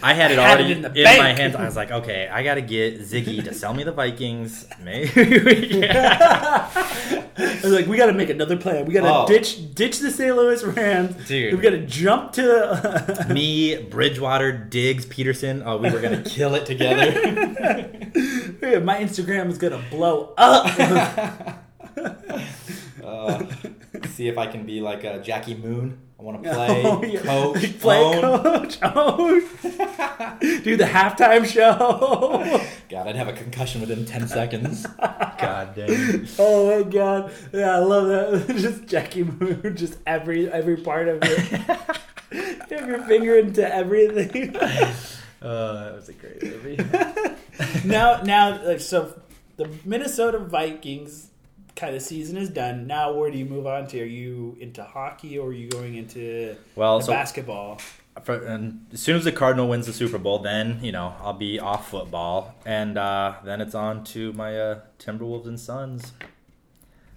I 0.03 0.13
had 0.13 0.31
it 0.31 0.39
I 0.39 0.47
had 0.49 0.59
already 0.59 0.73
it 0.73 0.85
in, 0.85 0.97
in 0.97 1.17
my 1.17 1.33
hands. 1.33 1.55
I 1.55 1.65
was 1.65 1.75
like, 1.75 1.91
okay, 1.91 2.27
I 2.27 2.43
got 2.43 2.55
to 2.55 2.61
get 2.61 2.99
Zygi 3.01 3.43
to 3.43 3.53
sell 3.53 3.73
me 3.73 3.83
the 3.83 3.91
Vikings. 3.91 4.65
Maybe. 4.81 5.87
I 5.89 7.59
was 7.63 7.71
like, 7.73 7.85
we 7.87 7.97
got 7.97 8.07
to 8.07 8.13
make 8.13 8.29
another 8.29 8.57
plan. 8.57 8.85
We 8.85 8.93
got 8.93 9.01
to 9.01 9.13
Oh. 9.13 9.27
ditch 9.27 9.73
ditch 9.75 9.99
the 9.99 10.09
St. 10.09 10.35
Louis 10.35 10.63
Rams. 10.63 11.27
Dude. 11.27 11.53
we 11.55 11.61
got 11.61 11.71
to 11.71 11.85
jump 11.85 12.33
to. 12.33 13.27
me, 13.33 13.77
Bridgewater, 13.83 14.51
Diggs, 14.51 15.05
Peterson. 15.05 15.61
Oh, 15.65 15.77
we 15.77 15.89
were 15.89 16.01
gonna 16.01 16.23
kill 16.23 16.55
it 16.55 16.65
together. 16.65 17.11
My 18.81 18.97
Instagram 18.99 19.49
is 19.49 19.57
gonna 19.57 19.83
blow 19.89 20.33
up. 20.37 21.59
Uh, 23.03 23.43
see 24.09 24.27
if 24.27 24.37
I 24.37 24.47
can 24.47 24.65
be 24.65 24.81
like 24.81 25.03
a 25.03 25.19
Jackie 25.21 25.55
Moon. 25.55 25.99
I 26.19 26.23
want 26.23 26.43
to 26.43 26.49
play, 26.53 26.83
Oh, 26.85 27.03
yeah. 27.03 27.19
coach, 27.23 27.79
Play 27.79 27.97
own. 27.97 28.21
coach, 28.21 28.77
own. 28.83 29.39
Do 30.63 30.77
the 30.77 30.83
halftime 30.85 31.45
show. 31.45 32.61
God, 32.89 33.07
I'd 33.07 33.15
have 33.15 33.27
a 33.27 33.33
concussion 33.33 33.81
within 33.81 34.05
ten 34.05 34.27
seconds. 34.27 34.85
God 34.85 35.75
dang. 35.75 36.27
oh 36.37 36.83
my 36.83 36.89
god! 36.89 37.31
Yeah, 37.51 37.75
I 37.75 37.79
love 37.79 38.07
that. 38.47 38.55
Just 38.55 38.85
Jackie 38.85 39.23
Moon, 39.23 39.75
just 39.75 39.97
every 40.05 40.51
every 40.51 40.77
part 40.77 41.07
of 41.07 41.19
it. 41.23 41.39
Have 42.69 42.87
your 42.87 43.01
finger 43.03 43.37
into 43.37 43.73
everything. 43.75 44.55
Uh, 45.41 45.85
that 45.85 45.95
was 45.95 46.07
a 46.09 46.13
great 46.13 46.43
movie. 46.43 46.77
now, 47.83 48.21
now, 48.21 48.63
like 48.63 48.79
so, 48.79 49.19
the 49.57 49.67
Minnesota 49.83 50.37
Vikings 50.37 51.30
kind 51.75 51.95
of 51.95 52.01
season 52.01 52.37
is 52.37 52.49
done. 52.49 52.87
Now, 52.87 53.13
where 53.13 53.31
do 53.31 53.37
you 53.37 53.45
move 53.45 53.67
on 53.67 53.87
to? 53.87 54.01
Are 54.01 54.05
you 54.05 54.57
into 54.59 54.83
hockey 54.83 55.37
or 55.37 55.49
are 55.49 55.53
you 55.53 55.69
going 55.69 55.95
into 55.95 56.55
Well, 56.75 57.01
so 57.01 57.11
basketball? 57.11 57.79
for, 58.23 58.35
and 58.45 58.85
as 58.91 59.01
soon 59.01 59.15
as 59.15 59.23
the 59.23 59.31
Cardinal 59.31 59.67
wins 59.69 59.87
the 59.87 59.93
Super 59.93 60.17
Bowl, 60.17 60.39
then 60.39 60.79
you 60.81 60.91
know 60.91 61.15
I'll 61.21 61.33
be 61.33 61.59
off 61.59 61.89
football, 61.89 62.55
and 62.65 62.97
uh, 62.97 63.35
then 63.43 63.61
it's 63.61 63.75
on 63.75 64.03
to 64.05 64.33
my 64.33 64.59
uh, 64.59 64.79
Timberwolves 64.99 65.47
and 65.47 65.59
Suns 65.59 66.13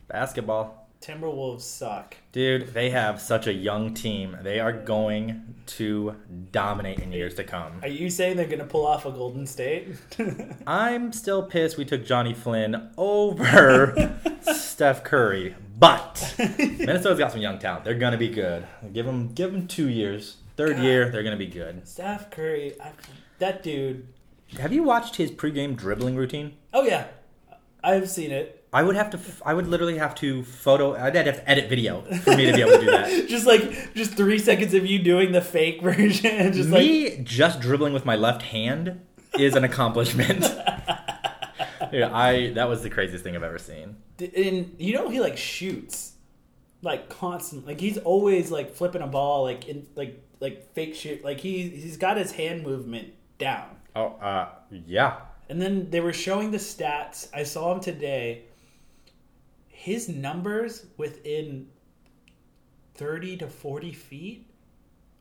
basketball. 0.09 0.84
Timberwolves 1.05 1.61
suck. 1.61 2.17
Dude, 2.33 2.73
they 2.73 2.89
have 2.89 3.21
such 3.21 3.47
a 3.47 3.53
young 3.53 3.93
team. 3.93 4.39
They 4.43 4.59
are 4.59 4.73
going 4.73 5.55
to 5.67 6.17
dominate 6.51 7.01
in 7.01 7.13
years 7.13 7.35
to 7.35 7.45
come. 7.45 7.81
Are 7.83 7.89
you 7.89 8.09
saying 8.09 8.39
they're 8.39 8.47
going 8.47 8.61
to 8.61 8.65
pull 8.65 8.87
off 8.87 9.05
a 9.05 9.11
Golden 9.11 9.47
State? 9.47 9.97
I'm 10.67 11.13
still 11.13 11.43
pissed 11.43 11.77
we 11.77 11.85
took 11.85 12.07
Johnny 12.07 12.33
Flynn 12.33 12.91
over 12.97 14.19
Steph 14.41 15.05
Curry, 15.05 15.55
but 15.79 16.35
Minnesota's 16.39 17.19
got 17.19 17.33
some 17.33 17.43
young 17.43 17.59
talent. 17.59 17.85
They're 17.85 17.95
gonna 17.95 18.17
be 18.17 18.29
good. 18.29 18.67
Give 18.93 19.07
them, 19.07 19.33
give 19.35 19.53
them 19.53 19.67
two 19.67 19.89
years. 19.89 20.39
Third 20.57 20.77
God. 20.77 20.85
year, 20.85 21.11
they're 21.11 21.23
gonna 21.23 21.37
be 21.37 21.47
good. 21.47 21.87
Steph 21.87 22.31
Curry, 22.31 22.75
I, 22.81 22.91
that 23.39 23.63
dude. 23.63 24.07
Have 24.59 24.73
you 24.73 24.83
watched 24.83 25.17
his 25.17 25.31
pregame 25.31 25.77
dribbling 25.77 26.17
routine? 26.17 26.55
Oh 26.73 26.83
yeah, 26.83 27.07
I've 27.83 28.09
seen 28.09 28.31
it. 28.31 28.64
I 28.75 28.83
would 28.83 28.97
have 28.97 29.09
to. 29.11 29.21
I 29.47 29.55
would 29.55 29.69
literally 29.69 29.99
have 29.99 30.15
to 30.17 30.43
photo. 30.43 30.95
I'd 30.97 31.15
have 31.15 31.37
to 31.37 31.49
edit 31.49 31.69
video 31.71 32.03
for 32.03 32.37
me 32.37 32.47
to 32.47 32.53
be 32.53 32.61
able 32.61 32.73
to 32.73 32.81
do 32.81 32.87
that. 32.91 33.29
just 33.29 33.47
like 33.47 33.95
just 33.95 34.15
three 34.17 34.39
seconds 34.39 34.75
of 34.75 34.85
you 34.85 34.99
doing 34.99 35.33
the 35.33 35.41
fake 35.41 35.81
version, 35.91 36.53
just 36.53 36.69
like 36.71 36.81
me 36.81 37.19
just 37.23 37.61
dribbling 37.61 37.93
with 37.95 38.05
my 38.05 38.17
left 38.17 38.43
hand 38.43 39.01
is 39.39 39.55
an 39.55 39.63
accomplishment. 39.65 40.43
yeah, 41.93 42.11
I. 42.13 42.51
That 42.55 42.69
was 42.69 42.83
the 42.83 42.91
craziest 42.91 43.23
thing 43.25 43.37
I've 43.37 43.43
ever 43.43 43.59
seen. 43.59 43.97
and 44.37 44.75
you 44.79 44.95
know 44.95 45.09
he 45.09 45.21
like 45.21 45.37
shoots 45.37 46.13
like 46.83 47.09
constantly. 47.09 47.75
like 47.75 47.81
he's 47.81 47.99
always 47.99 48.51
like 48.51 48.75
flipping 48.75 49.03
a 49.03 49.07
ball 49.07 49.45
like 49.45 49.67
in 49.69 49.87
like 49.97 50.23
like 50.41 50.73
fake 50.75 50.95
shoot 50.95 51.25
like 51.25 51.41
he 51.41 51.69
he's 51.71 51.97
got 51.97 52.17
his 52.17 52.33
hand 52.33 52.63
movement 52.63 53.13
down 53.39 53.69
Oh, 53.97 54.09
uh, 54.21 54.49
yeah. 54.71 55.19
and 55.49 55.63
then 55.63 55.89
they 55.91 56.01
were 56.01 56.13
showing 56.13 56.51
the 56.51 56.59
stats 56.59 57.29
i 57.33 57.43
saw 57.43 57.73
him 57.73 57.81
today 57.81 58.43
his 59.85 60.09
numbers 60.09 60.87
within 60.97 61.69
30 62.95 63.37
to 63.39 63.47
40 63.49 63.93
feet 63.93 64.51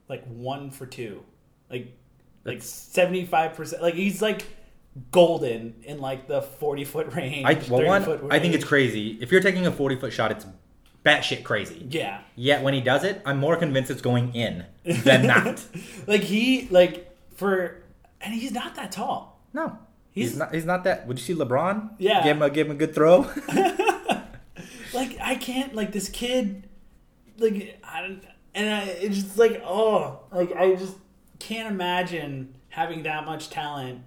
like 0.07 0.23
one 0.27 0.71
for 0.71 0.85
two 0.85 1.23
like 1.69 1.97
like 2.45 2.59
75% 2.59 3.81
like 3.81 3.95
he's 3.95 4.21
like 4.21 4.45
golden 5.11 5.75
in 5.83 5.99
like 5.99 6.27
the 6.27 6.41
40 6.41 6.85
foot 6.85 7.13
range 7.15 7.45
I 7.45 7.53
well 7.69 7.85
one. 7.85 8.03
foot 8.03 8.21
I 8.29 8.39
think 8.39 8.53
it's 8.53 8.63
crazy. 8.65 9.17
If 9.21 9.31
you're 9.31 9.41
taking 9.41 9.65
a 9.67 9.71
forty 9.71 9.95
foot 9.95 10.13
shot, 10.13 10.31
it's 10.31 10.45
batshit 11.03 11.43
crazy. 11.43 11.85
yeah 11.89 12.21
Yet 12.35 12.63
when 12.63 12.73
he 12.73 12.79
does 12.81 13.03
it, 13.03 13.21
I'm 13.25 13.39
more 13.39 13.57
convinced 13.57 13.89
it's 13.91 14.01
going 14.01 14.33
in 14.35 14.65
than 14.85 15.25
not. 15.33 15.65
like 16.07 16.21
he 16.21 16.67
like 16.69 17.13
for 17.35 17.81
and 18.21 18.33
he's 18.33 18.51
not 18.51 18.75
that 18.75 18.91
tall. 18.93 19.41
No, 19.53 19.77
he's, 20.11 20.29
He's- 20.29 20.39
not. 20.39 20.53
He's 20.53 20.65
not 20.65 20.83
that. 20.85 21.05
Would 21.07 21.17
you 21.19 21.23
see 21.25 21.35
LeBron? 21.35 21.95
Yeah. 21.97 22.23
Give 22.23 22.37
him 22.37 22.41
a 22.43 22.49
give 22.49 22.67
him 22.67 22.73
a 22.73 22.79
good 22.79 22.93
throw. 22.95 23.23
Like 24.93 25.17
I 25.21 25.35
can't 25.35 25.73
like 25.75 25.91
this 25.91 26.09
kid 26.09 26.67
like 27.37 27.79
I 27.83 28.01
don't 28.01 28.23
and 28.53 28.69
I 28.69 28.81
it's 28.83 29.15
just 29.23 29.37
like 29.37 29.61
oh 29.65 30.19
like 30.31 30.55
I 30.55 30.75
just 30.75 30.95
can't 31.39 31.67
imagine 31.73 32.53
having 32.69 33.03
that 33.03 33.25
much 33.25 33.49
talent 33.49 34.01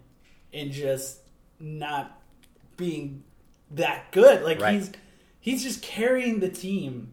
and 0.53 0.71
just 0.71 1.19
not 1.61 2.21
being 2.77 3.25
that 3.73 4.13
good. 4.13 4.43
Like 4.43 4.61
Right. 4.61 4.75
he's 4.75 4.93
he's 5.41 5.63
just 5.63 5.83
carrying 5.83 6.41
the 6.41 6.49
team. 6.49 7.13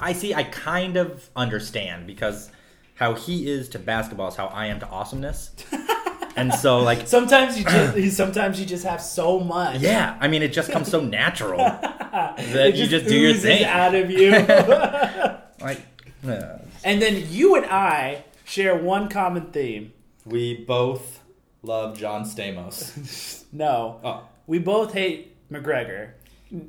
I 0.00 0.12
see. 0.14 0.34
I 0.34 0.42
kind 0.44 0.96
of 0.96 1.28
understand 1.36 2.06
because 2.06 2.50
how 2.94 3.14
he 3.14 3.48
is 3.48 3.68
to 3.70 3.78
basketball 3.78 4.28
is 4.28 4.34
how 4.36 4.46
I 4.46 4.66
am 4.66 4.80
to 4.80 4.86
awesomeness. 4.88 5.50
and 6.36 6.52
so, 6.54 6.78
like, 6.78 7.06
Sometimes 7.08 7.58
you 7.58 7.64
just 7.64 8.16
sometimes 8.16 8.58
you 8.60 8.66
just 8.66 8.84
have 8.84 9.00
so 9.02 9.40
much. 9.40 9.80
yeah, 9.80 10.16
I 10.20 10.28
mean, 10.28 10.42
it 10.42 10.52
just 10.52 10.70
comes 10.70 10.88
so 10.88 11.00
natural 11.00 11.58
that 12.12 12.38
It 12.38 12.76
you 12.76 12.86
just 12.86 13.06
do 13.06 13.16
your 13.16 13.34
thing. 13.34 13.64
out 13.64 13.94
of 13.94 14.10
you. 14.10 14.30
Like, 15.60 15.80
yeah. 16.24 16.58
and 16.84 17.02
then 17.02 17.26
you 17.28 17.54
and 17.56 17.66
I 17.66 18.24
share 18.44 18.74
one 18.74 19.08
common 19.10 19.50
theme. 19.52 19.92
we 20.24 20.64
both 20.64 21.20
love 21.62 21.98
John 21.98 22.24
Stamos. 22.24 23.44
No. 23.52 24.00
Oh, 24.02 24.22
We 24.46 24.58
both 24.58 24.94
hate 24.94 25.36
McGregor. 25.52 26.12
you 26.50 26.60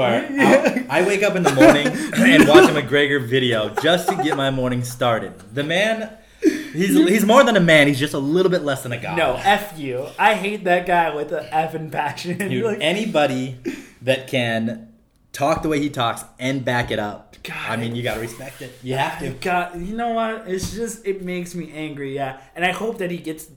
are. 0.00 0.26
I'll- 0.28 0.86
I 0.90 1.04
wake 1.06 1.22
up 1.22 1.36
in 1.36 1.42
the 1.44 1.52
morning 1.54 1.86
and 1.86 2.48
watch 2.48 2.68
a 2.68 2.72
McGregor 2.72 3.24
video 3.24 3.68
just 3.80 4.08
to 4.08 4.16
get 4.24 4.36
my 4.36 4.50
morning 4.50 4.82
started. 4.82 5.34
The 5.54 5.62
man, 5.62 6.17
he's 6.42 6.96
he's 6.96 7.24
more 7.24 7.44
than 7.44 7.56
a 7.56 7.60
man. 7.60 7.86
He's 7.88 7.98
just 7.98 8.14
a 8.14 8.18
little 8.18 8.50
bit 8.50 8.62
less 8.62 8.82
than 8.82 8.92
a 8.92 9.00
god. 9.00 9.16
No, 9.16 9.36
F 9.36 9.78
you. 9.78 10.06
I 10.18 10.34
hate 10.34 10.64
that 10.64 10.86
guy 10.86 11.14
with 11.14 11.32
an 11.32 11.46
F 11.50 11.74
and 11.74 11.90
passion. 11.90 12.38
Dude, 12.38 12.64
Like, 12.64 12.78
anybody 12.80 13.56
that 14.02 14.28
can 14.28 14.92
talk 15.32 15.62
the 15.62 15.68
way 15.68 15.80
he 15.80 15.90
talks 15.90 16.24
and 16.38 16.64
back 16.64 16.90
it 16.90 16.98
up. 16.98 17.36
God. 17.42 17.56
I 17.68 17.76
mean, 17.76 17.94
you 17.94 18.02
gotta 18.02 18.20
respect 18.20 18.60
it. 18.62 18.72
You 18.82 18.94
have 18.94 19.18
to. 19.20 19.30
God, 19.30 19.80
you 19.80 19.96
know 19.96 20.10
what? 20.10 20.48
It's 20.48 20.74
just 20.74 21.06
it 21.06 21.22
makes 21.22 21.54
me 21.54 21.72
angry. 21.72 22.14
Yeah, 22.14 22.40
and 22.54 22.64
I 22.64 22.72
hope 22.72 22.98
that 22.98 23.10
he 23.10 23.18
gets. 23.18 23.48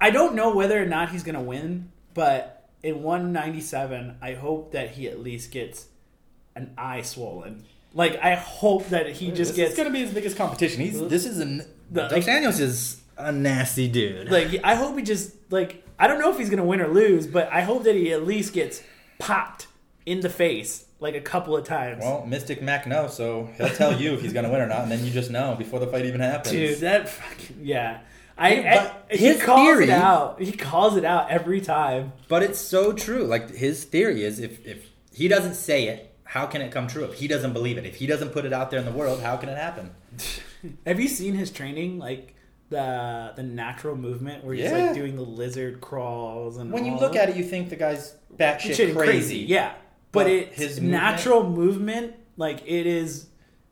I 0.00 0.10
don't 0.10 0.34
know 0.34 0.54
whether 0.54 0.80
or 0.80 0.86
not 0.86 1.10
he's 1.10 1.22
gonna 1.22 1.42
win, 1.42 1.90
but 2.14 2.68
in 2.82 3.02
197, 3.02 4.16
I 4.20 4.34
hope 4.34 4.72
that 4.72 4.92
he 4.92 5.08
at 5.08 5.20
least 5.20 5.50
gets 5.50 5.86
an 6.54 6.74
eye 6.76 7.02
swollen. 7.02 7.64
Like 7.94 8.18
I 8.22 8.34
hope 8.34 8.88
that 8.88 9.08
he 9.10 9.30
just 9.30 9.50
this 9.50 9.56
gets 9.56 9.70
is 9.72 9.76
gonna 9.76 9.90
be 9.90 10.00
his 10.00 10.12
biggest 10.12 10.36
competition. 10.36 10.80
He's 10.80 11.00
this 11.08 11.26
is 11.26 11.38
an 11.40 11.64
The- 11.90 12.08
Dos 12.08 12.26
Anjos 12.26 12.60
is 12.60 13.00
a 13.18 13.30
nasty 13.32 13.88
dude. 13.88 14.30
like 14.30 14.60
I 14.64 14.74
hope 14.74 14.96
he 14.96 15.02
just 15.04 15.32
like 15.50 15.84
I 15.98 16.06
don't 16.06 16.18
know 16.18 16.30
if 16.30 16.38
he's 16.38 16.50
gonna 16.50 16.64
win 16.64 16.80
or 16.80 16.88
lose, 16.88 17.26
but 17.26 17.48
I 17.52 17.60
hope 17.60 17.84
that 17.84 17.94
he 17.94 18.12
at 18.12 18.26
least 18.26 18.52
gets 18.54 18.82
popped 19.18 19.66
in 20.06 20.20
the 20.20 20.30
face 20.30 20.86
like 21.00 21.14
a 21.14 21.20
couple 21.20 21.56
of 21.56 21.64
times. 21.64 22.00
well, 22.00 22.24
Mystic 22.26 22.62
Mac 22.62 22.86
knows, 22.86 23.14
so 23.16 23.48
he'll 23.56 23.68
tell 23.68 24.00
you 24.00 24.14
if 24.14 24.22
he's 24.22 24.32
gonna 24.32 24.50
win 24.50 24.60
or 24.60 24.66
not, 24.68 24.82
and 24.82 24.90
then 24.90 25.04
you 25.04 25.10
just 25.10 25.30
know 25.30 25.54
before 25.56 25.78
the 25.80 25.86
fight 25.86 26.06
even 26.06 26.20
happens. 26.20 26.52
Dude, 26.52 26.78
that 26.80 27.08
fucking 27.08 27.58
yeah. 27.62 28.00
I, 28.38 28.56
But 28.62 29.06
I 29.12 29.16
he 29.16 29.34
calls 29.38 29.60
theory- 29.60 29.84
it 29.84 29.90
out. 29.90 30.40
He 30.40 30.52
calls 30.52 30.96
it 30.96 31.04
out 31.04 31.30
every 31.30 31.60
time. 31.60 32.12
But 32.28 32.42
it's 32.42 32.58
so 32.58 32.92
true. 32.92 33.24
Like 33.24 33.54
his 33.54 33.84
theory 33.84 34.24
is, 34.24 34.38
if 34.40 34.64
if 34.66 34.88
he 35.12 35.28
doesn't 35.28 35.54
say 35.54 35.88
it, 35.88 36.11
how 36.32 36.46
can 36.46 36.62
it 36.62 36.72
come 36.72 36.86
true? 36.86 37.04
If 37.04 37.14
he 37.14 37.28
doesn't 37.28 37.52
believe 37.52 37.76
it, 37.76 37.84
if 37.84 37.96
he 37.96 38.06
doesn't 38.06 38.30
put 38.30 38.46
it 38.46 38.54
out 38.54 38.70
there 38.70 38.78
in 38.80 38.86
the 38.86 38.90
world, 38.92 39.20
how 39.20 39.36
can 39.36 39.50
it 39.50 39.58
happen? 39.58 39.90
Have 40.86 40.98
you 40.98 41.06
seen 41.08 41.34
his 41.34 41.50
training? 41.50 41.98
Like 41.98 42.34
the 42.70 43.34
the 43.36 43.42
natural 43.42 43.96
movement 43.96 44.42
where 44.42 44.54
he's 44.54 44.64
Yeah. 44.64 44.86
like 44.86 44.94
doing 44.94 45.14
the 45.16 45.22
lizard 45.22 45.82
crawls 45.82 46.56
and 46.56 46.72
When 46.72 46.86
you 46.86 46.96
look 46.96 47.16
at 47.16 47.28
it, 47.28 47.36
you 47.36 47.44
think 47.44 47.68
the 47.68 47.76
guy's 47.76 48.14
batshit 48.34 48.76
Shit 48.76 48.96
crazy. 48.96 49.40
Yeah, 49.40 49.72
but, 50.10 50.24
But 50.24 50.26
it 50.30 50.48
his 50.54 50.68
his 50.68 50.80
movement- 50.80 51.02
natural 51.02 51.42
movement, 51.50 52.14
like 52.38 52.62
it 52.64 52.86
is, 52.86 53.26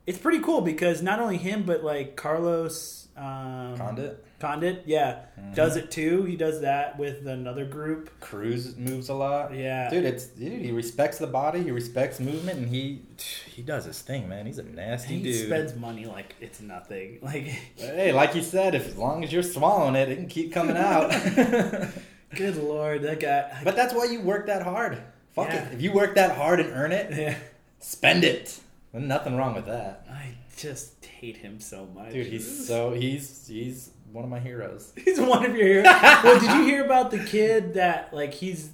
it's 0.05 0.19
pretty 0.19 0.39
cool 0.39 0.61
because 0.61 1.01
not 1.01 1.19
only 1.19 1.37
him 1.37 1.63
but 1.63 1.83
like 1.83 2.15
Carlos 2.15 3.07
um, 3.17 3.75
Condit, 3.75 4.23
Condit, 4.41 4.83
yeah, 4.85 5.19
Mm-hmm. 5.39 5.53
does 5.53 5.75
it 5.77 5.89
too. 5.91 6.23
He 6.23 6.35
does 6.35 6.61
that 6.61 6.97
with 6.99 7.25
another 7.27 7.65
group. 7.65 8.09
Cruz 8.19 8.75
moves 8.77 9.09
a 9.09 9.13
lot. 9.13 9.53
Yeah, 9.55 9.89
Dude, 9.89 10.03
it's 10.05 10.25
dude. 10.25 10.61
He 10.61 10.71
respects 10.71 11.17
the 11.19 11.27
body. 11.27 11.63
He 11.63 11.71
respects 11.71 12.19
movement, 12.19 12.57
and 12.59 12.67
he 12.69 13.01
he 13.47 13.61
does 13.61 13.85
his 13.85 14.01
thing, 14.01 14.27
man. 14.27 14.45
He's 14.45 14.57
a 14.57 14.63
nasty 14.63 15.15
he 15.17 15.23
dude. 15.23 15.35
He 15.35 15.45
spends 15.45 15.75
money 15.75 16.05
like 16.05 16.35
it's 16.41 16.59
nothing. 16.61 17.19
Like, 17.23 17.43
Hey, 17.77 18.11
like 18.11 18.35
you 18.35 18.41
said, 18.41 18.75
if 18.75 18.87
as 18.87 18.97
long 18.97 19.23
as 19.23 19.31
you're 19.31 19.43
swallowing 19.43 19.95
it, 19.95 20.09
it 20.09 20.15
can 20.17 20.27
keep 20.27 20.51
coming 20.51 20.75
out. 20.77 21.11
good 22.35 22.55
lord, 22.57 23.01
that 23.03 23.19
guy. 23.19 23.59
but 23.63 23.75
that's 23.75 23.93
why 23.93 24.05
you 24.05 24.21
work 24.21 24.47
that 24.47 24.61
hard. 24.63 24.97
Fuck 25.33 25.49
Yeah. 25.49 25.67
it. 25.67 25.73
If 25.73 25.81
you 25.81 25.93
work 25.93 26.15
that 26.15 26.35
hard 26.35 26.59
and 26.59 26.69
earn 26.71 26.91
it, 26.91 27.13
yeah, 27.17 27.35
spend 27.79 28.23
it. 28.23 28.59
There's 28.91 29.03
nothing 29.05 29.37
wrong 29.37 29.53
with 29.55 29.65
that. 29.67 30.05
I 30.09 30.35
just 30.57 31.05
hate 31.05 31.37
him 31.37 31.59
so 31.59 31.85
much, 31.95 32.11
Dude, 32.11 32.27
he's 32.27 32.67
so 32.67 32.91
he's 32.91 33.47
he's 33.47 33.91
one 34.11 34.23
of 34.23 34.29
my 34.29 34.39
heroes. 34.39 34.93
He's 35.05 35.19
one 35.19 35.45
of 35.45 35.55
your 35.55 35.67
heroes. 35.67 35.85
well, 36.23 36.39
did 36.39 36.51
you 36.51 36.63
hear 36.65 36.83
about 36.85 37.11
the 37.11 37.19
kid 37.19 37.75
that 37.75 38.13
like 38.13 38.33
he's 38.33 38.69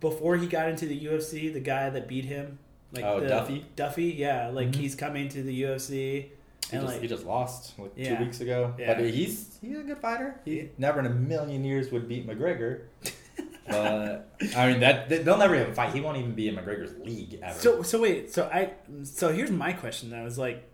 before 0.00 0.36
he 0.36 0.46
got 0.46 0.68
into 0.68 0.86
the 0.86 0.98
UFC, 1.06 1.52
the 1.52 1.60
guy 1.60 1.90
that 1.90 2.08
beat 2.08 2.24
him? 2.24 2.58
Like 2.92 3.04
Oh, 3.04 3.20
the- 3.20 3.28
Duffy? 3.28 3.64
Duffy, 3.74 4.04
yeah. 4.16 4.48
Like 4.48 4.68
Mhm. 4.70 4.76
he's 4.76 4.94
coming 4.94 5.28
to 5.30 5.42
the 5.42 5.62
UFC 5.62 5.90
He, 5.90 6.30
and 6.72 6.82
just, 6.82 6.92
like 6.94 7.00
he 7.02 7.08
just 7.08 7.24
lost 7.24 7.78
like 7.78 7.92
Yeah. 7.96 8.16
two 8.18 8.24
weeks 8.24 8.40
ago. 8.40 8.74
Yeah. 8.78 8.94
But 8.94 9.04
he's 9.10 9.58
he's 9.60 9.78
a 9.78 9.82
good 9.82 9.98
fighter. 9.98 10.40
He 10.44 10.68
never 10.78 11.00
in 11.00 11.06
a 11.06 11.10
million 11.10 11.64
years 11.64 11.90
would 11.90 12.06
beat 12.08 12.26
McGregor. 12.26 12.82
but 13.68 14.28
I 14.56 14.70
mean 14.70 14.80
that 14.80 15.08
they- 15.08 15.22
they'll 15.22 15.38
never 15.38 15.56
have 15.56 15.68
a 15.70 15.74
fight. 15.74 15.94
He 15.94 16.00
won't 16.00 16.18
even 16.18 16.34
be 16.34 16.48
in 16.48 16.56
McGregor's 16.56 16.94
league 17.04 17.38
ever. 17.42 17.58
So 17.58 17.82
so 17.82 18.00
wait, 18.02 18.30
so 18.32 18.44
I 18.52 18.72
so 19.04 19.32
here's 19.32 19.50
my 19.50 19.72
question. 19.72 20.12
I 20.12 20.22
was 20.22 20.36
like, 20.38 20.68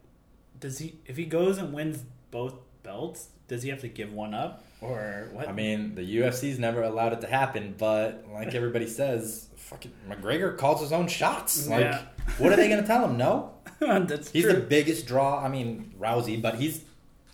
does 0.59 0.79
he 0.79 0.99
if 1.07 1.17
he 1.17 1.25
goes 1.25 1.59
and 1.59 1.73
wins 1.73 2.03
both 2.31 2.55
belts? 2.83 3.29
Does 3.49 3.63
he 3.63 3.71
have 3.71 3.81
to 3.81 3.89
give 3.89 4.13
one 4.13 4.35
up 4.35 4.63
or 4.81 5.29
what? 5.33 5.49
I 5.49 5.53
mean, 5.53 5.95
the 5.95 6.03
UFC's 6.19 6.59
never 6.59 6.83
allowed 6.83 7.13
it 7.15 7.21
to 7.23 7.27
happen, 7.27 7.75
but 7.77 8.25
like 8.33 8.55
everybody 8.55 8.87
says, 8.87 9.49
fucking 9.57 9.91
McGregor 10.09 10.57
calls 10.57 10.81
his 10.81 10.93
own 10.93 11.09
shots. 11.09 11.67
Like, 11.67 11.81
Yeah. 11.81 12.03
what 12.39 12.53
are 12.53 12.57
they 12.57 12.69
gonna 12.69 12.87
tell 12.87 13.05
him? 13.09 13.17
No, 13.17 13.53
that's 13.81 14.31
he's 14.31 14.45
true. 14.45 14.53
the 14.53 14.61
biggest 14.61 15.07
draw. 15.07 15.43
I 15.43 15.49
mean, 15.49 15.93
Rousey, 15.99 16.41
but 16.41 16.57
he's 16.57 16.83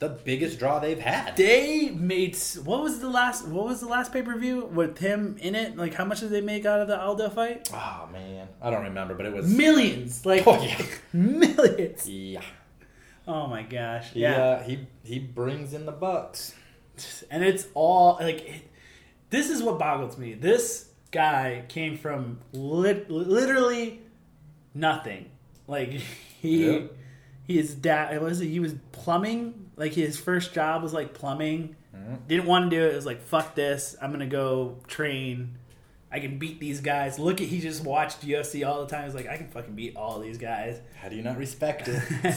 the 0.00 0.08
biggest 0.08 0.58
draw 0.58 0.80
they've 0.80 0.98
had. 0.98 1.36
they 1.36 1.88
made 1.90 2.36
what 2.64 2.82
was 2.82 2.98
the 3.00 3.08
last 3.08 3.46
what 3.46 3.64
was 3.64 3.80
the 3.80 3.86
last 3.86 4.12
pay 4.12 4.22
per 4.22 4.36
view 4.36 4.66
with 4.66 4.98
him 4.98 5.36
in 5.40 5.54
it? 5.54 5.76
Like 5.76 5.94
how 5.94 6.04
much 6.04 6.20
did 6.20 6.30
they 6.30 6.40
make 6.40 6.66
out 6.66 6.80
of 6.80 6.88
the 6.88 7.00
Aldo 7.00 7.30
fight? 7.30 7.70
Oh 7.72 8.08
man, 8.12 8.48
I 8.62 8.70
don't 8.70 8.82
remember, 8.84 9.14
but 9.14 9.24
it 9.26 9.32
was 9.32 9.46
Millions, 9.48 10.24
like 10.26 10.44
Oh, 10.46 10.62
yeah. 10.62 10.84
millions. 11.12 12.08
yeah. 12.08 12.40
Oh 13.26 13.46
my 13.46 13.62
gosh, 13.62 14.10
He, 14.12 14.20
yeah. 14.20 14.36
uh, 14.42 14.62
he 14.62 14.86
he 15.02 15.18
brings 15.18 15.72
in 15.72 15.86
the 15.86 15.92
bucks. 15.92 16.54
and 17.30 17.42
it's 17.42 17.66
all 17.74 18.18
like 18.20 18.42
it, 18.46 18.62
this 19.30 19.50
is 19.50 19.62
what 19.62 19.78
boggles 19.78 20.18
me. 20.18 20.34
This 20.34 20.88
guy 21.10 21.64
came 21.68 21.96
from 21.96 22.40
lit, 22.52 23.10
literally 23.10 24.00
nothing. 24.74 25.30
Like 25.66 25.90
he 26.42 26.66
Yeah. 26.70 26.80
his 27.46 27.74
dad 27.74 28.20
was 28.22 28.38
he 28.40 28.60
was 28.60 28.74
plumbing. 28.92 29.70
Like 29.76 29.92
his 29.94 30.18
first 30.18 30.52
job 30.54 30.82
was 30.82 30.92
like 30.92 31.14
plumbing. 31.14 31.76
Mm-hmm. 31.96 32.14
Didn't 32.28 32.46
want 32.46 32.70
to 32.70 32.76
do 32.76 32.82
it. 32.84 32.92
It 32.92 32.96
was 32.96 33.06
like 33.06 33.22
fuck 33.22 33.54
this. 33.54 33.96
I'm 34.02 34.12
gonna 34.12 34.26
go 34.26 34.76
train. 34.86 35.56
I 36.12 36.20
can 36.20 36.38
beat 36.38 36.60
these 36.60 36.80
guys. 36.80 37.18
Look 37.18 37.40
at 37.40 37.48
he 37.48 37.60
just 37.60 37.82
watched 37.84 38.20
UFC 38.24 38.64
all 38.68 38.84
the 38.84 38.86
time. 38.86 39.04
He's 39.06 39.14
like 39.14 39.26
I 39.28 39.36
can 39.38 39.48
fucking 39.48 39.74
beat 39.74 39.96
all 39.96 40.20
these 40.20 40.38
guys. 40.38 40.78
How 41.00 41.08
do 41.08 41.16
you 41.16 41.22
not 41.22 41.38
respect 41.38 41.88
it? 41.88 42.02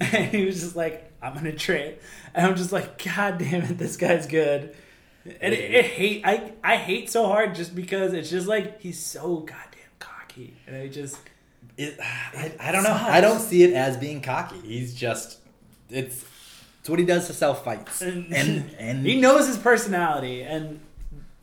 and 0.12 0.26
he 0.34 0.44
was 0.46 0.60
just 0.60 0.76
like, 0.76 1.12
I'm 1.22 1.34
gonna 1.34 1.52
trade. 1.52 1.98
And 2.34 2.46
I'm 2.46 2.56
just 2.56 2.72
like, 2.72 3.02
God 3.02 3.38
damn 3.38 3.62
it, 3.62 3.78
this 3.78 3.96
guy's 3.96 4.26
good. 4.26 4.74
And 5.24 5.52
it, 5.52 5.74
it 5.74 5.84
hate 5.84 6.22
I 6.24 6.52
I 6.64 6.76
hate 6.76 7.10
so 7.10 7.26
hard 7.26 7.54
just 7.54 7.74
because 7.74 8.12
it's 8.14 8.30
just 8.30 8.46
like 8.46 8.80
he's 8.80 8.98
so 8.98 9.36
goddamn 9.38 9.92
cocky. 9.98 10.56
And 10.66 10.76
I 10.76 10.88
just 10.88 11.18
It, 11.76 11.98
I, 12.02 12.52
I 12.58 12.72
don't 12.72 12.82
know. 12.82 12.90
sucks. 12.90 13.04
I 13.04 13.20
don't 13.20 13.40
see 13.40 13.62
it 13.62 13.74
as 13.74 13.96
being 13.98 14.22
cocky. 14.22 14.58
He's 14.64 14.94
just 14.94 15.38
it's 15.90 16.24
it's 16.80 16.88
what 16.88 16.98
he 16.98 17.04
does 17.04 17.26
to 17.26 17.34
sell 17.34 17.52
fights. 17.52 18.00
and, 18.00 18.32
And 18.78 19.04
he 19.06 19.20
knows 19.20 19.46
his 19.46 19.58
personality. 19.58 20.42
And 20.42 20.80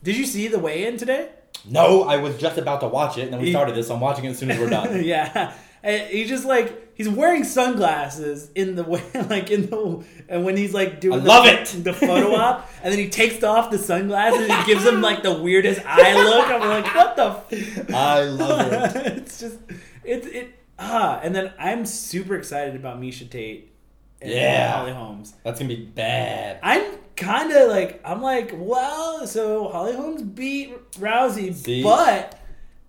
did 0.02 0.16
you 0.16 0.26
see 0.26 0.48
the 0.48 0.58
weigh 0.58 0.86
in 0.86 0.96
today? 0.96 1.30
no, 1.68 2.02
I 2.04 2.16
was 2.16 2.36
just 2.38 2.56
about 2.56 2.80
to 2.80 2.88
watch 2.88 3.18
it, 3.18 3.22
and 3.24 3.32
then 3.32 3.40
we 3.40 3.46
He- 3.46 3.52
started 3.52 3.74
this. 3.74 3.88
So 3.88 3.94
I'm 3.94 4.00
watching 4.00 4.24
it 4.24 4.30
as 4.30 4.38
soon 4.38 4.50
as 4.50 4.58
we're 4.58 4.70
done. 4.70 5.04
yeah. 5.04 5.52
And 5.82 6.08
he's 6.08 6.28
just 6.28 6.44
like 6.44 6.87
he's 6.98 7.08
wearing 7.08 7.44
sunglasses 7.44 8.50
in 8.54 8.74
the 8.74 8.82
way 8.92 9.00
like 9.30 9.50
in 9.50 9.70
the 9.70 10.04
and 10.28 10.44
when 10.44 10.56
he's 10.58 10.74
like 10.74 11.00
doing 11.00 11.20
I 11.20 11.22
the, 11.22 11.28
love 11.28 11.46
it! 11.46 11.84
the 11.84 11.94
photo 11.94 12.34
op 12.34 12.68
and 12.82 12.92
then 12.92 12.98
he 12.98 13.08
takes 13.08 13.42
off 13.42 13.70
the 13.70 13.78
sunglasses 13.78 14.42
and 14.48 14.52
he 14.52 14.66
gives 14.74 14.84
him 14.84 15.00
like 15.00 15.22
the 15.22 15.32
weirdest 15.32 15.80
eye 15.86 16.14
look. 16.14 16.48
I'm 16.50 16.68
like, 16.68 16.94
what 16.94 17.16
the 17.16 17.56
f-? 17.56 17.94
I 17.94 18.22
love 18.24 18.70
it. 18.72 19.06
it's 19.18 19.40
just 19.40 19.58
it 20.04 20.26
it 20.26 20.54
ah 20.78 21.18
and 21.22 21.34
then 21.34 21.52
I'm 21.58 21.86
super 21.86 22.34
excited 22.36 22.76
about 22.76 23.00
Miesha 23.00 23.30
Tate 23.30 23.72
and 24.20 24.30
Yeah. 24.32 24.72
Holly 24.72 24.92
Holmes. 24.92 25.32
That's 25.44 25.58
gonna 25.60 25.68
be 25.74 25.84
bad. 25.84 26.58
I'm 26.62 26.84
kind 27.16 27.52
of 27.52 27.68
like 27.70 28.00
I'm 28.04 28.20
like, 28.22 28.50
well, 28.54 29.26
so 29.26 29.68
Holly 29.68 29.94
Holmes 29.94 30.22
beat 30.22 30.74
Rousey, 30.94 31.54
See? 31.54 31.82
but 31.82 32.38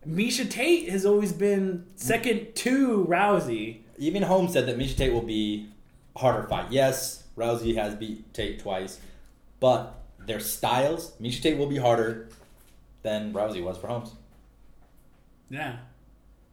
Miesha 0.08 0.50
Tate 0.50 0.90
has 0.90 1.06
always 1.06 1.32
been 1.34 1.86
second 1.96 2.56
to 2.56 3.06
Rousey. 3.08 3.82
Even 4.00 4.24
Holmes 4.24 4.54
said 4.54 4.66
that 4.68 4.78
Miesha 4.78 4.96
Tate 4.98 5.14
will 5.14 5.22
be 5.22 5.70
harder 6.16 6.48
fight. 6.48 6.72
Yes, 6.72 7.24
Rousey 7.38 7.76
has 7.76 7.96
beat 7.96 8.34
Tate 8.34 8.60
twice, 8.60 9.00
but 9.60 9.96
their 10.26 10.40
styles, 10.40 11.12
Miesha 11.22 11.42
Tate 11.42 11.58
will 11.58 11.68
be 11.68 11.78
harder 11.78 12.30
than 13.04 13.34
Rousey 13.34 13.64
was 13.64 13.78
for 13.78 13.88
Holmes. 13.88 14.12
Yeah. 15.50 15.78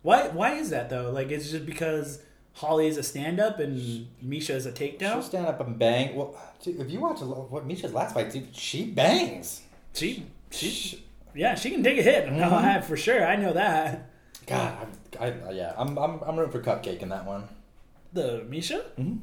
Why 0.03 0.29
why 0.29 0.55
is 0.55 0.71
that 0.71 0.89
though? 0.91 1.11
Like 1.11 1.31
it's 1.31 1.51
just 1.51 1.67
because 1.67 2.21
Holly 2.55 2.87
is 2.87 2.97
a 2.97 3.03
stand 3.03 3.41
up 3.41 3.59
and 3.59 4.07
Miesha 4.25 4.51
is 4.55 4.67
a 4.67 4.73
takedown? 4.73 5.13
She'll 5.13 5.23
stand 5.23 5.47
up 5.47 5.61
and 5.61 5.79
bang. 5.79 6.15
Well, 6.15 6.37
if 6.65 6.91
you 6.91 7.01
watch 7.01 7.21
what 7.21 7.67
Miesha's 7.69 7.93
last 7.93 8.15
fight, 8.15 8.31
dude, 8.31 8.55
she 8.55 8.87
bangs. 8.87 9.63
She 9.95 10.27
she 10.51 10.69
She, 10.71 11.05
yeah, 11.35 11.55
she 11.55 11.71
can 11.71 11.83
take 11.83 11.99
a 11.99 12.03
hit. 12.03 12.27
Mhm. 12.27 12.37
No, 12.37 12.55
I, 12.55 12.81
for 12.81 12.97
sure. 12.97 13.27
I 13.27 13.37
know 13.37 13.53
that. 13.53 14.11
God, 14.47 14.87
I, 15.21 15.27
I, 15.27 15.51
yeah, 15.53 15.73
I'm, 15.77 15.99
I'm, 15.99 16.21
I'm 16.23 16.37
rooting 16.37 16.53
for 16.53 16.63
Cupcake 16.63 17.03
in 17.03 17.09
that 17.09 17.25
one. 17.25 17.49
The 18.13 18.45
Miesha? 18.49 18.83
Mhm. 18.99 19.19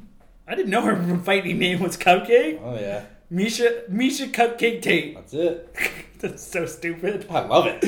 I 0.46 0.54
didn't 0.54 0.70
know 0.70 0.82
her 0.82 1.18
fighting 1.24 1.58
name 1.58 1.80
was 1.80 1.96
Cupcake. 1.96 2.60
Oh 2.62 2.74
yeah, 2.78 3.04
Miesha 3.32 3.88
Miesha 3.90 4.30
Cupcake 4.30 4.82
Tate. 4.82 5.14
that's 5.14 5.34
it. 5.34 5.74
That's 6.20 6.42
so 6.42 6.64
stupid. 6.64 7.26
I 7.28 7.40
love 7.40 7.66
it. 7.66 7.84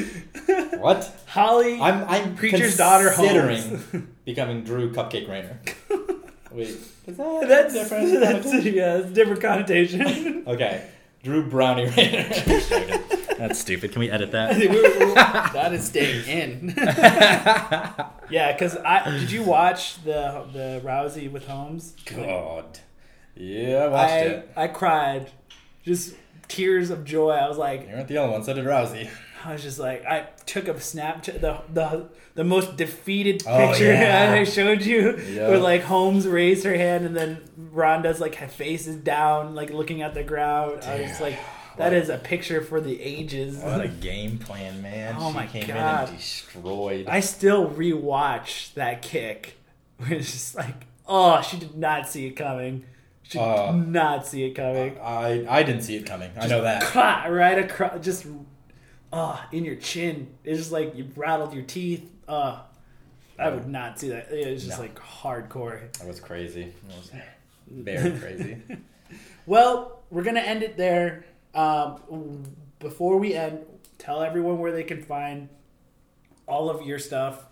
What? 0.79 1.11
Holly 1.27 1.81
I'm, 1.81 2.05
I'm 2.05 2.35
Preacher's 2.37 2.77
daughter 2.77 3.11
considering 3.11 4.09
becoming 4.27 4.63
Drew 4.63 4.93
Cupcake 4.93 5.27
Rainer. 5.27 5.59
Wait, 6.53 6.69
is 6.69 7.17
that 7.17 7.45
That's 7.49 7.73
different? 7.73 8.21
that's 8.21 8.53
yeah, 8.65 8.99
that's 8.99 9.11
a 9.11 9.15
different 9.15 9.41
connotation. 9.41 10.45
okay, 10.47 10.87
Drew 11.23 11.49
Brownie 11.49 11.87
Rainer. 11.87 12.29
That's 13.39 13.59
stupid. 13.59 13.93
Can 13.93 14.01
we 14.01 14.11
edit 14.11 14.33
that? 14.33 14.57
that 15.53 15.73
is 15.73 15.85
staying 15.85 16.27
in. 16.27 16.75
yeah, 18.31 18.53
because 18.53 18.77
I 18.79 19.11
did 19.19 19.31
you 19.31 19.43
watch 19.43 20.03
the 20.05 20.47
the 20.53 20.81
Rousey 20.85 21.31
with 21.31 21.47
Holmes? 21.47 21.95
God. 22.07 22.81
Yeah, 23.35 23.85
I 23.85 23.89
watched 23.89 24.13
I 24.13 24.19
it. 24.21 24.51
I 24.57 24.69
cried, 24.69 25.31
just 25.85 26.15
tears 26.49 26.91
of 26.91 27.05
joy. 27.05 27.31
I 27.33 27.49
was 27.49 27.59
like, 27.59 27.83
You 27.83 27.95
weren't 27.95 28.09
the 28.09 28.19
only 28.19 28.33
one. 28.33 28.45
So 28.45 28.55
did 28.55 28.65
Rousey. 28.65 29.09
I 29.45 29.53
was 29.53 29.63
just 29.63 29.79
like, 29.79 30.05
I 30.07 30.27
took 30.47 30.67
a 30.67 30.75
Snapchat, 30.75 31.41
the 31.41 31.61
the 31.73 32.09
the 32.35 32.45
most 32.45 32.77
defeated 32.77 33.43
Oh, 33.47 33.69
picture 33.69 33.93
yeah. 33.93 34.33
I 34.33 34.45
showed 34.45 34.83
you, 34.83 35.17
Yeah. 35.19 35.49
where 35.49 35.59
like 35.59 35.83
Holmes 35.83 36.27
raised 36.27 36.65
her 36.65 36.75
hand 36.75 37.05
and 37.07 37.15
then 37.17 37.43
Ronda's 37.57 38.21
like 38.21 38.37
her 38.37 38.49
face 38.49 38.87
is 38.87 38.97
down, 38.97 39.55
like 39.55 39.71
looking 39.71 40.03
at 40.03 40.15
the 40.15 40.25
ground. 40.25 40.83
I 40.85 41.03
was 41.03 41.21
like, 41.21 41.39
that 41.79 41.93
is 41.93 42.09
a 42.09 42.19
picture 42.19 42.63
for 42.63 42.81
the 42.81 43.01
ages. 43.01 43.59
What 43.59 43.81
a 43.81 43.89
game 44.11 44.39
plan, 44.39 44.83
man. 44.83 45.17
Oh 45.19 45.29
she 45.31 45.35
my 45.35 45.47
came 45.47 45.67
God. 45.67 46.05
in 46.05 46.09
and 46.11 46.17
destroyed. 46.19 47.07
I 47.09 47.21
still 47.21 47.69
rewatch 47.71 48.75
that 48.75 49.03
kick. 49.03 49.55
It's 50.11 50.31
just 50.33 50.55
like, 50.55 50.87
oh, 51.09 51.41
she 51.41 51.57
did 51.59 51.75
not 51.77 52.07
see 52.09 52.27
it 52.27 52.33
coming. 52.33 52.85
She 53.23 53.39
Uh, 53.39 53.73
did 53.73 53.89
not 53.89 54.27
see 54.27 54.45
it 54.45 54.53
coming. 54.55 54.99
I 55.01 55.47
I 55.49 55.63
didn't 55.63 55.83
see 55.83 55.97
it 55.97 56.05
coming. 56.07 56.31
I 56.39 56.47
know 56.47 56.63
that. 56.63 56.83
Cla- 56.83 57.25
right 57.31 57.59
across, 57.59 58.05
just 58.05 58.27
oh, 59.13 59.43
in 59.53 59.65
your 59.65 59.77
chin. 59.77 60.29
It's 60.45 60.59
just 60.59 60.73
like 60.73 60.95
you 60.95 61.09
rattled 61.17 61.55
your 61.55 61.65
teeth. 61.65 62.09
Uh, 62.29 62.61
I 63.39 63.49
would 63.51 63.67
not 63.69 63.99
see 63.99 64.09
that. 64.11 64.31
It 64.31 64.51
was 64.53 64.65
just 64.65 64.77
No. 64.79 64.83
like 64.85 64.95
hardcore. 64.99 65.91
That 65.99 66.07
was 66.07 66.21
crazy. 66.21 66.63
It 66.63 66.75
was 66.97 67.11
very 67.71 68.19
crazy. 68.19 68.63
Well, 69.47 70.01
we're 70.11 70.23
gonna 70.25 70.41
end 70.41 70.63
it 70.63 70.77
there. 70.77 71.25
Um, 71.57 72.45
before 72.79 73.17
we 73.17 73.35
end, 73.35 73.61
tell 73.99 74.23
everyone 74.23 74.59
where 74.59 74.73
they 74.73 74.85
can 74.85 75.03
find 75.03 75.49
all 76.47 76.71
of 76.71 76.87
your 76.87 76.99
stuff, 76.99 77.47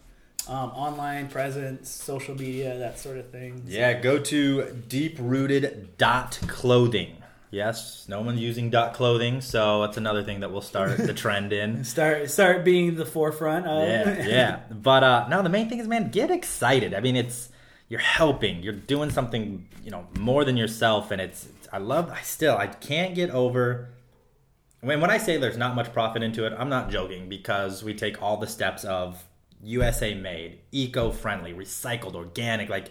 um, 0.47 0.71
online 0.71 1.29
presence, 1.29 1.89
social 1.89 2.35
media, 2.35 2.79
that 2.79 2.99
sort 2.99 3.17
of 3.19 3.31
thing. 3.31 3.63
yeah, 3.67 3.99
go 3.99 4.19
to 4.19 4.65
deeprooted.clothing. 4.89 7.17
Yes, 7.51 8.07
no 8.09 8.21
one's 8.21 8.41
using 8.41 8.69
dot 8.69 8.95
clothing, 8.95 9.41
so 9.41 9.83
that's 9.83 9.97
another 9.97 10.25
thing 10.25 10.41
that 10.41 10.51
we'll 10.51 10.61
start 10.61 10.99
the 10.99 11.15
trend 11.15 11.53
in. 11.53 11.85
Start 11.85 12.29
start 12.29 12.65
being 12.65 12.97
the 12.97 13.07
forefront. 13.07 13.67
Of, 13.67 13.89
yeah, 13.89 14.27
yeah. 14.27 14.61
But 14.71 15.05
uh, 15.05 15.29
no, 15.29 15.41
the 15.41 15.49
main 15.49 15.69
thing 15.69 15.79
is, 15.79 15.87
man, 15.87 16.11
get 16.11 16.33
excited. 16.33 16.95
I 16.95 17.01
mean, 17.01 17.15
it's 17.15 17.51
you're 17.89 18.01
helping. 18.01 18.61
You're 18.63 18.73
doing 18.73 19.11
something, 19.11 19.69
you 19.85 19.93
know, 19.93 20.09
more 20.19 20.45
than 20.45 20.57
yourself, 20.57 21.13
and 21.13 21.21
it's. 21.21 21.47
I 21.73 21.79
love. 21.79 22.11
I 22.11 22.23
still, 22.23 22.57
I 22.57 22.67
can't 22.67 23.15
get 23.15 23.31
over. 23.31 23.91
When 24.85 25.01
when 25.01 25.11
I 25.11 25.18
say 25.18 25.37
there's 25.37 25.57
not 25.57 25.74
much 25.74 25.93
profit 25.93 26.22
into 26.22 26.45
it, 26.47 26.53
I'm 26.59 26.68
not 26.68 26.91
joking 26.91 27.28
because 27.28 27.82
we 27.82 27.95
take 27.95 28.22
all 28.22 28.37
the 28.37 28.47
steps 28.47 28.85
of 28.85 29.24
USA 29.62 30.14
made, 30.14 30.61
eco 30.72 31.11
friendly, 31.11 31.53
recycled, 31.55 32.14
organic. 32.14 32.68
Like, 32.68 32.91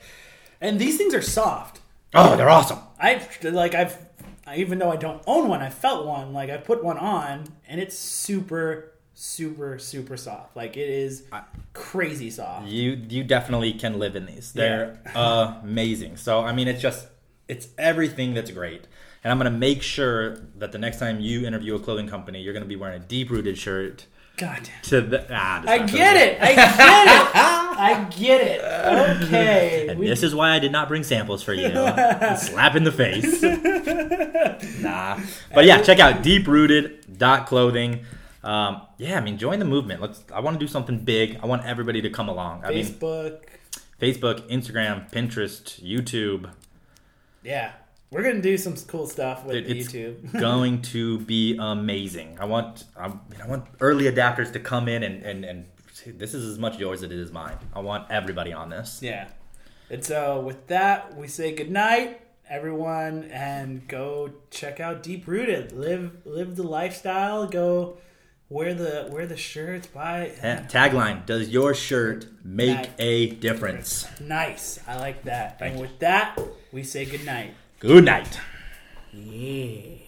and 0.59 0.79
these 0.79 0.97
things 0.97 1.13
are 1.13 1.21
soft. 1.21 1.81
oh, 2.15 2.35
they're 2.35 2.49
awesome. 2.49 2.79
I've 2.99 3.43
like 3.43 3.75
I've 3.75 3.97
I, 4.45 4.57
even 4.57 4.79
though 4.79 4.91
I 4.91 4.95
don't 4.97 5.21
own 5.25 5.47
one, 5.47 5.61
I 5.61 5.69
felt 5.69 6.05
one. 6.05 6.33
Like 6.33 6.49
I 6.49 6.57
put 6.57 6.83
one 6.83 6.97
on, 6.97 7.45
and 7.67 7.79
it's 7.79 7.97
super, 7.97 8.93
super, 9.13 9.79
super 9.79 10.17
soft. 10.17 10.55
Like 10.55 10.75
it 10.75 10.89
is 10.89 11.23
crazy 11.73 12.29
soft. 12.29 12.67
You 12.67 13.01
you 13.07 13.23
definitely 13.23 13.73
can 13.73 13.99
live 13.99 14.15
in 14.15 14.25
these. 14.25 14.51
They're 14.51 14.99
amazing. 15.15 16.17
So 16.17 16.41
I 16.41 16.53
mean, 16.53 16.67
it's 16.67 16.81
just 16.81 17.07
it's 17.47 17.67
everything 17.77 18.33
that's 18.33 18.51
great. 18.51 18.87
And 19.23 19.31
I'm 19.31 19.37
gonna 19.37 19.51
make 19.51 19.81
sure 19.81 20.37
that 20.57 20.71
the 20.71 20.77
next 20.77 20.99
time 20.99 21.19
you 21.19 21.45
interview 21.45 21.75
a 21.75 21.79
clothing 21.79 22.07
company, 22.09 22.41
you're 22.41 22.53
gonna 22.53 22.65
be 22.65 22.75
wearing 22.75 23.01
a 23.01 23.05
deep 23.05 23.29
rooted 23.29 23.57
shirt. 23.57 24.05
God 24.35 24.61
damn. 24.63 24.81
To 24.83 25.01
the 25.01 25.25
ah, 25.31 25.63
I 25.65 25.77
get 25.85 26.17
it. 26.17 26.41
I 26.41 26.55
get 26.55 27.07
it. 27.07 27.35
I 27.75 28.07
get 28.09 28.41
it. 28.41 29.23
Okay. 29.23 29.87
And 29.89 29.99
We- 29.99 30.07
this 30.07 30.23
is 30.23 30.33
why 30.33 30.51
I 30.51 30.59
did 30.59 30.71
not 30.71 30.87
bring 30.87 31.03
samples 31.03 31.43
for 31.43 31.53
you. 31.53 31.69
Slap 32.37 32.75
in 32.75 32.83
the 32.83 32.91
face. 32.91 33.41
nah. 34.81 35.19
But 35.53 35.65
yeah, 35.65 35.81
check 35.81 35.99
out 35.99 36.23
deeprooted.clothing. 36.23 38.05
Um, 38.43 38.81
yeah, 38.97 39.17
I 39.17 39.21
mean, 39.21 39.37
join 39.37 39.59
the 39.59 39.65
movement. 39.65 40.01
Let's. 40.01 40.23
I 40.33 40.39
want 40.41 40.59
to 40.59 40.65
do 40.65 40.67
something 40.69 40.99
big. 40.99 41.39
I 41.41 41.45
want 41.45 41.65
everybody 41.65 42.01
to 42.01 42.09
come 42.09 42.27
along. 42.27 42.63
I 42.65 42.71
mean, 42.71 42.85
Facebook. 42.85 43.43
Facebook, 44.01 44.49
Instagram, 44.49 45.09
Pinterest, 45.11 45.81
YouTube. 45.81 46.49
Yeah. 47.43 47.71
We're 48.13 48.21
gonna 48.23 48.41
do 48.41 48.57
some 48.57 48.75
cool 48.87 49.07
stuff 49.07 49.43
with 49.43 49.55
it's 49.55 49.91
YouTube. 49.91 50.31
going 50.39 50.81
to 50.83 51.19
be 51.19 51.57
amazing. 51.59 52.37
I 52.39 52.45
want. 52.45 52.83
I, 52.95 53.11
I 53.41 53.47
want 53.47 53.65
early 53.81 54.05
adapters 54.05 54.53
to 54.53 54.59
come 54.59 54.87
in 54.87 55.01
and 55.03 55.23
and 55.23 55.43
and 55.43 55.65
this 56.05 56.33
is 56.33 56.45
as 56.47 56.59
much 56.59 56.77
yours 56.79 57.01
as 57.01 57.11
it 57.11 57.17
is 57.17 57.31
mine. 57.31 57.57
I 57.73 57.79
want 57.79 58.11
everybody 58.11 58.53
on 58.53 58.69
this. 58.69 58.99
Yeah. 59.01 59.29
And 59.89 60.03
so 60.03 60.39
with 60.41 60.67
that, 60.67 61.15
we 61.17 61.27
say 61.27 61.53
goodnight, 61.53 62.21
everyone, 62.49 63.25
and 63.25 63.87
go 63.87 64.31
check 64.51 64.79
out 64.79 65.01
Deep 65.03 65.27
Rooted. 65.27 65.71
Live 65.71 66.17
live 66.25 66.55
the 66.55 66.63
lifestyle. 66.63 67.47
Go 67.47 67.97
wear 68.49 68.73
the 68.75 69.09
wear 69.11 69.25
the 69.25 69.37
shirts. 69.37 69.87
Buy 69.87 70.31
Yeah, 70.37 70.65
Tagline: 70.67 71.25
Does 71.25 71.49
your 71.49 71.73
shirt 71.73 72.27
make 72.43 72.77
Nice. 72.77 72.89
a 72.99 73.29
difference? 73.31 74.07
nice. 74.19 74.79
I 74.87 74.97
like 74.99 75.23
that. 75.23 75.57
Thank 75.57 75.71
and 75.71 75.79
you. 75.79 75.87
with 75.87 75.99
that, 75.99 76.37
we 76.71 76.83
say 76.83 77.05
goodnight. 77.05 77.55
Good 77.83 78.05
night. 78.05 78.39
Yeah. 79.11 80.02